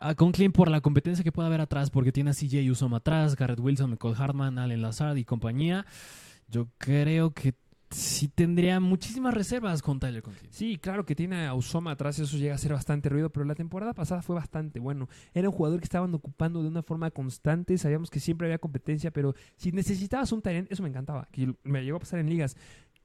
a 0.00 0.14
Conklin 0.14 0.52
por 0.52 0.70
la 0.70 0.80
competencia 0.80 1.22
que 1.22 1.32
puede 1.32 1.48
haber 1.48 1.60
atrás, 1.60 1.90
porque 1.90 2.12
tiene 2.12 2.30
a 2.30 2.34
CJ 2.34 2.70
Usoma 2.70 2.96
atrás, 2.98 3.36
Garrett 3.36 3.60
Wilson, 3.60 3.90
Nicole 3.90 4.16
Hartman, 4.16 4.58
Allen 4.58 4.80
Lazard 4.80 5.18
y 5.18 5.24
compañía, 5.24 5.84
yo 6.48 6.68
creo 6.78 7.34
que 7.34 7.54
sí 7.90 8.28
tendría 8.28 8.80
muchísimas 8.80 9.34
reservas 9.34 9.82
con 9.82 9.98
Tyler 9.98 10.22
Conklin. 10.22 10.52
Sí, 10.52 10.78
claro 10.78 11.04
que 11.04 11.14
tiene 11.14 11.46
a 11.46 11.54
Usoma 11.54 11.92
atrás, 11.92 12.18
eso 12.18 12.36
llega 12.36 12.54
a 12.54 12.58
ser 12.58 12.72
bastante 12.72 13.08
ruido, 13.08 13.30
pero 13.30 13.46
la 13.46 13.54
temporada 13.54 13.94
pasada 13.94 14.22
fue 14.22 14.36
bastante 14.36 14.80
bueno. 14.80 15.08
Era 15.34 15.48
un 15.48 15.54
jugador 15.54 15.80
que 15.80 15.84
estaban 15.84 16.14
ocupando 16.14 16.62
de 16.62 16.68
una 16.68 16.82
forma 16.82 17.10
constante, 17.10 17.78
sabíamos 17.78 18.10
que 18.10 18.20
siempre 18.20 18.46
había 18.46 18.58
competencia, 18.58 19.10
pero 19.10 19.34
si 19.56 19.72
necesitabas 19.72 20.32
un 20.32 20.42
talent, 20.42 20.70
eso 20.70 20.82
me 20.82 20.88
encantaba, 20.88 21.28
que 21.32 21.54
me 21.64 21.84
llegó 21.84 21.96
a 21.96 22.00
pasar 22.00 22.20
en 22.20 22.28
ligas. 22.28 22.56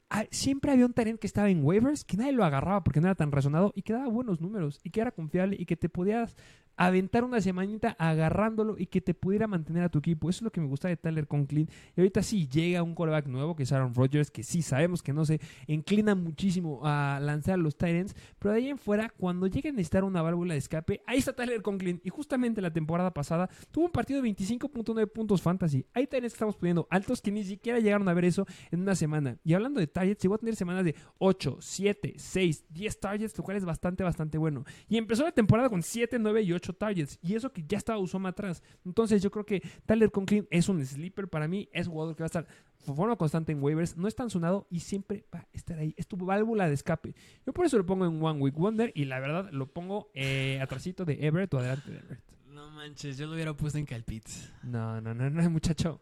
Ah, 0.10 0.26
Siempre 0.30 0.72
había 0.72 0.86
un 0.86 0.94
talent 0.94 1.20
que 1.20 1.28
estaba 1.28 1.50
en 1.50 1.64
waivers, 1.64 2.04
que 2.04 2.18
nadie 2.18 2.34
lo 2.34 2.44
agarraba 2.44 2.84
porque 2.84 3.02
no 3.02 3.08
era 3.08 3.16
tan 3.16 3.32
razonado 3.32 3.72
y 3.76 3.82
que 3.82 3.94
daba 3.94 4.08
buenos 4.10 4.42
números 4.42 4.80
y 4.84 4.92
que 4.92 5.02
era 5.02 5.12
confiable 5.12 5.56
y 5.60 5.66
que 5.66 5.76
te 5.76 5.90
podías 5.90 6.36
aventar 6.76 7.24
una 7.24 7.42
semanita 7.42 7.96
agarrándolo 8.00 8.76
y 8.78 8.88
que 8.88 9.02
te 9.02 9.14
pudiera 9.14 9.48
mantener 9.48 9.84
a 9.84 9.90
tu 9.90 10.00
equipo. 10.00 10.30
Eso 10.30 10.38
es 10.38 10.42
lo 10.44 10.52
que 10.52 10.62
me 10.62 10.68
gusta 10.68 10.88
de 10.88 10.98
Tyler 10.98 11.28
Conklin. 11.28 11.70
Y 11.96 12.02
ahorita 12.02 12.24
sí 12.24 12.48
llega 12.48 12.84
un 12.84 12.96
quarterback 12.96 13.28
nuevo, 13.28 13.56
que 13.56 13.64
es 13.64 13.72
Aaron 13.72 13.94
Rodgers, 13.94 14.32
que 14.32 14.44
sí 14.44 14.62
sabemos 14.62 15.04
que 15.04 15.14
no 15.14 15.26
se 15.26 15.40
inclina 15.68 16.16
muchísimo 16.16 16.82
a 16.84 17.20
lanzar 17.22 17.60
los 17.60 17.78
Tyrants, 17.78 18.16
pero 18.40 18.54
de 18.54 18.60
ahí 18.60 18.70
en 18.70 18.78
fuera, 18.78 19.10
cuando 19.10 19.48
llegue 19.48 19.70
a 19.70 19.72
necesitar 19.72 20.04
una 20.04 20.22
válvula 20.22 20.54
de 20.54 20.60
escape, 20.60 21.02
ahí 21.06 21.20
está 21.20 21.34
Tyler 21.34 21.62
Conklin. 21.62 22.02
Y 22.04 22.10
justamente 22.10 22.62
la 22.62 22.72
temporada 22.72 23.14
pasada 23.14 23.50
tuvo 23.72 23.86
un 23.86 23.92
partido 23.92 24.22
de 24.22 24.30
25.9 24.30 25.12
puntos 25.12 25.42
fantasy. 25.42 25.86
Hay 25.94 26.08
Tyrants 26.08 26.34
que 26.34 26.38
estamos 26.38 26.56
poniendo 26.56 26.88
altos 26.90 27.22
que 27.22 27.32
ni 27.32 27.44
siquiera 27.44 27.80
llegaron 27.80 28.08
a 28.08 28.14
ver 28.14 28.26
eso 28.26 28.46
en 28.72 28.82
una 28.82 28.96
semana. 28.96 29.38
Y 29.44 29.54
hablando 29.54 29.80
de 29.80 29.88
targets, 29.88 30.22
llegó 30.22 30.36
a 30.36 30.38
tener 30.38 30.56
semanas 30.56 30.86
de 30.86 30.96
8, 31.20 31.58
7, 31.60 32.14
6, 32.18 32.66
10 32.70 33.00
targets, 33.00 33.38
lo 33.38 33.44
cual 33.44 33.58
es 33.58 33.66
bastante, 33.66 34.04
bastante 34.04 34.38
bueno. 34.38 34.64
Y 34.88 34.98
empezó 34.98 35.24
la 35.24 35.32
temporada 35.32 35.70
con 35.70 35.82
7, 35.82 36.18
9 36.20 36.42
y 36.42 36.54
8 36.54 36.63
targets. 36.72 37.20
Y 37.22 37.36
eso 37.36 37.52
que 37.52 37.64
ya 37.68 37.78
estaba 37.78 38.00
Usoma 38.00 38.30
atrás. 38.30 38.64
Entonces 38.86 39.22
yo 39.22 39.32
creo 39.32 39.46
que 39.46 39.62
Tyler 39.86 40.12
Conklin 40.12 40.48
es 40.50 40.70
un 40.70 40.86
sleeper 40.86 41.28
para 41.28 41.48
mí. 41.48 41.68
Es 41.74 41.88
un 41.88 41.94
jugador 41.94 42.16
que 42.16 42.24
va 42.24 42.26
a 42.26 42.28
estar 42.28 42.48
de 42.48 42.94
forma 42.94 43.18
constante 43.18 43.52
en 43.52 43.62
waivers. 43.62 43.98
No 43.98 44.08
es 44.08 44.16
tan 44.16 44.30
sonado 44.30 44.68
y 44.70 44.80
siempre 44.80 45.26
va 45.34 45.40
a 45.40 45.48
estar 45.52 45.78
ahí. 45.80 45.94
Es 45.98 46.08
tu 46.08 46.16
válvula 46.16 46.68
de 46.68 46.76
escape. 46.76 47.16
Yo 47.46 47.52
por 47.52 47.66
eso 47.66 47.78
lo 47.78 47.86
pongo 47.86 48.06
en 48.06 48.24
One 48.24 48.40
Week 48.40 48.56
Wonder. 48.56 48.92
Y 48.96 49.06
la 49.06 49.20
verdad 49.20 49.50
lo 49.52 49.68
pongo 49.68 50.12
eh, 50.14 50.60
atrásito 50.62 51.04
de 51.04 51.26
Everett 51.26 51.54
o 51.54 51.58
adelante 51.58 51.92
de 51.92 51.98
Everett. 51.98 52.24
No 52.48 52.70
manches, 52.70 53.18
yo 53.18 53.26
lo 53.26 53.34
hubiera 53.34 53.54
puesto 53.56 53.80
en 53.80 53.86
Calpitz. 53.86 54.52
No, 54.62 55.02
no, 55.02 55.14
no, 55.14 55.30
no, 55.30 55.50
muchacho. 55.50 56.02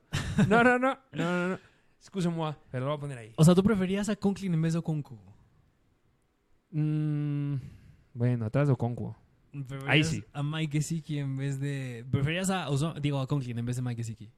No, 0.49 0.63
no, 0.63 0.77
no. 0.77 0.97
No, 1.13 1.23
no, 1.23 1.47
no. 1.47 1.59
Excuse-moi, 2.01 2.55
pero 2.71 2.85
lo 2.85 2.91
voy 2.91 2.97
a 2.97 2.99
poner 2.99 3.17
ahí. 3.19 3.33
O 3.37 3.45
sea, 3.45 3.53
¿tú 3.53 3.63
preferías 3.63 4.09
a 4.09 4.15
Conklin 4.15 4.53
en 4.55 4.61
vez 4.61 4.73
de 4.73 4.79
Okonkwo? 4.79 5.19
Mm, 6.71 7.55
bueno, 8.13 8.45
atrás 8.45 8.67
de 8.67 8.73
Okonkwo. 8.73 9.15
¿Preferías 9.51 9.87
Ahí 9.89 10.03
sí. 10.03 10.23
A 10.33 10.43
Mike 10.43 10.79
Gesicki 10.79 11.19
en 11.19 11.35
vez 11.37 11.59
de... 11.59 12.05
¿Preferías 12.09 12.49
a... 12.49 12.69
Oso- 12.69 12.93
digo, 13.01 13.19
a 13.19 13.27
Conklin 13.27 13.57
en 13.59 13.65
vez 13.65 13.75
de 13.75 13.81
Mike 13.81 14.01
Gesicki? 14.03 14.29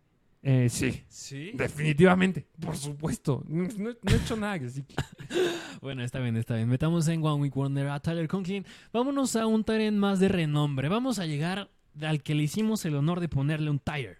Eh, 0.45 0.67
sí, 0.69 1.03
Sí. 1.07 1.51
definitivamente. 1.53 2.47
Por 2.59 2.75
supuesto. 2.75 3.43
No, 3.47 3.63
no- 3.77 3.95
no 4.01 4.11
he 4.11 4.15
hecho 4.15 4.35
nada 4.35 4.59
sí. 4.69 4.83
Bueno, 5.81 6.03
está 6.03 6.19
bien, 6.19 6.35
está 6.35 6.55
bien. 6.55 6.67
Metamos 6.67 7.07
en 7.07 7.23
One 7.23 7.41
Week 7.43 7.53
Wonder 7.55 7.87
a 7.87 7.99
Tyler 8.01 8.27
Conklin. 8.27 8.65
Vámonos 8.91 9.35
a 9.37 9.45
un 9.47 9.63
Tyrant 9.63 9.97
más 9.97 10.19
de 10.19 10.27
renombre. 10.27 10.89
Vamos 10.89 11.19
a 11.19 11.25
llegar 11.25 11.69
al 12.01 12.21
que 12.23 12.35
le 12.35 12.43
hicimos 12.43 12.83
el 12.85 12.95
honor 12.95 13.19
de 13.21 13.29
ponerle 13.29 13.69
un 13.69 13.79
tire. 13.79 14.17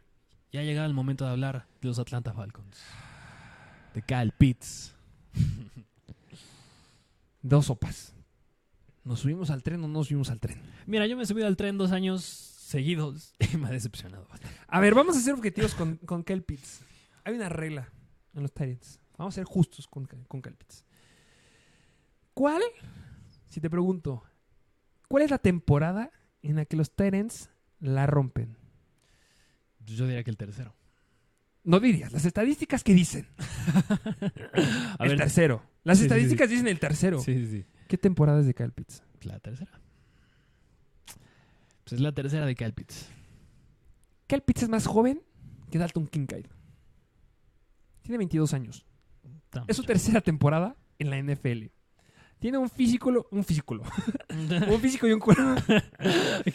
Ya 0.51 0.61
ha 0.61 0.63
llegado 0.63 0.87
el 0.87 0.93
momento 0.93 1.25
de 1.25 1.31
hablar 1.31 1.65
de 1.81 1.87
los 1.87 1.99
Atlanta 1.99 2.31
Falcons. 2.31 2.81
De 3.93 4.01
Kyle 4.01 4.31
Pitts. 4.37 4.95
Dos 7.41 7.65
sopas. 7.65 8.15
¿Nos 9.03 9.19
subimos 9.19 9.49
al 9.49 9.63
tren 9.63 9.79
o 9.83 9.87
no 9.87 9.93
nos 9.99 10.07
subimos 10.07 10.29
al 10.29 10.39
tren? 10.39 10.61
Mira, 10.85 11.05
yo 11.07 11.17
me 11.17 11.23
he 11.23 11.25
subido 11.25 11.47
al 11.47 11.57
tren 11.57 11.77
dos 11.77 11.91
años 11.91 12.23
seguidos 12.23 13.33
y 13.53 13.57
me 13.57 13.67
ha 13.67 13.71
decepcionado 13.71 14.25
bastante. 14.27 14.57
A 14.67 14.79
ver, 14.79 14.93
vamos 14.95 15.17
a 15.17 15.21
ser 15.21 15.33
objetivos 15.33 15.75
con, 15.75 15.97
con 15.97 16.23
Kyle 16.23 16.43
Pitts. 16.43 16.81
Hay 17.25 17.33
una 17.35 17.49
regla 17.49 17.89
en 18.33 18.41
los 18.41 18.53
Tyrants. 18.53 18.99
Vamos 19.17 19.33
a 19.33 19.35
ser 19.35 19.45
justos 19.45 19.87
con, 19.87 20.05
con 20.05 20.41
Kyle 20.41 20.55
Pitts. 20.55 20.85
¿Cuál? 22.33 22.61
Si 23.49 23.61
te 23.61 23.69
pregunto, 23.69 24.23
¿Cuál 25.07 25.23
es 25.23 25.29
la 25.31 25.37
temporada 25.37 26.09
en 26.41 26.55
la 26.55 26.65
que 26.65 26.75
los 26.75 26.89
Titans 26.95 27.51
la 27.79 28.07
rompen? 28.07 28.57
Yo 29.85 30.07
diría 30.07 30.23
que 30.23 30.31
el 30.31 30.37
tercero. 30.37 30.75
No 31.63 31.79
dirías, 31.79 32.11
las 32.11 32.25
estadísticas 32.25 32.83
que 32.83 32.95
dicen. 32.95 33.27
A 34.97 35.03
el 35.03 35.09
ver, 35.09 35.17
tercero. 35.17 35.61
Las 35.83 35.99
Sí, 35.99 36.01
sí, 36.01 36.05
estadísticas 36.07 36.49
dicen 36.49 36.67
el 36.67 36.79
tercero. 36.79 37.19
sí, 37.19 37.33
sí, 37.35 37.47
sí. 37.51 37.65
¿Qué 37.87 37.97
temporada 37.97 38.39
es 38.39 38.45
de 38.45 38.53
Kyle 38.53 38.71
Pitts? 38.71 39.03
La 39.23 39.39
tercera. 39.39 39.79
Pues 41.83 41.93
es 41.93 41.99
la 41.99 42.11
tercera 42.11 42.45
de 42.45 42.55
Kyle 42.55 42.73
Pitts. 42.73 43.09
Kyle 44.27 44.41
Pitts 44.41 44.63
es 44.63 44.69
más 44.69 44.87
joven 44.87 45.21
que 45.69 45.77
Dalton 45.77 46.07
Kincaid. 46.07 46.45
Tiene 48.01 48.17
22 48.17 48.53
años. 48.53 48.85
Está 49.23 49.65
Es 49.67 49.77
su 49.77 49.83
tercera 49.83 50.21
temporada 50.21 50.75
en 50.99 51.09
la 51.09 51.21
NFL. 51.21 51.67
Tiene 52.39 52.57
un 52.57 52.69
físico, 52.69 53.27
un 53.31 53.43
físico, 53.45 53.75
un 54.69 54.79
físico 54.81 55.07
y 55.07 55.13
un 55.13 55.19
cuerpo. 55.19 55.55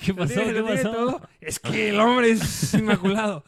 ¿Qué 0.04 0.12
pasó? 0.12 0.42
todo. 0.82 1.22
Es 1.40 1.58
que 1.58 1.88
el 1.88 2.00
hombre 2.00 2.32
es 2.32 2.74
inmaculado. 2.74 3.42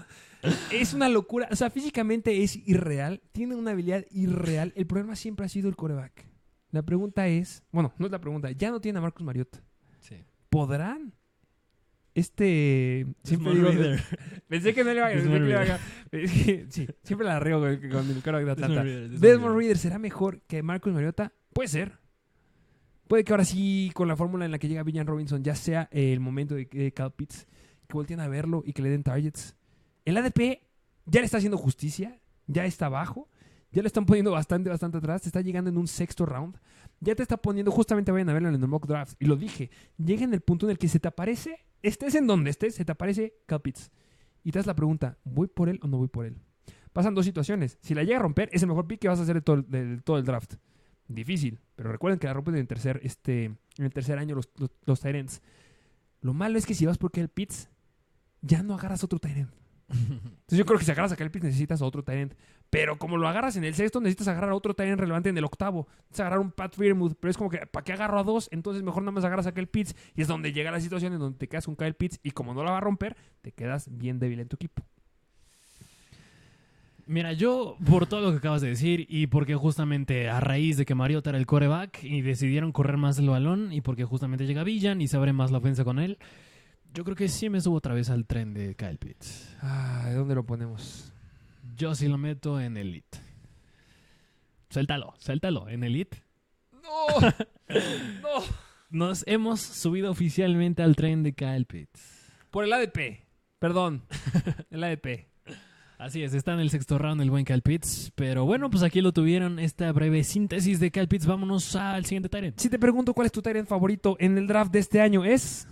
Es 0.70 0.94
una 0.94 1.10
locura. 1.10 1.48
O 1.50 1.56
sea, 1.56 1.68
físicamente 1.68 2.42
es 2.42 2.56
irreal. 2.66 3.20
Tiene 3.32 3.56
una 3.56 3.72
habilidad 3.72 4.06
irreal. 4.10 4.72
El 4.74 4.86
problema 4.86 5.16
siempre 5.16 5.44
ha 5.44 5.48
sido 5.50 5.68
el 5.68 5.76
coreback. 5.76 6.29
La 6.70 6.83
pregunta 6.83 7.26
es, 7.26 7.62
bueno, 7.72 7.92
no 7.98 8.06
es 8.06 8.12
la 8.12 8.20
pregunta, 8.20 8.50
ya 8.52 8.70
no 8.70 8.80
tiene 8.80 8.98
a 8.98 9.02
Marcus 9.02 9.24
Mariota. 9.24 9.62
Sí. 10.00 10.16
¿Podrán? 10.48 11.12
Este. 12.14 13.06
Siempre 13.23 13.54
digo. 13.54 13.71
Pensé 14.48 14.75
que 14.75 14.85
no 14.85 14.92
le 14.92 14.96
iba 14.96 15.06
a 15.06 15.10
que, 16.10 16.66
Sí, 16.68 16.88
siempre 17.02 17.27
la 17.27 17.38
riego 17.38 17.60
con 17.60 17.90
con 17.90 18.10
el 18.10 18.23
coreback 18.23 18.44
de 18.44 18.50
Atlanta. 18.50 18.85
Desmond 18.85 19.56
Reader, 19.56 19.79
será 19.79 19.98
mejor 19.98 20.40
que 20.42 20.62
Marcus 20.62 20.92
Mariota. 20.92 21.33
Puede 21.52 21.68
ser. 21.68 21.98
Puede 23.06 23.25
que 23.25 23.33
ahora 23.33 23.44
sí, 23.44 23.90
con 23.94 24.06
la 24.06 24.16
fórmula 24.16 24.44
en 24.44 24.52
la 24.52 24.58
que 24.58 24.68
llega 24.68 24.85
Villan 24.85 25.06
Robinson, 25.06 25.42
ya 25.42 25.56
sea 25.56 25.88
el 25.90 26.21
momento 26.21 26.54
de 26.54 26.68
que 26.68 26.92
Cal 26.92 27.12
Pitts, 27.12 27.46
que 27.88 27.94
volteen 27.94 28.21
a 28.21 28.29
verlo 28.29 28.62
y 28.64 28.73
que 28.73 28.83
le 28.83 28.88
den 28.88 29.02
targets. 29.02 29.56
El 30.04 30.16
ADP 30.16 30.60
ya 31.06 31.21
le 31.21 31.25
está 31.25 31.38
haciendo 31.38 31.58
justicia, 31.58 32.21
ya 32.46 32.66
está 32.66 32.87
abajo, 32.87 33.29
ya 33.73 33.83
le 33.83 33.87
están 33.87 34.06
poniendo 34.06 34.31
bastante, 34.33 34.68
bastante 34.71 34.98
atrás, 34.98 35.23
te 35.23 35.29
está 35.29 35.40
llegando 35.40 35.71
en 35.71 35.79
un 35.79 35.87
sexto 35.88 36.27
round, 36.27 36.56
ya 37.00 37.14
te 37.14 37.23
está 37.23 37.37
poniendo, 37.37 37.71
justamente 37.71 38.10
vayan 38.12 38.29
a 38.29 38.33
verlo 38.33 38.48
en 38.48 38.54
el 38.54 38.66
mock 38.68 38.87
draft, 38.87 39.14
y 39.21 39.27
lo 39.27 39.37
dije, 39.37 39.71
llega 39.98 40.25
en 40.25 40.35
el 40.35 40.40
punto 40.40 40.66
en 40.66 40.71
el 40.71 40.79
que 40.79 40.88
se 40.88 40.98
te 41.00 41.08
aparece, 41.08 41.56
estés 41.83 42.14
en 42.14 42.27
donde 42.27 42.50
estés, 42.50 42.75
se 42.75 42.85
te 42.85 42.92
aparece 42.92 43.35
Cal 43.46 43.60
Pitts. 43.62 43.90
Y 44.42 44.52
te 44.52 44.58
das 44.58 44.66
la 44.66 44.75
pregunta, 44.75 45.18
¿voy 45.25 45.48
por 45.48 45.68
él 45.68 45.79
o 45.83 45.87
no 45.87 45.98
voy 45.98 46.08
por 46.08 46.25
él? 46.27 46.37
Pasan 46.92 47.14
dos 47.14 47.25
situaciones. 47.25 47.79
Si 47.83 47.94
la 47.94 48.02
llega 48.02 48.18
a 48.18 48.23
romper, 48.23 48.48
es 48.52 48.62
el 48.62 48.68
mejor 48.68 48.87
pick 48.87 49.00
que 49.00 49.08
vas 49.08 49.18
a 49.21 49.23
hacer 49.23 49.35
de 49.37 49.42
todo, 49.42 49.56
el- 49.56 49.71
de 49.71 50.00
todo 50.02 50.18
el 50.18 50.25
draft. 50.25 50.54
Difícil, 51.08 51.58
pero 51.77 51.90
recuerden 51.92 52.18
que 52.18 52.27
la 52.27 52.33
rompen 52.35 52.54
en 52.54 52.60
el 52.60 52.66
tercer, 52.66 53.00
este, 53.02 53.44
en 53.44 53.58
el 53.85 53.92
tercer 53.92 54.18
año 54.18 54.35
los, 54.35 54.48
los, 54.56 54.71
los 54.87 55.04
ends. 55.04 55.42
Lo 56.21 56.35
malo 56.35 56.58
es 56.58 56.66
que 56.66 56.75
si 56.75 56.87
vas 56.87 56.98
por 56.98 57.10
Kyle 57.12 57.29
Pitts, 57.29 57.68
ya 58.42 58.62
no 58.62 58.75
agarras 58.75 59.04
otro 59.04 59.18
end. 59.23 59.48
Entonces 59.88 60.58
yo 60.58 60.64
creo 60.64 60.79
que 60.79 60.85
si 60.85 60.90
agarras 60.90 61.12
a 61.12 61.16
Kyle 61.16 61.31
Pitts 61.31 61.44
necesitas 61.44 61.83
otro 61.83 62.04
end. 62.12 62.35
Pero 62.71 62.98
como 62.98 63.16
lo 63.16 63.27
agarras 63.29 63.56
en 63.56 63.64
el 63.64 63.75
sexto, 63.75 64.00
necesitas 64.00 64.29
agarrar 64.29 64.50
a 64.50 64.54
otro 64.54 64.75
end 64.79 65.00
relevante 65.00 65.29
en 65.29 65.37
el 65.37 65.44
octavo. 65.44 65.88
Necesitas 65.90 66.21
agarrar 66.21 66.38
un 66.38 66.52
Pat 66.52 66.75
Freermuth, 66.75 67.14
pero 67.18 67.31
es 67.31 67.37
como 67.37 67.50
que, 67.50 67.66
¿para 67.66 67.85
qué 67.85 67.92
agarro 67.92 68.21
a 68.21 68.23
dos? 68.23 68.48
Entonces 68.52 68.85
mejor 68.85 69.02
nada 69.02 69.12
más 69.12 69.25
agarras 69.25 69.48
a 69.48 69.52
Kyle 69.52 69.66
Pitts. 69.66 69.96
Y 70.14 70.23
es 70.23 70.29
donde 70.29 70.52
llega 70.52 70.71
la 70.71 70.81
situación 70.81 71.12
en 71.12 71.18
donde 71.18 71.37
te 71.37 71.48
quedas 71.48 71.66
con 71.66 71.75
Kyle 71.75 71.94
Pitts 71.94 72.21
y 72.23 72.31
como 72.31 72.54
no 72.54 72.62
la 72.62 72.71
va 72.71 72.79
a 72.79 72.81
romper, 72.81 73.16
te 73.42 73.50
quedas 73.50 73.88
bien 73.90 74.21
débil 74.21 74.38
en 74.38 74.48
tu 74.48 74.54
equipo. 74.54 74.85
Mira, 77.06 77.33
yo, 77.33 77.77
por 77.85 78.06
todo 78.06 78.21
lo 78.21 78.31
que 78.31 78.37
acabas 78.37 78.60
de 78.60 78.68
decir, 78.68 79.04
y 79.08 79.27
porque 79.27 79.56
justamente 79.56 80.29
a 80.29 80.38
raíz 80.38 80.77
de 80.77 80.85
que 80.85 80.94
Mariota 80.94 81.31
era 81.31 81.40
el 81.40 81.46
coreback 81.46 82.04
y 82.04 82.23
decidieron 82.23 82.71
correr 82.71 82.98
más 82.98 83.18
el 83.18 83.29
balón, 83.29 83.73
y 83.73 83.81
porque 83.81 84.04
justamente 84.04 84.46
llega 84.46 84.62
Villan 84.62 85.00
y 85.00 85.08
se 85.08 85.16
abre 85.16 85.33
más 85.33 85.50
la 85.50 85.58
ofensa 85.58 85.83
con 85.83 85.98
él, 85.98 86.18
yo 86.94 87.02
creo 87.02 87.16
que 87.16 87.27
sí 87.27 87.50
me 87.50 87.60
subo 87.60 87.79
otra 87.79 87.94
vez 87.94 88.10
al 88.10 88.27
tren 88.27 88.54
de 88.54 88.77
Kyle 88.77 88.98
Pitts. 88.98 89.56
Ah, 89.60 90.04
¿de 90.06 90.14
dónde 90.14 90.37
lo 90.37 90.44
ponemos? 90.44 91.12
Yo 91.81 91.94
sí 91.94 92.08
lo 92.08 92.18
meto 92.18 92.60
en 92.60 92.76
Elite. 92.76 93.18
Suéltalo, 94.68 95.14
suéltalo, 95.16 95.66
en 95.70 95.83
Elite. 95.83 96.22
¡No! 96.72 97.20
¡No! 98.20 98.44
Nos 98.90 99.24
hemos 99.26 99.62
subido 99.62 100.10
oficialmente 100.10 100.83
al 100.83 100.94
tren 100.94 101.22
de 101.22 101.33
Kyle 101.33 101.64
Pitts. 101.64 102.35
Por 102.50 102.64
el 102.64 102.72
ADP. 102.74 103.24
Perdón. 103.58 104.02
El 104.70 104.85
ADP. 104.85 105.26
Así 105.96 106.22
es, 106.22 106.35
está 106.35 106.52
en 106.52 106.60
el 106.60 106.68
sexto 106.68 106.98
round 106.98 107.22
el 107.22 107.31
buen 107.31 107.46
Kyle 107.46 107.62
Pitts. 107.62 108.12
Pero 108.14 108.44
bueno, 108.44 108.68
pues 108.68 108.83
aquí 108.83 109.00
lo 109.00 109.12
tuvieron, 109.12 109.58
esta 109.58 109.90
breve 109.92 110.22
síntesis 110.22 110.81
de 110.81 110.90
Kyle 110.90 111.08
Pitts. 111.08 111.24
Vámonos 111.24 111.76
al 111.76 112.04
siguiente 112.04 112.28
Tyrant. 112.28 112.58
Si 112.58 112.68
te 112.68 112.78
pregunto 112.78 113.14
cuál 113.14 113.24
es 113.24 113.33
tu 113.33 113.40
Tyrant 113.40 113.66
favorito 113.66 114.18
en 114.20 114.37
el 114.37 114.46
draft 114.46 114.70
de 114.70 114.81
este 114.81 115.00
año, 115.00 115.24
es. 115.24 115.66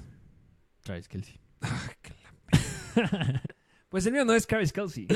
Travis 0.84 1.06
Kelsey. 1.06 1.38
Pues 3.90 4.04
el 4.04 4.12
mío 4.12 4.26
no 4.26 4.34
es 4.34 4.46
Travis 4.46 4.70
Kelsey. 4.70 5.09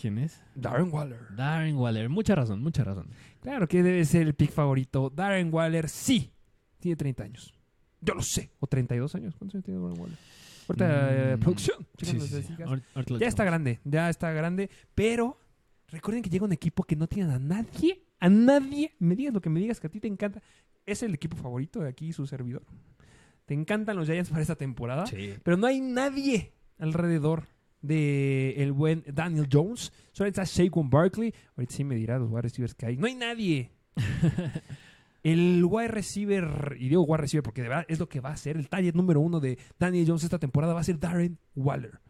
¿Quién 0.00 0.18
es? 0.18 0.40
Darren 0.54 0.92
Waller. 0.92 1.18
Darren 1.34 1.76
Waller. 1.76 2.08
Mucha 2.08 2.34
razón, 2.34 2.62
mucha 2.62 2.84
razón. 2.84 3.08
Claro 3.40 3.66
que 3.66 3.82
debe 3.82 4.04
ser 4.04 4.22
el 4.22 4.34
pick 4.34 4.52
favorito. 4.52 5.10
Darren 5.10 5.52
Waller, 5.52 5.88
sí. 5.88 6.32
Tiene 6.78 6.96
30 6.96 7.24
años. 7.24 7.54
Yo 8.00 8.14
lo 8.14 8.22
sé. 8.22 8.52
O 8.60 8.66
32 8.66 9.14
años. 9.16 9.34
¿Cuántos 9.36 9.56
años 9.56 9.64
tiene 9.64 9.80
Darren 9.80 10.00
Waller? 10.00 10.18
Ahorita, 10.68 11.32
eh, 11.32 11.36
Mm, 11.36 11.40
producción. 11.40 11.86
Sí, 11.98 12.20
sí, 12.20 12.42
sí. 12.42 12.54
Ya 13.18 13.26
está 13.26 13.42
grande. 13.44 13.80
Ya 13.84 14.08
está 14.08 14.30
grande. 14.32 14.70
Pero 14.94 15.40
recuerden 15.88 16.22
que 16.22 16.30
llega 16.30 16.44
un 16.44 16.52
equipo 16.52 16.84
que 16.84 16.94
no 16.94 17.08
tiene 17.08 17.32
a 17.32 17.38
nadie. 17.38 18.04
A 18.20 18.28
nadie. 18.28 18.94
Me 19.00 19.16
digas 19.16 19.34
lo 19.34 19.40
que 19.40 19.50
me 19.50 19.58
digas 19.60 19.80
que 19.80 19.86
a 19.88 19.90
ti 19.90 19.98
te 19.98 20.06
encanta. 20.08 20.42
Es 20.86 21.02
el 21.02 21.14
equipo 21.14 21.36
favorito 21.36 21.80
de 21.80 21.88
aquí, 21.88 22.12
su 22.12 22.26
servidor. 22.26 22.62
Te 23.46 23.54
encantan 23.54 23.96
los 23.96 24.06
Giants 24.06 24.30
para 24.30 24.42
esta 24.42 24.56
temporada. 24.56 25.06
Sí. 25.06 25.34
Pero 25.42 25.56
no 25.56 25.66
hay 25.66 25.80
nadie 25.80 26.52
alrededor 26.78 27.48
de 27.82 28.62
el 28.62 28.72
buen 28.72 29.04
Daniel 29.06 29.48
Jones. 29.50 29.92
Solo 30.12 30.28
está 30.28 30.46
Saquon 30.46 30.90
Barkley. 30.90 31.34
Ahorita 31.56 31.74
sí 31.74 31.84
me 31.84 31.94
dirá 31.94 32.18
los 32.18 32.30
wide 32.30 32.42
receivers 32.42 32.74
que 32.74 32.86
hay. 32.86 32.96
No 32.96 33.06
hay 33.06 33.14
nadie. 33.14 33.72
el 35.22 35.64
wide 35.64 35.88
receiver, 35.88 36.76
y 36.78 36.88
digo 36.88 37.02
wide 37.02 37.18
receiver 37.18 37.42
porque 37.42 37.62
de 37.62 37.68
verdad 37.68 37.86
es 37.88 37.98
lo 37.98 38.08
que 38.08 38.20
va 38.20 38.30
a 38.30 38.36
ser. 38.36 38.56
El 38.56 38.68
target 38.68 38.94
número 38.94 39.20
uno 39.20 39.40
de 39.40 39.58
Daniel 39.78 40.06
Jones 40.06 40.24
esta 40.24 40.38
temporada 40.38 40.74
va 40.74 40.80
a 40.80 40.84
ser 40.84 40.98
Darren 40.98 41.38
Waller. 41.54 42.00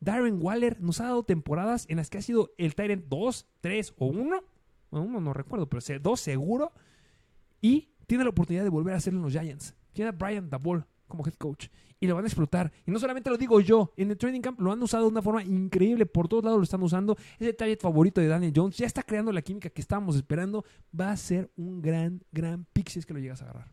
Darren 0.00 0.38
Waller 0.40 0.80
nos 0.80 1.00
ha 1.00 1.04
dado 1.04 1.24
temporadas 1.24 1.86
en 1.88 1.98
las 1.98 2.08
que 2.08 2.18
ha 2.18 2.22
sido 2.22 2.52
el 2.56 2.74
Tyrant 2.74 3.04
2, 3.08 3.48
3 3.60 3.94
o 3.98 4.06
1. 4.06 4.40
Bueno, 4.90 5.06
uno 5.06 5.20
no 5.20 5.32
recuerdo, 5.32 5.68
pero 5.68 5.82
2 6.00 6.20
seguro. 6.20 6.72
Y 7.60 7.90
tiene 8.06 8.24
la 8.24 8.30
oportunidad 8.30 8.64
de 8.64 8.70
volver 8.70 8.94
a 8.94 8.96
hacerlo 8.96 9.18
en 9.20 9.24
los 9.24 9.32
Giants. 9.32 9.74
Tiene 9.92 10.08
a 10.08 10.12
Brian 10.12 10.48
Dabol 10.48 10.86
como 11.06 11.26
head 11.26 11.34
coach. 11.34 11.68
Y 12.02 12.06
lo 12.06 12.14
van 12.14 12.24
a 12.24 12.28
explotar. 12.28 12.72
Y 12.86 12.90
no 12.90 12.98
solamente 12.98 13.28
lo 13.28 13.36
digo 13.36 13.60
yo. 13.60 13.92
En 13.96 14.10
el 14.10 14.16
training 14.16 14.40
camp 14.40 14.58
lo 14.60 14.72
han 14.72 14.82
usado 14.82 15.04
de 15.04 15.10
una 15.10 15.20
forma 15.20 15.42
increíble. 15.44 16.06
Por 16.06 16.28
todos 16.28 16.42
lados 16.42 16.58
lo 16.58 16.64
están 16.64 16.82
usando. 16.82 17.14
Es 17.38 17.46
el 17.46 17.54
target 17.54 17.78
favorito 17.80 18.20
de 18.22 18.26
Daniel 18.28 18.52
Jones. 18.56 18.76
Ya 18.78 18.86
está 18.86 19.02
creando 19.02 19.30
la 19.32 19.42
química 19.42 19.68
que 19.68 19.82
estábamos 19.82 20.16
esperando. 20.16 20.64
Va 20.98 21.10
a 21.10 21.16
ser 21.18 21.50
un 21.56 21.82
gran, 21.82 22.22
gran 22.32 22.64
pick 22.72 22.88
si 22.88 23.00
es 23.00 23.06
que 23.06 23.12
lo 23.12 23.20
llegas 23.20 23.42
a 23.42 23.44
agarrar. 23.44 23.68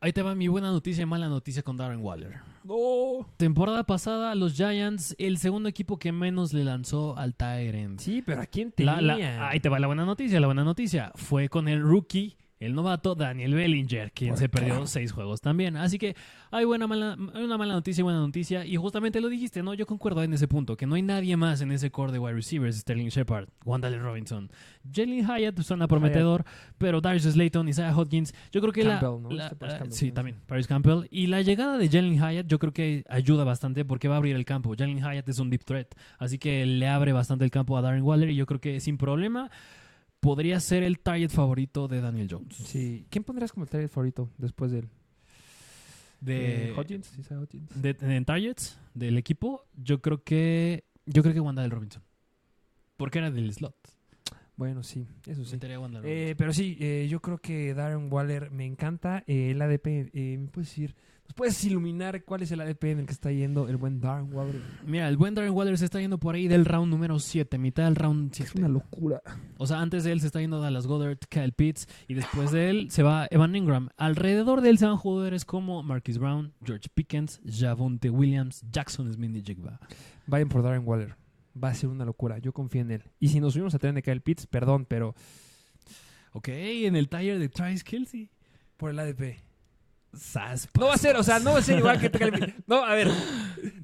Ahí 0.00 0.12
te 0.12 0.22
va 0.22 0.34
mi 0.34 0.46
buena 0.48 0.70
noticia 0.72 1.02
y 1.02 1.06
mala 1.06 1.28
noticia 1.28 1.62
con 1.62 1.76
Darren 1.76 2.00
Waller. 2.00 2.34
No. 2.64 3.26
Temporada 3.38 3.84
pasada, 3.84 4.34
los 4.34 4.52
Giants, 4.54 5.14
el 5.18 5.38
segundo 5.38 5.68
equipo 5.68 5.98
que 5.98 6.12
menos 6.12 6.52
le 6.52 6.64
lanzó 6.64 7.16
al 7.16 7.34
Tyrant. 7.34 7.98
Sí, 8.00 8.22
pero 8.22 8.42
¿a 8.42 8.46
quién 8.46 8.74
La- 8.76 8.96
tenía? 8.98 9.36
la- 9.38 9.48
ahí 9.48 9.60
te 9.60 9.68
va 9.68 9.78
la 9.78 9.86
buena 9.86 10.04
noticia. 10.04 10.38
La 10.38 10.46
buena 10.48 10.64
noticia 10.64 11.12
fue 11.14 11.48
con 11.48 11.66
el 11.66 11.80
rookie, 11.80 12.36
el 12.58 12.74
novato 12.74 13.14
Daniel 13.14 13.54
Bellinger, 13.54 14.12
quien 14.12 14.36
se 14.36 14.48
perdió 14.48 14.70
claro. 14.70 14.86
seis 14.86 15.12
juegos 15.12 15.40
también. 15.40 15.76
Así 15.76 15.98
que 15.98 16.16
hay 16.50 16.64
buena, 16.64 16.86
mala, 16.86 17.16
una 17.34 17.58
mala 17.58 17.74
noticia 17.74 18.00
y 18.00 18.04
buena 18.04 18.18
noticia. 18.18 18.64
Y 18.64 18.76
justamente 18.76 19.20
lo 19.20 19.28
dijiste, 19.28 19.62
¿no? 19.62 19.74
Yo 19.74 19.86
concuerdo 19.86 20.22
en 20.22 20.32
ese 20.32 20.48
punto, 20.48 20.76
que 20.76 20.86
no 20.86 20.94
hay 20.94 21.02
nadie 21.02 21.36
más 21.36 21.60
en 21.60 21.70
ese 21.70 21.90
core 21.90 22.12
de 22.12 22.18
wide 22.18 22.34
receivers. 22.34 22.76
Sterling 22.76 23.08
Shepard, 23.08 23.48
Wandale 23.64 23.98
Robinson, 23.98 24.50
Jalen 24.90 25.26
Hyatt 25.26 25.60
suena 25.60 25.86
prometedor, 25.86 26.44
pero 26.78 27.00
Darius 27.00 27.24
Slayton, 27.24 27.68
Isaiah 27.68 27.94
Hodgins, 27.94 28.34
yo 28.52 28.60
creo 28.60 28.72
que 28.72 28.84
la... 28.84 29.00
Campbell, 29.00 29.22
¿no? 29.22 29.30
la- 29.30 29.48
Este 29.48 29.64
ah, 29.66 29.68
Campbell, 29.78 29.92
sí, 29.92 30.08
¿no? 30.08 30.14
también, 30.14 30.40
Paris 30.46 30.66
Campbell. 30.66 31.08
Y 31.10 31.26
la 31.26 31.42
llegada 31.42 31.76
de 31.76 31.88
Jalen 31.88 32.14
Hyatt 32.16 32.46
yo 32.46 32.58
creo 32.58 32.72
que 32.72 33.04
ayuda 33.08 33.44
bastante 33.44 33.84
porque 33.84 34.08
va 34.08 34.14
a 34.14 34.18
abrir 34.18 34.34
el 34.34 34.44
campo. 34.44 34.74
Jalen 34.76 34.98
Hyatt 34.98 35.28
es 35.28 35.38
un 35.38 35.50
deep 35.50 35.64
threat, 35.64 35.88
así 36.18 36.38
que 36.38 36.64
le 36.64 36.88
abre 36.88 37.12
bastante 37.12 37.44
el 37.44 37.50
campo 37.50 37.76
a 37.76 37.82
Darren 37.82 38.02
Waller 38.02 38.30
y 38.30 38.36
yo 38.36 38.46
creo 38.46 38.60
que 38.60 38.80
sin 38.80 38.96
problema 38.96 39.50
podría 40.26 40.58
ser 40.60 40.82
el 40.82 40.98
target 40.98 41.30
favorito 41.30 41.86
de 41.88 42.00
Daniel 42.00 42.26
Jones. 42.30 42.56
Sí. 42.56 43.06
¿Quién 43.10 43.22
pondrías 43.22 43.52
como 43.52 43.62
el 43.64 43.70
target 43.70 43.88
favorito 43.88 44.28
después 44.38 44.72
del 44.72 44.88
De, 46.20 46.70
Eh, 46.70 46.74
Hodgins? 46.76 47.12
De- 47.80 47.96
en 48.00 48.24
targets 48.24 48.78
del 48.94 49.18
equipo, 49.18 49.64
yo 49.76 50.00
creo 50.00 50.24
que 50.24 50.84
yo 51.06 51.22
creo 51.22 51.32
que 51.34 51.40
Wandale 51.40 51.68
Robinson. 51.68 52.02
Porque 52.96 53.18
era 53.18 53.30
del 53.30 53.52
slot. 53.52 53.76
Bueno, 54.56 54.82
sí, 54.82 55.06
eso 55.26 55.44
sí. 55.44 55.50
Eh, 56.08 56.34
pero 56.36 56.52
sí, 56.52 56.76
eh, 56.80 57.06
yo 57.10 57.20
creo 57.20 57.38
que 57.38 57.74
Darren 57.74 58.10
Waller 58.12 58.50
me 58.50 58.64
encanta. 58.64 59.22
Eh, 59.26 59.50
el 59.52 59.60
ADP, 59.62 60.10
eh, 60.12 60.38
¿me 60.38 60.48
puedes 60.48 60.70
decir? 60.70 60.96
¿Nos 61.26 61.34
puedes 61.34 61.64
iluminar 61.64 62.24
cuál 62.24 62.42
es 62.42 62.52
el 62.52 62.60
ADP 62.60 62.84
en 62.84 62.98
el 63.00 63.06
que 63.06 63.12
está 63.12 63.32
yendo 63.32 63.68
el 63.68 63.76
buen 63.76 64.00
Darren 64.00 64.32
Waller? 64.32 64.62
Mira, 64.86 65.08
el 65.08 65.16
buen 65.16 65.34
Darren 65.34 65.52
Waller 65.52 65.76
se 65.76 65.84
está 65.84 66.00
yendo 66.00 66.18
por 66.18 66.34
ahí 66.36 66.46
del 66.46 66.64
round 66.64 66.88
número 66.90 67.18
7, 67.18 67.58
mitad 67.58 67.84
del 67.84 67.96
round 67.96 68.32
7. 68.32 68.60
locura. 68.68 69.20
O 69.58 69.66
sea, 69.66 69.80
antes 69.80 70.04
de 70.04 70.12
él 70.12 70.20
se 70.20 70.26
está 70.26 70.40
yendo 70.40 70.60
Dallas 70.60 70.86
Goddard, 70.86 71.18
Kyle 71.28 71.52
Pitts 71.52 71.88
y 72.06 72.14
después 72.14 72.52
de 72.52 72.70
él 72.70 72.90
se 72.90 73.02
va 73.02 73.26
Evan 73.30 73.56
Ingram. 73.56 73.88
Alrededor 73.96 74.60
de 74.60 74.70
él 74.70 74.78
se 74.78 74.86
van 74.86 74.96
jugadores 74.96 75.44
como 75.44 75.82
Marquis 75.82 76.18
Brown, 76.18 76.52
George 76.64 76.88
Pickens, 76.94 77.40
Javonte 77.44 78.08
Williams, 78.08 78.64
Jackson 78.70 79.12
Smith 79.12 79.34
y 79.36 79.42
Jigba. 79.42 79.80
Vayan 80.26 80.48
por 80.48 80.62
Darren 80.62 80.86
Waller. 80.86 81.16
Va 81.62 81.70
a 81.70 81.74
ser 81.74 81.90
una 81.90 82.04
locura. 82.04 82.38
Yo 82.38 82.52
confío 82.52 82.82
en 82.82 82.90
él. 82.92 83.02
Y 83.18 83.28
si 83.28 83.40
nos 83.40 83.54
subimos 83.54 83.74
a 83.74 83.78
tener 83.78 83.94
de 83.94 84.02
Kyle 84.02 84.20
Pitts, 84.20 84.46
perdón, 84.46 84.84
pero 84.88 85.14
Ok, 86.32 86.48
en 86.48 86.96
el 86.96 87.08
taller 87.08 87.38
de 87.38 87.48
Travis 87.48 87.82
Kelsey. 87.82 88.30
por 88.76 88.90
el 88.90 88.98
ADP. 88.98 89.38
No 90.78 90.86
va 90.86 90.94
a 90.94 90.98
ser, 90.98 91.16
o 91.16 91.22
sea, 91.22 91.38
no 91.38 91.52
va 91.52 91.58
a 91.58 91.62
ser 91.62 91.78
igual 91.78 92.00
que 92.00 92.10
Pitts. 92.10 92.54
No, 92.66 92.84
a 92.84 92.94
ver. 92.94 93.08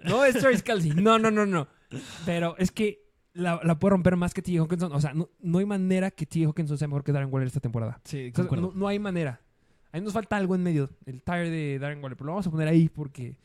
No 0.05 0.24
es 0.24 0.39
Travis 0.39 0.62
Kelsey. 0.62 0.91
No, 0.91 1.18
no, 1.18 1.30
no, 1.30 1.47
no. 1.47 1.68
Pero 2.24 2.57
es 2.59 2.70
que 2.70 3.05
la, 3.35 3.61
la 3.62 3.78
puede 3.78 3.93
romper 3.93 4.16
más 4.16 4.35
que 4.35 4.43
T. 4.43 4.57
Hawkinson. 4.59 4.93
O 4.93 5.01
sea, 5.01 5.14
no, 5.14 5.30
no 5.41 5.59
hay 5.59 5.66
manera 5.66 6.11
que 6.11 6.26
T. 6.26 6.45
Hawkinson 6.45 6.78
sea 6.78 6.89
mejor 6.89 7.05
que 7.05 7.12
Darren 7.12 7.33
Waller 7.33 7.47
esta 7.47 7.61
temporada. 7.61 8.01
Sí, 8.05 8.33
O 8.35 8.43
sea, 8.43 8.61
no, 8.61 8.72
no 8.74 8.89
hay 8.89 8.99
manera. 8.99 9.41
Ahí 9.93 10.01
nos 10.01 10.12
falta 10.12 10.37
algo 10.37 10.55
en 10.55 10.62
medio. 10.62 10.91
El 11.07 11.22
tire 11.22 11.51
de 11.51 11.78
Darren 11.78 12.03
Waller. 12.03 12.16
Pero 12.16 12.26
lo 12.26 12.33
vamos 12.33 12.47
a 12.47 12.51
poner 12.51 12.68
ahí 12.68 12.89
porque 12.89 13.37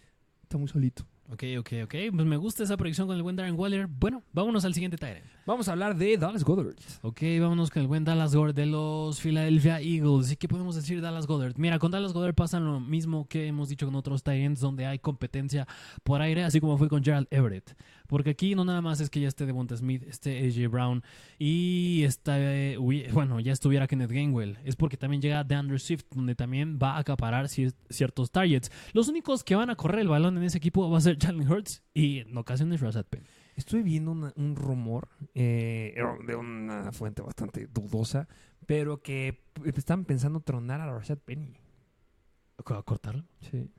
está 0.44 0.58
muy 0.58 0.68
solito. 0.68 1.04
Ok, 1.30 1.44
ok, 1.60 1.70
ok. 1.84 1.96
Pues 2.16 2.26
me 2.26 2.38
gusta 2.38 2.64
esa 2.64 2.78
predicción 2.78 3.06
con 3.06 3.18
el 3.18 3.24
buen 3.24 3.36
Darren 3.36 3.60
Waller. 3.60 3.88
Bueno, 3.88 4.24
vámonos 4.32 4.64
al 4.64 4.74
siguiente 4.74 4.96
Tyrant. 4.98 5.26
Vamos 5.46 5.68
a 5.68 5.74
hablar 5.74 5.98
de 5.98 6.18
Dallas 6.18 6.44
Goddard. 6.44 6.76
Ok, 7.02 7.22
vámonos 7.42 7.70
con 7.70 7.82
el 7.82 7.88
buen 7.88 8.06
Dallas 8.06 8.34
Goddard 8.34 8.56
de 8.56 8.66
los 8.66 9.20
Philadelphia 9.20 9.82
Eagles. 9.82 10.32
¿Y 10.32 10.38
qué 10.38 10.48
podemos 10.48 10.76
decir 10.76 10.98
de 10.98 11.02
Dallas 11.02 11.28
Goddard? 11.28 11.56
Mira, 11.58 11.80
con 11.80 11.92
Dallas 11.92 12.14
Goddard 12.14 12.34
pasa 12.34 12.62
lo 12.62 12.80
mismo 12.80 13.28
que 13.28 13.48
hemos 13.48 13.68
dicho 13.68 13.86
con 13.86 13.96
otros 13.96 14.24
Tyrants 14.24 14.62
donde 14.62 14.86
hay 14.86 15.00
competencia 15.00 15.68
por 16.04 16.22
aire, 16.22 16.46
así 16.46 16.62
como 16.62 16.78
fue 16.78 16.88
con 16.88 17.04
Gerald 17.04 17.28
Everett. 17.30 17.76
Porque 18.08 18.32
aquí 18.32 18.55
no 18.55 18.64
nada 18.66 18.82
más 18.82 18.99
es 19.01 19.10
que 19.10 19.20
ya 19.20 19.28
esté 19.28 19.45
Devonta 19.45 19.76
Smith, 19.78 20.03
esté 20.08 20.39
AJ 20.47 20.70
Brown 20.72 21.03
y 21.38 22.03
está, 22.03 22.38
eh, 22.39 22.78
bueno, 23.14 23.39
ya 23.39 23.51
estuviera 23.53 23.88
Kenneth 23.88 24.12
Gainwell. 24.12 24.58
Es 24.64 24.76
porque 24.76 24.97
también 24.97 25.22
llega 25.22 25.43
DeAndre 25.43 25.78
Swift, 25.80 26.05
donde 26.12 26.34
también 26.36 26.80
va 26.82 26.95
a 26.95 26.99
acaparar 26.99 27.45
ci- 27.45 27.74
ciertos 27.89 28.32
targets. 28.32 28.72
Los 28.93 29.08
únicos 29.10 29.43
que 29.43 29.55
van 29.55 29.70
a 29.70 29.76
correr 29.76 29.99
el 29.99 30.08
balón 30.08 30.38
en 30.38 30.43
ese 30.43 30.58
equipo 30.58 30.89
va 30.89 30.97
a 30.97 31.01
ser 31.01 31.18
Jalen 31.20 31.49
Hurts 31.51 31.84
y 31.93 32.20
en 32.20 32.38
ocasiones 32.38 32.82
Rashad 32.82 33.05
Penny. 33.05 33.26
Estuve 33.55 33.82
viendo 33.84 34.12
una- 34.12 34.34
un 34.36 34.55
rumor 34.55 35.10
eh, 35.36 35.95
de 36.26 36.36
una 36.36 36.91
fuente 36.91 37.22
bastante 37.22 37.68
dudosa, 37.68 38.28
pero 38.66 39.01
que 39.01 39.43
p- 39.53 39.70
están 39.78 40.05
pensando 40.05 40.39
tronar 40.41 40.80
a 40.82 40.91
Rashad 40.91 41.18
Penny. 41.18 41.55
¿A 42.66 42.82
cortarlo? 42.84 43.24
Sí. 43.51 43.70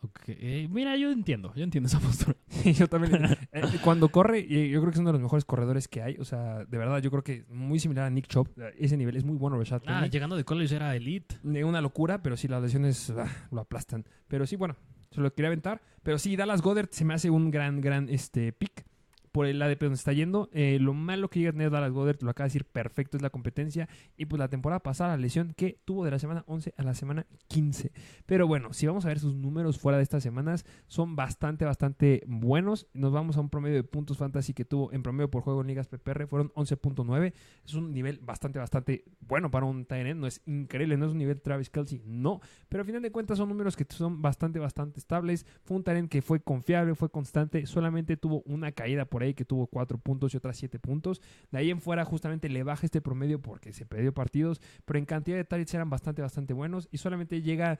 Ok, 0.00 0.20
eh, 0.28 0.68
mira, 0.70 0.96
yo 0.96 1.10
entiendo, 1.10 1.52
yo 1.56 1.64
entiendo 1.64 1.88
esa 1.88 1.98
postura. 2.00 2.36
yo 2.64 2.86
también. 2.86 3.24
eh, 3.52 3.62
cuando 3.82 4.08
corre, 4.10 4.42
yo 4.46 4.80
creo 4.80 4.84
que 4.84 4.94
es 4.94 4.98
uno 4.98 5.08
de 5.08 5.14
los 5.14 5.22
mejores 5.22 5.44
corredores 5.44 5.88
que 5.88 6.02
hay. 6.02 6.16
O 6.18 6.24
sea, 6.24 6.64
de 6.64 6.78
verdad, 6.78 7.00
yo 7.02 7.10
creo 7.10 7.24
que 7.24 7.44
muy 7.48 7.80
similar 7.80 8.06
a 8.06 8.10
Nick 8.10 8.28
eh, 8.36 8.74
Ese 8.78 8.96
nivel 8.96 9.16
es 9.16 9.24
muy 9.24 9.36
bueno, 9.36 9.58
Rashad 9.58 9.82
Ah, 9.86 10.06
llegando 10.06 10.36
de 10.36 10.44
college 10.44 10.76
era 10.76 10.94
elite. 10.94 11.36
Eh, 11.44 11.64
una 11.64 11.80
locura, 11.80 12.22
pero 12.22 12.36
sí, 12.36 12.46
las 12.46 12.62
lesiones 12.62 13.10
ah, 13.10 13.26
lo 13.50 13.60
aplastan. 13.60 14.04
Pero 14.28 14.46
sí, 14.46 14.56
bueno, 14.56 14.76
se 15.10 15.20
lo 15.20 15.32
quería 15.32 15.48
aventar. 15.48 15.80
Pero 16.02 16.18
sí, 16.18 16.36
Dallas 16.36 16.62
Goddard 16.62 16.88
se 16.90 17.04
me 17.04 17.14
hace 17.14 17.30
un 17.30 17.50
gran, 17.50 17.80
gran 17.80 18.08
este, 18.08 18.52
pick 18.52 18.84
por 19.32 19.46
el 19.46 19.60
ADP 19.60 19.80
donde 19.80 19.94
está 19.96 20.12
yendo. 20.12 20.48
Eh, 20.52 20.78
lo 20.80 20.94
malo 20.94 21.28
que 21.28 21.40
llega 21.40 21.50
a 21.50 21.52
tener 21.52 21.70
Dallas 21.70 21.92
Goddard, 21.92 22.22
lo 22.22 22.30
acaba 22.30 22.44
de 22.46 22.48
decir 22.48 22.64
perfecto, 22.64 23.16
es 23.16 23.22
la 23.22 23.30
competencia. 23.30 23.88
Y 24.16 24.26
pues 24.26 24.38
la 24.38 24.48
temporada 24.48 24.80
pasada, 24.80 25.10
la 25.10 25.22
lesión 25.22 25.54
que 25.56 25.80
tuvo 25.84 26.04
de 26.04 26.10
la 26.10 26.18
semana 26.18 26.44
11 26.46 26.74
a 26.76 26.82
la 26.82 26.94
semana 26.94 27.26
15. 27.48 27.92
Pero 28.26 28.46
bueno, 28.46 28.72
si 28.72 28.86
vamos 28.86 29.04
a 29.04 29.08
ver 29.08 29.18
sus 29.18 29.34
números 29.34 29.78
fuera 29.78 29.98
de 29.98 30.04
estas 30.04 30.22
semanas, 30.22 30.64
son 30.86 31.16
bastante, 31.16 31.64
bastante 31.64 32.22
buenos. 32.26 32.86
Nos 32.92 33.12
vamos 33.12 33.36
a 33.36 33.40
un 33.40 33.50
promedio 33.50 33.76
de 33.76 33.84
puntos 33.84 34.18
fantasy 34.18 34.54
que 34.54 34.64
tuvo 34.64 34.92
en 34.92 35.02
promedio 35.02 35.30
por 35.30 35.42
juego 35.42 35.60
en 35.60 35.68
ligas 35.68 35.88
PPR, 35.88 36.26
fueron 36.26 36.50
11.9. 36.54 37.32
Es 37.64 37.74
un 37.74 37.92
nivel 37.92 38.18
bastante, 38.20 38.58
bastante 38.58 39.04
bueno 39.20 39.50
para 39.50 39.66
un 39.66 39.86
end. 39.88 40.20
No 40.20 40.26
es 40.26 40.42
increíble, 40.46 40.96
no 40.96 41.06
es 41.06 41.12
un 41.12 41.18
nivel 41.18 41.40
Travis 41.40 41.70
Kelsey, 41.70 42.02
no. 42.04 42.40
Pero 42.68 42.82
al 42.82 42.86
final 42.86 43.02
de 43.02 43.10
cuentas 43.10 43.38
son 43.38 43.48
números 43.48 43.76
que 43.76 43.86
son 43.88 44.22
bastante, 44.22 44.58
bastante 44.58 44.98
estables. 44.98 45.46
Fue 45.64 45.76
un 45.76 45.84
end 45.86 46.08
que 46.08 46.22
fue 46.22 46.40
confiable, 46.40 46.94
fue 46.94 47.10
constante. 47.10 47.66
Solamente 47.66 48.16
tuvo 48.16 48.42
una 48.42 48.72
caída 48.72 49.04
por 49.04 49.17
ahí 49.22 49.34
que 49.34 49.44
tuvo 49.44 49.66
4 49.66 49.98
puntos 49.98 50.34
y 50.34 50.36
otras 50.36 50.56
7 50.56 50.78
puntos. 50.78 51.20
De 51.50 51.58
ahí 51.58 51.70
en 51.70 51.80
fuera 51.80 52.04
justamente 52.04 52.48
le 52.48 52.62
baja 52.62 52.86
este 52.86 53.00
promedio 53.00 53.40
porque 53.40 53.72
se 53.72 53.86
perdió 53.86 54.12
partidos. 54.12 54.60
Pero 54.84 54.98
en 54.98 55.06
cantidad 55.06 55.36
de 55.36 55.44
targets 55.44 55.74
eran 55.74 55.90
bastante, 55.90 56.22
bastante 56.22 56.54
buenos. 56.54 56.88
Y 56.90 56.98
solamente 56.98 57.42
llega 57.42 57.78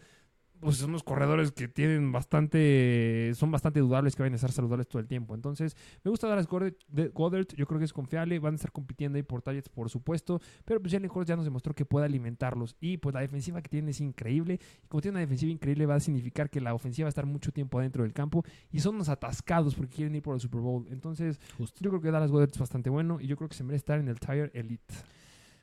pues 0.61 0.77
son 0.77 0.91
unos 0.91 1.03
corredores 1.03 1.53
que 1.53 1.69
tienen 1.69 2.13
bastante, 2.13 3.33
son 3.35 3.51
bastante 3.51 3.81
dudables 3.81 4.17
que 4.17 4.23
vayan 4.23 4.35
a 4.35 4.37
estar 4.37 4.53
saludables 4.53 4.89
todo 4.89 5.01
el 5.01 5.07
tiempo. 5.07 5.35
Entonces, 5.35 5.77
me 6.03 6.11
gusta 6.11 6.29
Dallas 6.29 6.47
Goddard, 6.47 7.47
yo 7.57 7.67
creo 7.67 7.79
que 7.79 7.85
es 7.85 7.93
confiable, 7.93 8.39
van 8.39 8.55
a 8.55 8.57
estar 8.57 8.73
compitiendo 8.73 9.17
ahí 9.17 9.23
por 9.23 9.43
targets, 9.43 9.69
por 9.69 9.91
supuesto, 9.91 10.41
pero 10.65 10.81
pues 10.81 10.93
Jalen 10.93 11.11
Hurts 11.13 11.29
ya 11.29 11.37
nos 11.37 11.45
demostró 11.45 11.75
que 11.75 11.85
puede 11.85 12.07
alimentarlos 12.07 12.77
y 12.81 12.99
pues 12.99 13.15
la 13.15 13.21
defensiva 13.21 13.63
que 13.63 13.69
tiene 13.69 13.91
es 13.91 14.01
increíble 14.01 14.59
y 14.83 14.89
como 14.89 15.01
tiene 15.01 15.17
una 15.17 15.21
defensiva 15.21 15.53
increíble 15.53 15.87
va 15.87 15.97
a 15.97 16.01
significar 16.01 16.51
que 16.51 16.61
la 16.61 16.75
ofensiva 16.75 17.07
va 17.07 17.09
a 17.09 17.11
estar 17.11 17.27
mucho 17.27 17.53
tiempo 17.53 17.79
adentro 17.79 18.03
del 18.03 18.13
campo 18.13 18.45
y 18.71 18.81
son 18.81 18.97
unos 18.97 19.09
atascados 19.09 19.75
porque 19.75 19.97
quieren 19.97 20.15
ir 20.15 20.23
por 20.23 20.35
el 20.35 20.41
Super 20.41 20.61
Bowl. 20.61 20.87
Entonces, 20.91 21.41
Justo. 21.57 21.79
yo 21.81 21.91
creo 21.91 22.01
que 22.01 22.11
Dallas 22.11 22.31
Goddard 22.31 22.51
es 22.53 22.59
bastante 22.59 22.91
bueno 22.91 23.21
y 23.21 23.27
yo 23.27 23.37
creo 23.37 23.49
que 23.49 23.57
se 23.57 23.65
merece 23.65 23.79
estar 23.79 23.99
en 23.99 24.09
el 24.09 24.19
Tire 24.19 24.51
Elite. 24.55 24.95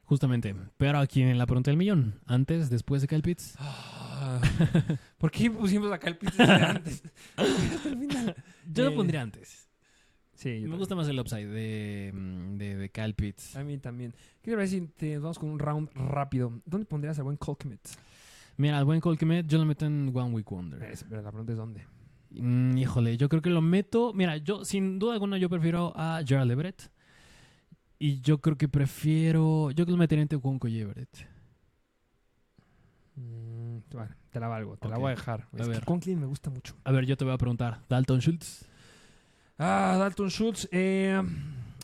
Justamente. 0.05 0.55
Pero 0.77 0.99
aquí 0.99 1.21
en 1.23 1.37
la 1.37 1.45
pregunta 1.45 1.71
del 1.71 1.77
millón. 1.77 2.19
Antes, 2.27 2.69
después 2.69 3.01
de 3.01 3.07
Kyle 3.07 3.21
Pitts. 3.23 3.55
¿Por 5.17 5.31
qué 5.31 5.49
pusimos 5.51 5.91
el 6.03 6.17
pitch 6.17 6.33
desde 6.35 6.53
antes? 6.53 7.03
Hasta 7.35 7.89
el 7.89 7.97
final. 7.97 8.35
Yo 8.71 8.83
Eh, 8.83 8.89
lo 8.89 8.95
pondría 8.95 9.21
antes. 9.21 9.67
Sí, 10.33 10.49
yo 10.49 10.53
Me 10.53 10.59
también. 10.61 10.79
gusta 10.79 10.95
más 10.95 11.07
el 11.07 11.19
upside 11.19 11.47
de, 11.47 12.11
mm, 12.13 12.57
de, 12.57 12.75
de 12.75 12.89
Kyle 12.89 13.13
Pitts. 13.13 13.55
A 13.55 13.63
mí 13.63 13.77
también. 13.77 14.13
¿Qué 14.41 14.51
te 14.51 14.57
parece 14.57 14.79
si 14.79 14.87
te 14.87 15.17
vamos 15.17 15.39
con 15.39 15.49
un 15.49 15.59
round 15.59 15.89
rápido? 15.95 16.61
¿Dónde 16.65 16.85
pondrías 16.85 17.17
al 17.17 17.23
buen 17.23 17.37
Colquimet? 17.37 17.79
Mira, 18.57 18.77
al 18.77 18.85
buen 18.85 19.01
Cole 19.01 19.17
Kmet, 19.17 19.47
yo 19.47 19.57
lo 19.57 19.65
meto 19.65 19.85
en 19.85 20.11
One 20.13 20.31
Week 20.31 20.49
Wonder. 20.49 20.81
Es- 20.83 21.03
Pero 21.09 21.21
la 21.21 21.29
pregunta 21.29 21.51
es 21.51 21.57
dónde. 21.57 21.85
Mm, 22.31 22.77
híjole, 22.77 23.17
yo 23.17 23.27
creo 23.27 23.41
que 23.41 23.49
lo 23.49 23.61
meto. 23.61 24.13
Mira, 24.13 24.37
yo 24.37 24.63
sin 24.65 24.97
duda 24.99 25.13
alguna 25.13 25.37
yo 25.37 25.49
prefiero 25.49 25.91
a 25.95 26.21
Gerald 26.25 26.51
Everett. 26.51 26.89
Y 27.99 28.21
yo 28.21 28.39
creo 28.39 28.57
que 28.57 28.67
prefiero. 28.67 29.69
Yo 29.71 29.75
creo 29.75 29.85
que 29.85 29.91
lo 29.91 29.97
metería 29.97 30.21
entre 30.21 30.39
Conco 30.39 30.67
y 30.67 30.79
Everett. 30.79 31.27
Mm, 33.15 33.77
bueno, 33.91 34.13
te 34.31 34.39
la 34.39 34.47
valgo, 34.47 34.75
te 34.77 34.89
la 34.89 34.97
voy 34.97 35.07
a 35.07 35.09
dejar. 35.15 35.47
A 35.53 35.61
Es 35.61 35.69
que. 35.69 35.85
Conklin 35.85 36.19
me 36.19 36.25
gusta 36.25 36.49
mucho. 36.49 36.75
A 36.83 36.91
ver, 36.91 37.05
yo 37.05 37.15
te 37.15 37.23
voy 37.23 37.33
a 37.33 37.37
preguntar. 37.37 37.81
Dalton 37.87 38.19
Schultz. 38.19 38.65
Ah, 39.57 39.95
Dalton 39.97 40.29
Schultz. 40.29 40.67
eh, 40.71 41.21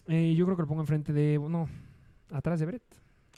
eh, 0.08 0.36
yo 0.36 0.46
creo 0.46 0.58
que 0.58 0.64
lo 0.64 0.68
pongo 0.68 0.82
enfrente 0.82 1.14
de. 1.14 1.40
No, 1.40 1.70
atrás 2.32 2.60
de 2.60 2.66
Brett. 2.66 2.84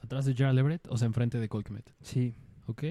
Atrás 0.01 0.26
de 0.26 0.34
Gerald 0.34 0.57
Everett 0.59 0.88
o 0.89 0.97
sea, 0.97 1.05
enfrente 1.05 1.39
de 1.39 1.47
Cole 1.47 1.63
Kmet. 1.63 1.93
Sí. 2.01 2.34
Ok, 2.67 2.84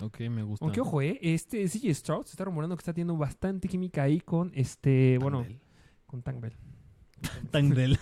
ok, 0.00 0.20
me 0.30 0.42
gusta. 0.42 0.64
Aunque 0.64 0.80
ojo, 0.80 1.00
eh, 1.00 1.18
este 1.22 1.66
CJ 1.66 1.94
Stroud 1.94 2.24
se 2.24 2.32
está 2.32 2.44
rumorando 2.44 2.76
que 2.76 2.80
está 2.80 2.92
teniendo 2.92 3.16
bastante 3.16 3.68
química 3.68 4.02
ahí 4.02 4.20
con 4.20 4.52
este. 4.54 5.18
Bueno, 5.18 5.46
con 6.06 6.22
Tank 6.22 6.40
Bell. 6.40 6.54
Tangbell. 7.50 7.98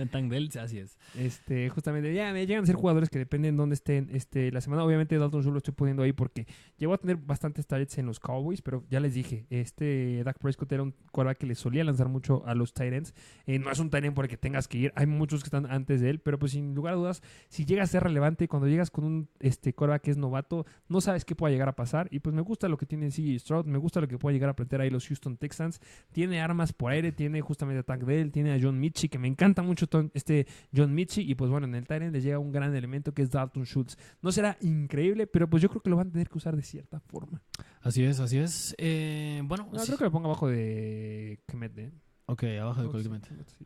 Tangbell, 0.00 0.50
sí, 0.50 0.58
así 0.58 0.78
es. 0.78 0.98
Este, 1.16 1.68
justamente, 1.68 2.12
ya 2.14 2.32
llegan 2.32 2.64
a 2.64 2.66
ser 2.66 2.76
jugadores 2.76 3.10
que 3.10 3.18
dependen 3.18 3.56
dónde 3.56 3.74
estén 3.74 4.08
este, 4.12 4.50
la 4.52 4.60
semana. 4.60 4.84
Obviamente, 4.84 5.18
Dalton 5.18 5.42
Schultz 5.42 5.52
lo 5.52 5.58
estoy 5.58 5.74
poniendo 5.74 6.02
ahí 6.02 6.12
porque 6.12 6.46
llegó 6.78 6.94
a 6.94 6.98
tener 6.98 7.16
bastantes 7.16 7.66
targets 7.66 7.98
en 7.98 8.06
los 8.06 8.20
Cowboys, 8.20 8.62
pero 8.62 8.84
ya 8.90 9.00
les 9.00 9.14
dije, 9.14 9.46
este 9.50 10.22
Dak 10.24 10.38
Prescott 10.38 10.70
era 10.72 10.82
un 10.82 10.94
quarterback 11.12 11.38
que 11.38 11.46
le 11.46 11.54
solía 11.54 11.84
lanzar 11.84 12.08
mucho 12.08 12.44
a 12.46 12.54
los 12.54 12.74
Titans. 12.74 13.14
no 13.46 13.70
es 13.70 13.78
un 13.78 13.90
Titan 13.90 14.14
por 14.14 14.24
el 14.24 14.30
que 14.30 14.36
tengas 14.36 14.68
que 14.68 14.78
ir, 14.78 14.92
hay 14.96 15.06
muchos 15.06 15.42
que 15.42 15.48
están 15.48 15.66
antes 15.66 16.00
de 16.00 16.10
él, 16.10 16.20
pero 16.20 16.38
pues 16.38 16.52
sin 16.52 16.74
lugar 16.74 16.94
a 16.94 16.96
dudas, 16.96 17.22
si 17.48 17.64
llega 17.64 17.82
a 17.82 17.86
ser 17.86 18.02
relevante, 18.02 18.48
cuando 18.48 18.68
llegas 18.68 18.90
con 18.90 19.04
un 19.04 19.28
este, 19.40 19.72
quarterback 19.72 20.02
que 20.02 20.10
es 20.10 20.16
novato, 20.16 20.66
no 20.88 21.00
sabes 21.00 21.24
qué 21.24 21.34
pueda 21.34 21.52
llegar 21.52 21.68
a 21.68 21.76
pasar. 21.76 22.08
Y 22.10 22.20
pues 22.20 22.34
me 22.34 22.42
gusta 22.42 22.68
lo 22.68 22.76
que 22.76 22.86
tiene 22.86 23.10
CJ 23.10 23.38
Stroud, 23.38 23.66
me 23.66 23.78
gusta 23.78 24.00
lo 24.00 24.08
que 24.08 24.18
puede 24.18 24.34
llegar 24.34 24.48
a 24.48 24.52
aprender 24.52 24.80
ahí 24.80 24.90
los 24.90 25.06
Houston 25.06 25.36
Texans. 25.36 25.80
Tiene 26.12 26.40
armas 26.40 26.72
por 26.72 26.92
aire, 26.92 27.12
tiene 27.12 27.35
justamente 27.40 27.80
a 27.80 27.82
Tank 27.82 28.02
Dell, 28.04 28.30
tiene 28.32 28.52
a 28.54 28.58
John 28.60 28.78
Mitchie, 28.78 29.08
que 29.08 29.18
me 29.18 29.28
encanta 29.28 29.62
mucho 29.62 29.86
este 30.14 30.46
John 30.74 30.94
Mitchie. 30.94 31.22
Y 31.22 31.34
pues 31.34 31.50
bueno, 31.50 31.66
en 31.66 31.74
el 31.74 31.86
Tyrant 31.86 32.12
les 32.12 32.22
llega 32.24 32.38
un 32.38 32.52
gran 32.52 32.74
elemento 32.74 33.12
que 33.12 33.22
es 33.22 33.30
Dalton 33.30 33.64
Schultz. 33.64 33.96
No 34.22 34.32
será 34.32 34.56
increíble, 34.60 35.26
pero 35.26 35.48
pues 35.48 35.62
yo 35.62 35.68
creo 35.68 35.80
que 35.82 35.90
lo 35.90 35.96
van 35.96 36.08
a 36.08 36.12
tener 36.12 36.28
que 36.28 36.38
usar 36.38 36.56
de 36.56 36.62
cierta 36.62 37.00
forma. 37.00 37.42
Así 37.80 38.02
es, 38.04 38.20
así 38.20 38.38
es. 38.38 38.74
Eh, 38.78 39.40
bueno, 39.44 39.68
No, 39.72 39.78
sí. 39.80 39.86
creo 39.86 39.98
que 39.98 40.04
lo 40.04 40.10
ponga 40.12 40.26
abajo 40.26 40.48
de 40.48 41.40
Kemet. 41.46 41.78
¿eh? 41.78 41.92
ok, 42.26 42.42
abajo 42.60 42.82
de. 42.92 43.02
Sí. 43.04 43.10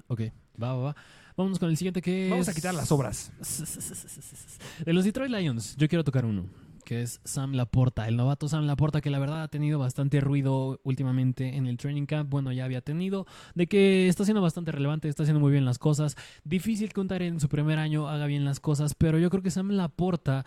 Ok, 0.08 0.20
va, 0.62 0.74
va, 0.74 0.82
va. 0.82 0.96
Vámonos 1.36 1.58
con 1.58 1.70
el 1.70 1.76
siguiente 1.76 2.02
que 2.02 2.28
Vamos 2.28 2.46
es- 2.48 2.52
a 2.52 2.54
quitar 2.54 2.74
las 2.74 2.92
obras. 2.92 3.32
De 4.84 4.92
los 4.92 5.04
Detroit 5.04 5.30
Lions, 5.30 5.76
yo 5.76 5.88
quiero 5.88 6.04
tocar 6.04 6.24
uno. 6.24 6.44
Que 6.90 7.02
es 7.02 7.20
Sam 7.22 7.52
Laporta, 7.52 8.08
el 8.08 8.16
novato 8.16 8.48
Sam 8.48 8.66
Laporta, 8.66 9.00
que 9.00 9.10
la 9.10 9.20
verdad 9.20 9.44
ha 9.44 9.48
tenido 9.48 9.78
bastante 9.78 10.20
ruido 10.20 10.80
últimamente 10.82 11.54
en 11.56 11.68
el 11.68 11.76
training 11.76 12.04
camp. 12.04 12.28
Bueno, 12.28 12.50
ya 12.50 12.64
había 12.64 12.80
tenido, 12.80 13.28
de 13.54 13.68
que 13.68 14.08
está 14.08 14.24
siendo 14.24 14.42
bastante 14.42 14.72
relevante, 14.72 15.08
está 15.08 15.22
haciendo 15.22 15.38
muy 15.38 15.52
bien 15.52 15.64
las 15.64 15.78
cosas. 15.78 16.16
Difícil 16.42 16.92
que 16.92 16.98
un 16.98 17.06
Tyrant 17.06 17.34
en 17.34 17.38
su 17.38 17.48
primer 17.48 17.78
año 17.78 18.08
haga 18.08 18.26
bien 18.26 18.44
las 18.44 18.58
cosas, 18.58 18.96
pero 18.96 19.20
yo 19.20 19.30
creo 19.30 19.40
que 19.40 19.52
Sam 19.52 19.70
Laporta 19.70 20.44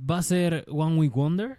va 0.00 0.16
a 0.16 0.22
ser 0.22 0.64
One 0.68 0.96
Week 0.96 1.12
Wonder. 1.12 1.58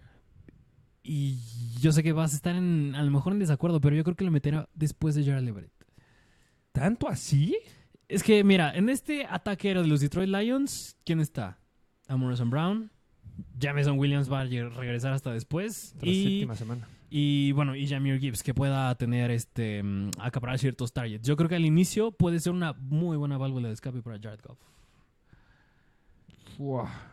Y 1.04 1.38
yo 1.80 1.92
sé 1.92 2.02
que 2.02 2.12
vas 2.12 2.34
a 2.34 2.38
estar 2.38 2.56
en, 2.56 2.96
a 2.96 3.04
lo 3.04 3.12
mejor 3.12 3.32
en 3.32 3.38
desacuerdo, 3.38 3.80
pero 3.80 3.96
yo 3.96 4.04
creo 4.04 4.16
que 4.16 4.26
lo 4.26 4.32
meterá 4.32 4.68
después 4.74 5.14
de 5.14 5.24
Gerald 5.24 5.48
Everett. 5.48 5.86
¿Tanto 6.72 7.08
así? 7.08 7.56
Es 8.08 8.24
que, 8.24 8.44
mira, 8.44 8.76
en 8.76 8.90
este 8.90 9.28
ataque 9.30 9.76
de 9.76 9.86
los 9.86 10.02
Detroit 10.02 10.30
Lions, 10.30 10.98
¿quién 11.06 11.20
está? 11.20 11.60
Amoroson 12.08 12.50
Brown. 12.50 12.95
Jameson 13.60 13.98
Williams 13.98 14.32
va 14.32 14.42
a 14.42 14.46
regresar 14.46 15.14
hasta 15.14 15.32
después. 15.32 15.96
Y, 16.02 16.24
séptima 16.24 16.56
semana. 16.56 16.88
y 17.10 17.52
bueno, 17.54 17.76
y 17.76 17.88
Jameer 17.88 18.20
Gibbs, 18.20 18.44
que 18.44 18.54
pueda 18.54 18.94
tener 18.96 19.32
este 19.32 19.84
mm, 19.84 20.12
acaparar 20.20 20.60
ciertos 20.60 20.94
targets. 20.94 21.28
Yo 21.28 21.36
creo 21.36 21.50
que 21.50 21.56
al 21.56 21.66
inicio 21.66 22.12
puede 22.12 22.40
ser 22.40 22.54
una 22.54 22.74
muy 22.74 23.18
buena 23.18 23.38
válvula 23.38 23.68
de 23.68 23.74
escape 23.74 24.02
para 24.02 24.20
Jared 24.20 24.40
Goff. 24.44 24.60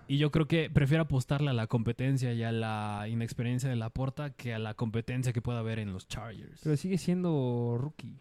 Y 0.08 0.18
yo 0.18 0.30
creo 0.30 0.46
que 0.46 0.70
prefiero 0.70 1.02
apostarle 1.02 1.50
a 1.50 1.52
la 1.52 1.66
competencia 1.66 2.32
y 2.32 2.42
a 2.42 2.52
la 2.52 3.06
inexperiencia 3.08 3.68
de 3.68 3.76
la 3.76 3.90
porta 3.90 4.30
que 4.30 4.54
a 4.54 4.58
la 4.58 4.74
competencia 4.74 5.32
que 5.32 5.42
pueda 5.42 5.60
haber 5.60 5.78
en 5.78 5.92
los 5.92 6.06
Chargers. 6.08 6.60
Pero 6.62 6.76
sigue 6.76 6.98
siendo 6.98 7.76
rookie. 7.78 8.16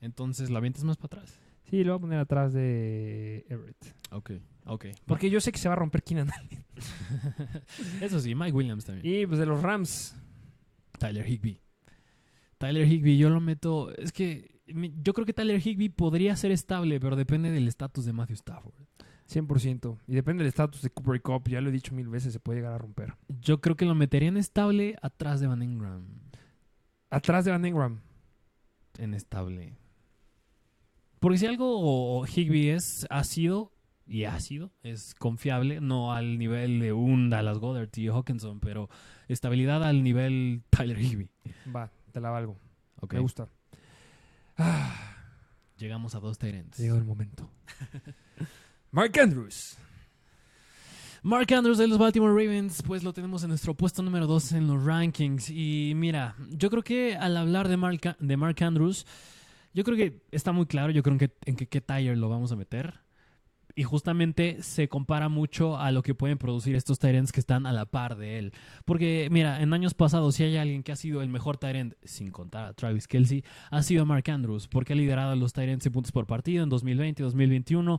Entonces 0.00 0.50
la 0.50 0.58
avientas 0.58 0.84
más 0.84 0.96
para 0.96 1.20
atrás. 1.20 1.38
Sí, 1.72 1.84
lo 1.84 1.92
voy 1.92 1.96
a 1.96 2.00
poner 2.02 2.18
atrás 2.18 2.52
de 2.52 3.46
Everett. 3.48 3.96
Ok, 4.10 4.32
ok. 4.66 4.86
Porque 5.06 5.30
yo 5.30 5.40
sé 5.40 5.52
que 5.52 5.58
se 5.58 5.68
va 5.70 5.72
a 5.72 5.78
romper 5.78 6.02
Keenan 6.02 6.30
Allen. 6.30 6.66
Eso 8.02 8.20
sí, 8.20 8.34
Mike 8.34 8.52
Williams 8.52 8.84
también. 8.84 9.06
Y 9.06 9.26
pues 9.26 9.38
de 9.38 9.46
los 9.46 9.62
Rams. 9.62 10.14
Tyler 10.98 11.26
Higby. 11.26 11.62
Tyler 12.58 12.86
Higby, 12.86 13.16
yo 13.16 13.30
lo 13.30 13.40
meto. 13.40 13.90
Es 13.96 14.12
que 14.12 14.60
yo 14.66 15.14
creo 15.14 15.24
que 15.24 15.32
Tyler 15.32 15.66
Higby 15.66 15.88
podría 15.88 16.36
ser 16.36 16.52
estable, 16.52 17.00
pero 17.00 17.16
depende 17.16 17.50
del 17.50 17.66
estatus 17.66 18.04
de 18.04 18.12
Matthew 18.12 18.34
Stafford. 18.34 18.74
100%. 19.30 19.96
Y 20.08 20.14
depende 20.14 20.44
del 20.44 20.48
estatus 20.48 20.82
de 20.82 20.90
Cooper 20.90 21.22
Cup. 21.22 21.48
Ya 21.48 21.62
lo 21.62 21.70
he 21.70 21.72
dicho 21.72 21.94
mil 21.94 22.08
veces, 22.10 22.34
se 22.34 22.38
puede 22.38 22.58
llegar 22.58 22.74
a 22.74 22.78
romper. 22.78 23.14
Yo 23.40 23.62
creo 23.62 23.78
que 23.78 23.86
lo 23.86 23.94
meterían 23.94 24.36
estable 24.36 24.96
atrás 25.00 25.40
de 25.40 25.46
Van 25.46 25.62
Ingram. 25.62 26.04
Atrás 27.08 27.46
de 27.46 27.50
Van 27.50 27.64
Ingram. 27.64 28.00
En 28.98 29.14
estable. 29.14 29.78
Porque 31.22 31.38
si 31.38 31.46
algo 31.46 32.26
Higby 32.26 32.70
es, 32.70 33.06
ha 33.08 33.22
sido, 33.22 33.70
y 34.08 34.24
ha 34.24 34.40
sido, 34.40 34.72
es 34.82 35.14
confiable, 35.14 35.80
no 35.80 36.12
al 36.12 36.36
nivel 36.36 36.80
de 36.80 36.92
un 36.92 37.30
Dallas 37.30 37.58
Goddard 37.58 37.90
y 37.94 38.08
Hawkinson, 38.08 38.58
pero 38.58 38.90
estabilidad 39.28 39.84
al 39.84 40.02
nivel 40.02 40.64
Tyler 40.70 40.98
Higby. 40.98 41.30
Va, 41.72 41.92
te 42.10 42.20
la 42.20 42.30
valgo. 42.30 42.58
Me 43.08 43.20
gusta. 43.20 43.46
Ah, 44.58 45.14
Llegamos 45.78 46.16
a 46.16 46.18
dos 46.18 46.38
Tyrants. 46.38 46.78
llegó 46.78 46.96
el 46.96 47.04
momento. 47.04 47.48
Mark 48.90 49.16
Andrews. 49.20 49.76
Mark 51.22 51.54
Andrews 51.54 51.78
de 51.78 51.86
los 51.86 51.98
Baltimore 51.98 52.32
Ravens, 52.32 52.82
pues 52.82 53.04
lo 53.04 53.12
tenemos 53.12 53.44
en 53.44 53.50
nuestro 53.50 53.74
puesto 53.74 54.02
número 54.02 54.26
2 54.26 54.54
en 54.54 54.66
los 54.66 54.84
rankings. 54.84 55.50
Y 55.50 55.92
mira, 55.94 56.34
yo 56.50 56.68
creo 56.68 56.82
que 56.82 57.14
al 57.14 57.36
hablar 57.36 57.68
de 57.68 57.76
Mark, 57.76 58.16
de 58.18 58.36
Mark 58.36 58.60
Andrews, 58.64 59.06
yo 59.74 59.84
creo 59.84 59.96
que 59.96 60.22
está 60.30 60.52
muy 60.52 60.66
claro, 60.66 60.92
yo 60.92 61.02
creo 61.02 61.18
que 61.18 61.30
en 61.44 61.56
qué, 61.56 61.66
qué 61.66 61.80
tire 61.80 62.16
lo 62.16 62.28
vamos 62.28 62.52
a 62.52 62.56
meter. 62.56 63.00
Y 63.74 63.84
justamente 63.84 64.62
se 64.62 64.88
compara 64.88 65.30
mucho 65.30 65.78
a 65.78 65.90
lo 65.92 66.02
que 66.02 66.14
pueden 66.14 66.36
producir 66.36 66.76
estos 66.76 66.98
Tyrants 66.98 67.32
que 67.32 67.40
están 67.40 67.64
a 67.64 67.72
la 67.72 67.86
par 67.86 68.16
de 68.16 68.38
él. 68.38 68.52
Porque, 68.84 69.28
mira, 69.30 69.62
en 69.62 69.72
años 69.72 69.94
pasados, 69.94 70.34
si 70.34 70.44
hay 70.44 70.58
alguien 70.58 70.82
que 70.82 70.92
ha 70.92 70.96
sido 70.96 71.22
el 71.22 71.30
mejor 71.30 71.56
Tyrant, 71.56 71.94
sin 72.02 72.30
contar 72.30 72.66
a 72.66 72.74
Travis 72.74 73.08
Kelsey, 73.08 73.44
ha 73.70 73.82
sido 73.82 74.04
Mark 74.04 74.30
Andrews, 74.30 74.68
porque 74.68 74.92
ha 74.92 74.96
liderado 74.96 75.32
a 75.32 75.36
los 75.36 75.54
Tyrants 75.54 75.86
en 75.86 75.92
puntos 75.92 76.12
por 76.12 76.26
partido 76.26 76.62
en 76.62 76.68
2020 76.68 77.22
2021. 77.22 77.98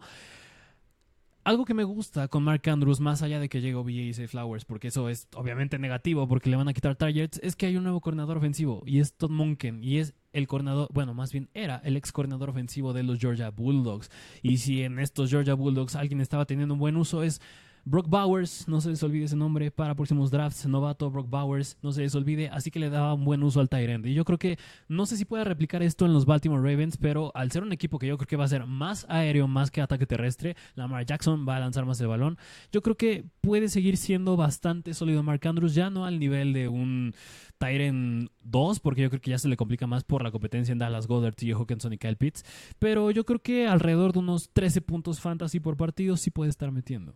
Algo 1.43 1.65
que 1.65 1.73
me 1.73 1.83
gusta 1.83 2.27
con 2.27 2.43
Mark 2.43 2.61
Andrews, 2.69 2.99
más 2.99 3.21
allá 3.21 3.39
de 3.39 3.49
que 3.49 3.59
llegue 3.59 3.75
OBJ 3.75 3.89
y 3.89 4.13
Zay 4.13 4.27
Flowers, 4.27 4.63
porque 4.65 4.89
eso 4.89 5.09
es 5.09 5.27
obviamente 5.35 5.77
negativo, 5.79 6.27
porque 6.27 6.49
le 6.49 6.55
van 6.55 6.69
a 6.69 6.73
quitar 6.73 6.95
targets, 6.95 7.39
es 7.43 7.55
que 7.55 7.65
hay 7.65 7.75
un 7.75 7.83
nuevo 7.83 7.99
coordinador 7.99 8.37
ofensivo, 8.37 8.83
y 8.85 8.99
es 8.99 9.17
Todd 9.17 9.31
Monken, 9.31 9.83
y 9.83 9.97
es 9.97 10.13
el 10.33 10.47
coordinador, 10.47 10.89
bueno, 10.91 11.13
más 11.13 11.31
bien 11.31 11.49
era 11.53 11.81
el 11.85 11.95
ex 11.95 12.11
coordinador 12.11 12.49
ofensivo 12.49 12.91
de 12.91 13.03
los 13.03 13.19
Georgia 13.19 13.51
Bulldogs. 13.51 14.09
Y 14.41 14.57
si 14.57 14.81
en 14.81 14.99
estos 14.99 15.29
Georgia 15.29 15.53
Bulldogs 15.53 15.95
alguien 15.95 16.19
estaba 16.21 16.45
teniendo 16.45 16.73
un 16.73 16.79
buen 16.79 16.97
uso, 16.97 17.23
es 17.23 17.39
Brock 17.85 18.07
Bowers, 18.07 18.65
no 18.69 18.79
se 18.79 18.89
les 18.89 19.03
olvide 19.03 19.25
ese 19.25 19.35
nombre 19.35 19.69
para 19.69 19.93
próximos 19.93 20.31
drafts, 20.31 20.65
novato 20.67 21.11
Brock 21.11 21.29
Bowers, 21.29 21.77
no 21.81 21.91
se 21.91 22.01
les 22.01 22.15
olvide, 22.15 22.47
así 22.47 22.71
que 22.71 22.79
le 22.79 22.89
daba 22.89 23.13
un 23.13 23.25
buen 23.25 23.43
uso 23.43 23.59
al 23.59 23.67
Tyrant. 23.67 24.05
Y 24.05 24.13
yo 24.13 24.23
creo 24.23 24.39
que 24.39 24.57
no 24.87 25.05
sé 25.05 25.17
si 25.17 25.25
pueda 25.25 25.43
replicar 25.43 25.83
esto 25.83 26.05
en 26.05 26.13
los 26.13 26.25
Baltimore 26.25 26.61
Ravens, 26.61 26.95
pero 26.95 27.33
al 27.35 27.51
ser 27.51 27.61
un 27.61 27.73
equipo 27.73 27.99
que 27.99 28.07
yo 28.07 28.17
creo 28.17 28.27
que 28.27 28.37
va 28.37 28.45
a 28.45 28.47
ser 28.47 28.65
más 28.65 29.05
aéreo, 29.09 29.49
más 29.49 29.69
que 29.69 29.81
ataque 29.81 30.05
terrestre, 30.05 30.55
Lamar 30.75 31.05
Jackson 31.05 31.45
va 31.45 31.57
a 31.57 31.59
lanzar 31.59 31.85
más 31.85 31.99
el 31.99 32.07
balón. 32.07 32.37
Yo 32.71 32.81
creo 32.81 32.95
que 32.95 33.25
puede 33.41 33.67
seguir 33.67 33.97
siendo 33.97 34.37
bastante 34.37 34.93
sólido 34.93 35.21
Mark 35.21 35.45
Andrews, 35.45 35.75
ya 35.75 35.89
no 35.89 36.05
al 36.05 36.19
nivel 36.19 36.53
de 36.53 36.69
un 36.69 37.13
Tyrant 37.57 38.29
2, 38.43 38.79
porque 38.79 39.01
yo 39.01 39.09
creo 39.09 39.21
que 39.21 39.31
ya 39.31 39.37
se 39.37 39.49
le 39.49 39.57
complica 39.57 39.87
más 39.87 40.05
por 40.05 40.23
la 40.23 40.31
competencia 40.31 40.71
en 40.71 40.79
Dallas 40.79 41.05
Goddard, 41.05 41.35
T. 41.35 41.51
Hawkinson 41.51 41.91
y 41.91 41.97
Kyle 41.97 42.15
Pitts. 42.15 42.45
Pero 42.79 43.11
yo 43.11 43.25
creo 43.25 43.39
que 43.39 43.67
alrededor 43.67 44.13
de 44.13 44.19
unos 44.19 44.49
13 44.53 44.79
puntos 44.79 45.19
fantasy 45.19 45.59
por 45.59 45.75
partido 45.75 46.15
sí 46.15 46.31
puede 46.31 46.49
estar 46.49 46.71
metiendo. 46.71 47.13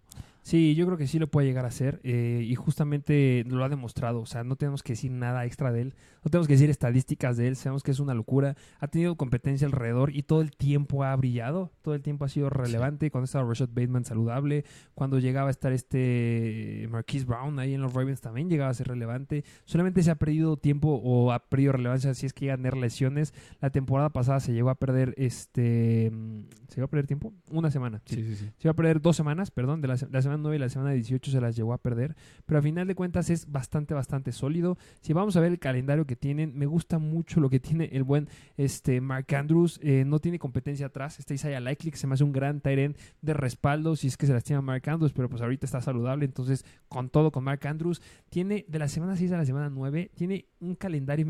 Sí, 0.48 0.76
yo 0.76 0.86
creo 0.86 0.98
que 0.98 1.08
sí 1.08 1.20
lo 1.20 1.28
puede 1.28 1.46
llegar 1.46 1.66
a 1.66 1.68
hacer 1.68 2.00
eh, 2.06 2.42
y 2.48 2.56
justamente 2.56 3.44
lo 3.50 3.66
ha 3.66 3.68
demostrado. 3.68 4.22
O 4.22 4.26
sea, 4.26 4.46
no 4.46 4.56
tenemos 4.56 4.82
que 4.82 4.94
decir 4.94 5.12
nada 5.12 5.44
extra 5.46 5.74
de 5.74 5.82
él, 5.82 5.94
no 6.24 6.32
tenemos 6.32 6.48
que 6.48 6.54
decir 6.54 6.70
estadísticas 6.70 7.36
de 7.36 7.50
él. 7.50 7.58
Sabemos 7.58 7.84
que 7.84 7.92
es 7.92 8.00
una 8.00 8.14
locura. 8.14 8.56
Ha 8.80 8.88
tenido 8.88 9.18
competencia 9.18 9.68
alrededor 9.68 10.16
y 10.16 10.24
todo 10.24 10.40
el 10.40 10.52
tiempo 10.52 11.04
ha 11.04 11.14
brillado, 11.18 11.74
todo 11.82 11.96
el 11.96 12.02
tiempo 12.02 12.24
ha 12.24 12.30
sido 12.30 12.50
relevante. 12.50 13.12
Cuando 13.12 13.26
estaba 13.26 13.46
Rashad 13.46 13.68
Bateman 13.68 14.06
saludable, 14.06 14.64
cuando 14.94 15.20
llegaba 15.20 15.50
a 15.50 15.52
estar 15.52 15.74
este 15.74 16.88
Marquise 16.92 17.26
Brown 17.26 17.60
ahí 17.60 17.74
en 17.74 17.82
los 17.82 17.94
Ravens 17.94 18.22
también 18.22 18.50
llegaba 18.50 18.70
a 18.72 18.74
ser 18.74 18.88
relevante. 18.88 19.44
Solamente 19.66 20.02
se 20.02 20.12
ha 20.12 20.16
perdido 20.16 20.56
tiempo 20.56 21.02
o 21.04 21.34
ha 21.34 21.40
perdido 21.50 21.74
relevancia 21.74 22.14
si 22.14 22.26
es 22.26 22.32
que 22.32 22.46
llegan 22.46 22.62
a 22.62 22.64
tener 22.64 22.78
lesiones. 22.78 23.34
La 23.60 23.70
temporada 23.70 24.12
pasada 24.12 24.40
se 24.40 24.54
llegó 24.54 24.70
a 24.70 24.76
perder 24.76 25.14
este. 25.18 26.10
¿Se 26.70 26.76
llegó 26.76 26.86
a 26.86 26.90
perder 26.90 27.08
tiempo? 27.08 27.34
Una 27.52 27.70
semana. 27.70 28.02
sí. 28.06 28.16
sí, 28.24 28.36
sí. 28.38 28.46
Se 28.58 28.68
iba 28.68 28.72
a 28.72 28.76
perder 28.76 29.02
dos 29.02 29.18
semanas, 29.18 29.52
perdón, 29.52 29.82
de 29.82 29.90
la, 29.90 29.98
se- 29.98 30.08
la 30.10 30.22
semana 30.22 30.37
9 30.42 30.58
y 30.58 30.60
la 30.60 30.70
semana 30.70 30.92
18 30.92 31.32
se 31.32 31.42
las 31.42 31.56
llegó 31.56 31.74
a 31.74 31.78
perder, 31.78 32.16
pero 32.46 32.60
a 32.60 32.62
final 32.62 32.88
de 32.88 32.96
cuentas 32.96 33.30
es 33.30 33.52
bastante, 33.52 33.94
bastante 33.94 34.32
sólido. 34.32 34.78
Si 35.02 35.14
vamos 35.14 35.36
a 35.38 35.42
ver 35.42 35.52
el 35.52 35.60
calendario 35.60 36.06
que 36.06 36.16
tienen, 36.16 36.58
me 36.58 36.66
gusta 36.66 37.00
mucho 37.00 37.40
lo 37.40 37.50
que 37.50 37.60
tiene 37.60 37.90
el 37.94 38.04
buen 38.04 38.30
este, 38.58 39.02
Mark 39.02 39.34
Andrews. 39.36 39.80
Eh, 39.82 40.04
no 40.06 40.20
tiene 40.20 40.40
competencia 40.40 40.88
atrás. 40.88 41.20
Está 41.20 41.34
Isaiah 41.34 41.60
Likely, 41.60 41.92
que 41.92 41.98
se 41.98 42.08
me 42.08 42.14
hace 42.14 42.24
un 42.24 42.32
gran 42.32 42.62
Tyrant 42.62 42.98
de 43.22 43.34
respaldo 43.34 43.96
si 43.96 44.08
es 44.08 44.18
que 44.18 44.26
se 44.26 44.34
lastima 44.34 44.62
Mark 44.62 44.88
Andrews, 44.90 45.14
pero 45.14 45.30
pues 45.30 45.42
ahorita 45.42 45.66
está 45.66 45.82
saludable, 45.82 46.26
entonces 46.26 46.66
con 46.88 47.10
todo 47.10 47.32
con 47.32 47.44
Mark 47.44 47.66
Andrews. 47.68 48.02
Tiene 48.30 48.66
de 48.68 48.80
la 48.80 48.88
semana 48.88 49.16
6 49.16 49.32
a 49.32 49.38
la 49.38 49.46
semana 49.46 49.70
9, 49.70 50.12
tiene 50.16 50.46
un 50.60 50.76
calendario 50.76 51.28